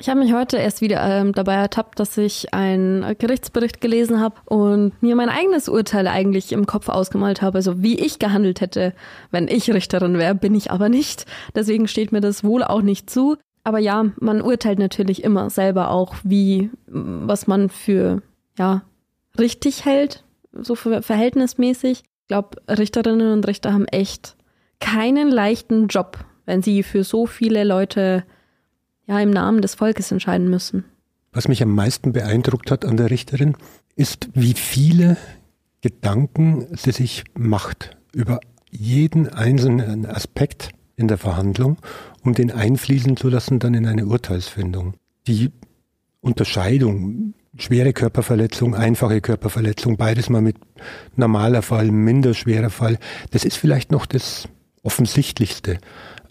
Ich 0.00 0.08
habe 0.08 0.20
mich 0.20 0.32
heute 0.32 0.56
erst 0.56 0.80
wieder 0.80 1.00
ähm, 1.02 1.32
dabei 1.32 1.54
ertappt, 1.54 2.00
dass 2.00 2.16
ich 2.16 2.52
einen 2.52 3.16
Gerichtsbericht 3.16 3.80
gelesen 3.80 4.20
habe 4.20 4.36
und 4.46 5.00
mir 5.00 5.14
mein 5.14 5.28
eigenes 5.28 5.68
Urteil 5.68 6.08
eigentlich 6.08 6.50
im 6.52 6.66
Kopf 6.66 6.88
ausgemalt 6.88 7.42
habe, 7.42 7.58
also 7.58 7.80
wie 7.80 7.98
ich 7.98 8.18
gehandelt 8.18 8.60
hätte, 8.60 8.92
wenn 9.30 9.46
ich 9.46 9.72
Richterin 9.72 10.18
wäre, 10.18 10.34
bin 10.34 10.54
ich 10.56 10.72
aber 10.72 10.88
nicht. 10.88 11.26
Deswegen 11.54 11.86
steht 11.86 12.10
mir 12.10 12.20
das 12.20 12.42
wohl 12.42 12.64
auch 12.64 12.82
nicht 12.82 13.08
zu. 13.08 13.36
Aber 13.62 13.78
ja, 13.78 14.06
man 14.20 14.42
urteilt 14.42 14.80
natürlich 14.80 15.22
immer 15.22 15.48
selber 15.48 15.90
auch, 15.90 16.16
wie, 16.24 16.70
was 16.86 17.46
man 17.46 17.68
für, 17.68 18.20
ja, 18.58 18.82
richtig 19.38 19.84
hält, 19.84 20.24
so 20.52 20.74
verhältnismäßig. 20.74 22.02
Ich 22.02 22.28
glaube, 22.28 22.56
Richterinnen 22.68 23.32
und 23.32 23.46
Richter 23.46 23.72
haben 23.72 23.86
echt 23.86 24.36
keinen 24.80 25.30
leichten 25.30 25.88
Job, 25.88 26.24
wenn 26.46 26.62
sie 26.62 26.82
für 26.82 27.04
so 27.04 27.26
viele 27.26 27.64
Leute 27.64 28.24
ja 29.06 29.20
im 29.20 29.30
Namen 29.30 29.62
des 29.62 29.74
Volkes 29.74 30.10
entscheiden 30.12 30.48
müssen. 30.48 30.84
Was 31.32 31.48
mich 31.48 31.62
am 31.62 31.74
meisten 31.74 32.12
beeindruckt 32.12 32.70
hat 32.70 32.84
an 32.84 32.96
der 32.96 33.10
Richterin, 33.10 33.56
ist, 33.96 34.28
wie 34.34 34.54
viele 34.54 35.16
Gedanken 35.80 36.66
sie 36.76 36.92
sich 36.92 37.24
macht 37.34 37.96
über 38.14 38.40
jeden 38.70 39.28
einzelnen 39.28 40.06
Aspekt 40.06 40.70
in 40.96 41.08
der 41.08 41.18
Verhandlung, 41.18 41.76
um 42.22 42.34
den 42.34 42.50
einfließen 42.50 43.16
zu 43.16 43.28
lassen 43.28 43.58
dann 43.58 43.74
in 43.74 43.86
eine 43.86 44.06
Urteilsfindung. 44.06 44.94
Die 45.26 45.50
Unterscheidung 46.20 47.34
schwere 47.56 47.92
Körperverletzung, 47.92 48.74
einfache 48.74 49.20
Körperverletzung, 49.20 49.96
beides 49.96 50.28
mal 50.28 50.42
mit 50.42 50.56
normaler 51.16 51.62
Fall, 51.62 51.90
minder 51.90 52.34
schwerer 52.34 52.70
Fall. 52.70 52.98
Das 53.30 53.44
ist 53.44 53.56
vielleicht 53.56 53.92
noch 53.92 54.06
das 54.06 54.48
Offensichtlichste. 54.82 55.78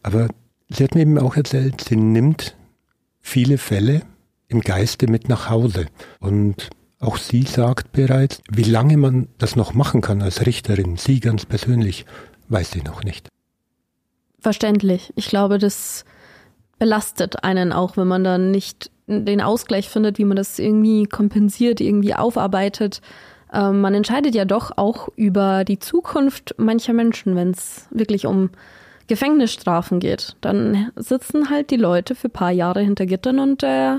Aber 0.02 0.28
sie 0.70 0.84
hat 0.84 0.96
mir 0.96 1.02
eben 1.02 1.18
auch 1.18 1.36
erzählt, 1.36 1.82
sie 1.82 1.96
nimmt 1.96 2.56
viele 3.20 3.58
Fälle 3.58 4.02
im 4.48 4.62
Geiste 4.62 5.08
mit 5.08 5.30
nach 5.30 5.50
Hause. 5.50 5.88
Und 6.20 6.70
auch 7.00 7.18
sie 7.18 7.44
sagt 7.44 7.92
bereits, 7.92 8.42
wie 8.52 8.64
lange 8.64 8.98
man 8.98 9.28
das 9.38 9.56
noch 9.56 9.74
machen 9.74 10.02
kann 10.02 10.22
als 10.22 10.46
Richterin, 10.46 10.98
sie 10.98 11.20
ganz 11.20 11.46
persönlich, 11.46 12.06
weiß 12.50 12.72
sie 12.72 12.82
noch 12.82 13.04
nicht. 13.04 13.30
Verständlich. 14.40 15.14
Ich 15.16 15.28
glaube, 15.28 15.58
das 15.58 16.06
belastet 16.78 17.44
einen 17.44 17.72
auch, 17.72 17.98
wenn 17.98 18.08
man 18.08 18.24
dann 18.24 18.52
nicht 18.52 18.92
den 19.22 19.42
Ausgleich 19.42 19.90
findet, 19.90 20.18
wie 20.18 20.26
man 20.26 20.38
das 20.38 20.60
irgendwie 20.60 21.06
kompensiert, 21.06 21.82
irgendwie 21.82 22.16
aufarbeitet. 22.16 23.02
Ähm, 23.54 23.82
man 23.82 23.94
entscheidet 23.94 24.36
ja 24.36 24.46
doch 24.46 24.78
auch 24.78 25.10
über 25.16 25.64
die 25.64 25.80
Zukunft 25.80 26.56
mancher 26.58 26.94
Menschen, 26.94 27.36
wenn 27.36 27.52
es 27.52 27.88
wirklich 27.92 28.26
um 28.26 28.50
Gefängnisstrafen 29.08 30.00
geht. 30.00 30.36
Dann 30.42 30.92
sitzen 30.96 31.50
halt 31.50 31.70
die 31.70 31.78
Leute 31.78 32.16
für 32.16 32.30
paar 32.30 32.52
Jahre 32.52 32.82
hinter 32.82 33.06
Gittern 33.06 33.40
und 33.40 33.64
äh, 33.64 33.98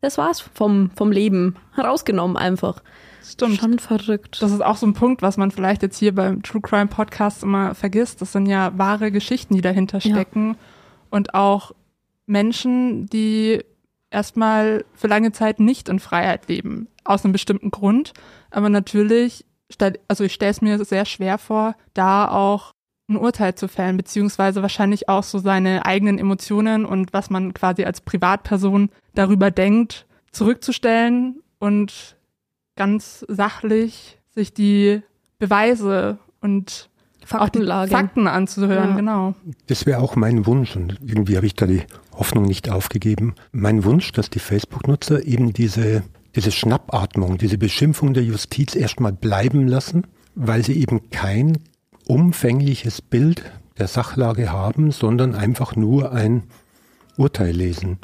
das 0.00 0.18
war's 0.18 0.40
vom, 0.40 0.90
vom 0.94 1.12
Leben. 1.12 1.56
Herausgenommen 1.74 2.36
einfach. 2.36 2.82
Stimmt. 3.24 3.58
Schon 3.58 3.78
verrückt. 3.78 4.40
Das 4.40 4.52
ist 4.52 4.64
auch 4.64 4.76
so 4.76 4.86
ein 4.86 4.94
Punkt, 4.94 5.20
was 5.20 5.36
man 5.36 5.50
vielleicht 5.50 5.82
jetzt 5.82 5.98
hier 5.98 6.14
beim 6.14 6.42
True 6.42 6.60
Crime 6.62 6.86
Podcast 6.86 7.42
immer 7.42 7.74
vergisst. 7.74 8.22
Das 8.22 8.32
sind 8.32 8.46
ja 8.46 8.72
wahre 8.76 9.10
Geschichten, 9.10 9.54
die 9.54 9.62
dahinter 9.62 10.00
stecken. 10.00 10.50
Ja. 10.50 10.56
Und 11.10 11.34
auch 11.34 11.72
Menschen, 12.26 13.06
die 13.06 13.64
erstmal 14.16 14.86
für 14.94 15.08
lange 15.08 15.30
Zeit 15.30 15.60
nicht 15.60 15.90
in 15.90 16.00
Freiheit 16.00 16.48
leben, 16.48 16.88
aus 17.04 17.22
einem 17.22 17.32
bestimmten 17.32 17.70
Grund. 17.70 18.14
Aber 18.50 18.70
natürlich, 18.70 19.44
also 20.08 20.24
ich 20.24 20.32
stelle 20.32 20.50
es 20.50 20.62
mir 20.62 20.82
sehr 20.84 21.04
schwer 21.04 21.36
vor, 21.36 21.76
da 21.92 22.26
auch 22.28 22.72
ein 23.08 23.18
Urteil 23.18 23.54
zu 23.54 23.68
fällen, 23.68 23.98
beziehungsweise 23.98 24.62
wahrscheinlich 24.62 25.08
auch 25.10 25.22
so 25.22 25.38
seine 25.38 25.84
eigenen 25.84 26.18
Emotionen 26.18 26.86
und 26.86 27.12
was 27.12 27.28
man 27.28 27.52
quasi 27.52 27.84
als 27.84 28.00
Privatperson 28.00 28.88
darüber 29.14 29.50
denkt, 29.50 30.06
zurückzustellen 30.32 31.42
und 31.58 32.16
ganz 32.74 33.24
sachlich 33.28 34.18
sich 34.34 34.54
die 34.54 35.02
Beweise 35.38 36.18
und 36.40 36.88
Faktenlage. 37.26 37.90
Fakten 37.90 38.28
anzuhören, 38.28 38.90
ja. 38.90 38.96
genau. 38.96 39.34
Das 39.66 39.84
wäre 39.84 40.00
auch 40.00 40.14
mein 40.14 40.46
Wunsch 40.46 40.76
und 40.76 40.98
irgendwie 41.04 41.36
habe 41.36 41.46
ich 41.46 41.54
da 41.54 41.66
die 41.66 41.82
Hoffnung 42.12 42.44
nicht 42.44 42.70
aufgegeben. 42.70 43.34
Mein 43.52 43.84
Wunsch, 43.84 44.12
dass 44.12 44.30
die 44.30 44.38
Facebook-Nutzer 44.38 45.26
eben 45.26 45.52
diese, 45.52 46.04
diese 46.36 46.52
Schnappatmung, 46.52 47.36
diese 47.36 47.58
Beschimpfung 47.58 48.14
der 48.14 48.22
Justiz 48.22 48.76
erstmal 48.76 49.12
bleiben 49.12 49.66
lassen, 49.66 50.06
weil 50.36 50.64
sie 50.64 50.80
eben 50.80 51.10
kein 51.10 51.58
umfängliches 52.06 53.02
Bild 53.02 53.42
der 53.78 53.88
Sachlage 53.88 54.52
haben, 54.52 54.92
sondern 54.92 55.34
einfach 55.34 55.74
nur 55.74 56.12
ein 56.12 56.44
Urteil 57.16 57.54
lesen. 57.54 57.98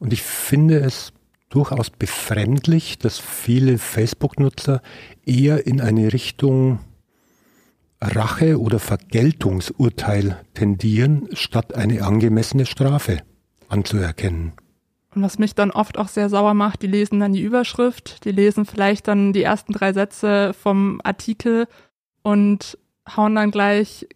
Und 0.00 0.12
ich 0.12 0.22
finde 0.22 0.80
es 0.80 1.12
durchaus 1.48 1.90
befremdlich, 1.90 2.98
dass 2.98 3.18
viele 3.18 3.78
Facebook-Nutzer 3.78 4.82
eher 5.24 5.66
in 5.66 5.80
eine 5.80 6.12
Richtung 6.12 6.80
Rache- 8.02 8.60
oder 8.60 8.78
Vergeltungsurteil 8.78 10.44
tendieren, 10.54 11.28
statt 11.32 11.74
eine 11.74 12.02
angemessene 12.02 12.66
Strafe 12.66 13.18
anzuerkennen. 13.68 14.52
Und 15.14 15.22
was 15.22 15.38
mich 15.38 15.54
dann 15.54 15.70
oft 15.70 15.98
auch 15.98 16.08
sehr 16.08 16.28
sauer 16.28 16.54
macht, 16.54 16.82
die 16.82 16.86
lesen 16.86 17.20
dann 17.20 17.34
die 17.34 17.42
Überschrift, 17.42 18.24
die 18.24 18.32
lesen 18.32 18.64
vielleicht 18.64 19.08
dann 19.08 19.32
die 19.32 19.42
ersten 19.42 19.72
drei 19.72 19.92
Sätze 19.92 20.54
vom 20.54 21.00
Artikel 21.04 21.66
und 22.22 22.78
hauen 23.16 23.34
dann 23.34 23.50
gleich 23.50 24.06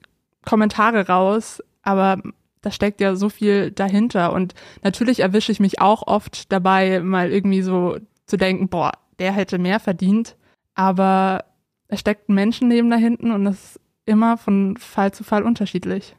Kommentare 0.45 1.07
raus, 1.07 1.63
aber 1.83 2.23
da 2.63 2.71
steckt 2.71 3.01
ja 3.01 3.15
so 3.15 3.29
viel 3.29 3.71
dahinter 3.71 4.33
und 4.33 4.55
natürlich 4.83 5.21
erwische 5.21 5.53
ich 5.53 5.61
mich 5.61 5.81
auch 5.81 6.07
oft 6.07 6.51
dabei, 6.51 7.01
mal 7.01 7.31
irgendwie 7.31 7.63
so 7.63 7.99
zu 8.27 8.37
denken, 8.37 8.69
boah, 8.69 8.93
der 9.19 9.33
hätte 9.33 9.59
mehr 9.59 9.81
verdient, 9.81 10.37
aber 10.75 11.45
es 11.89 12.01
steckt 12.01 12.29
ein 12.29 12.35
Menschenleben 12.35 12.91
da 12.91 12.97
hinten 12.97 13.31
und 13.31 13.45
das 13.45 13.55
ist 13.55 13.81
immer 14.05 14.37
von 14.39 14.77
Fall 14.77 15.13
zu 15.13 15.25
Fall 15.25 15.43
unterschiedlich. 15.43 16.17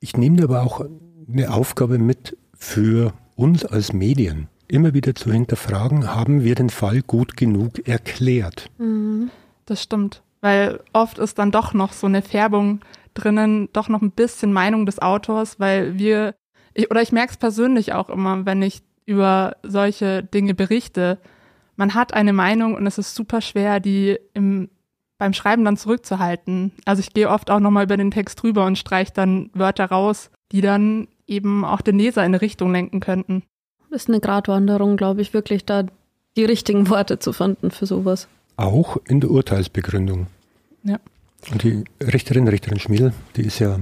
Ich 0.00 0.16
nehme 0.16 0.42
aber 0.42 0.62
auch 0.62 0.84
eine 1.28 1.52
Aufgabe 1.52 1.98
mit 1.98 2.36
für 2.54 3.12
uns 3.36 3.64
als 3.64 3.92
Medien. 3.92 4.48
immer 4.68 4.94
wieder 4.94 5.14
zu 5.14 5.30
hinterfragen, 5.30 6.14
haben 6.14 6.44
wir 6.44 6.54
den 6.54 6.70
Fall 6.70 7.02
gut 7.02 7.36
genug 7.36 7.86
erklärt? 7.86 8.70
Mhm. 8.78 9.30
Das 9.66 9.82
stimmt, 9.82 10.22
weil 10.40 10.80
oft 10.92 11.18
ist 11.18 11.38
dann 11.38 11.50
doch 11.50 11.74
noch 11.74 11.92
so 11.92 12.06
eine 12.06 12.22
Färbung 12.22 12.80
drinnen, 13.14 13.68
doch 13.72 13.88
noch 13.88 14.02
ein 14.02 14.12
bisschen 14.12 14.52
Meinung 14.52 14.86
des 14.86 15.00
Autors, 15.00 15.60
weil 15.60 15.98
wir, 15.98 16.34
ich, 16.74 16.90
oder 16.90 17.02
ich 17.02 17.12
merke 17.12 17.32
es 17.32 17.36
persönlich 17.36 17.92
auch 17.92 18.08
immer, 18.08 18.46
wenn 18.46 18.62
ich 18.62 18.82
über 19.04 19.56
solche 19.62 20.22
Dinge 20.22 20.54
berichte. 20.54 21.18
Man 21.76 21.94
hat 21.94 22.14
eine 22.14 22.32
Meinung 22.32 22.74
und 22.74 22.86
es 22.86 22.98
ist 22.98 23.14
super 23.14 23.40
schwer, 23.40 23.78
die 23.80 24.18
im, 24.34 24.70
beim 25.22 25.34
Schreiben 25.34 25.64
dann 25.64 25.76
zurückzuhalten. 25.76 26.72
Also 26.84 26.98
ich 26.98 27.14
gehe 27.14 27.30
oft 27.30 27.48
auch 27.48 27.60
nochmal 27.60 27.84
über 27.84 27.96
den 27.96 28.10
Text 28.10 28.42
drüber 28.42 28.66
und 28.66 28.76
streiche 28.76 29.12
dann 29.14 29.50
Wörter 29.54 29.84
raus, 29.84 30.30
die 30.50 30.60
dann 30.60 31.06
eben 31.28 31.64
auch 31.64 31.80
den 31.80 31.96
Leser 31.96 32.22
in 32.22 32.34
eine 32.34 32.40
Richtung 32.40 32.72
lenken 32.72 32.98
könnten. 32.98 33.44
Ist 33.90 34.08
eine 34.08 34.18
Gratwanderung, 34.18 34.96
glaube 34.96 35.22
ich, 35.22 35.32
wirklich 35.32 35.64
da 35.64 35.84
die 36.36 36.44
richtigen 36.44 36.88
Worte 36.88 37.20
zu 37.20 37.32
finden 37.32 37.70
für 37.70 37.86
sowas. 37.86 38.26
Auch 38.56 38.96
in 39.06 39.20
der 39.20 39.30
Urteilsbegründung. 39.30 40.26
Ja. 40.82 40.98
Und 41.52 41.62
die 41.62 41.84
Richterin, 42.02 42.48
Richterin 42.48 42.80
Schmiedl, 42.80 43.12
die 43.36 43.42
ist 43.42 43.60
ja, 43.60 43.78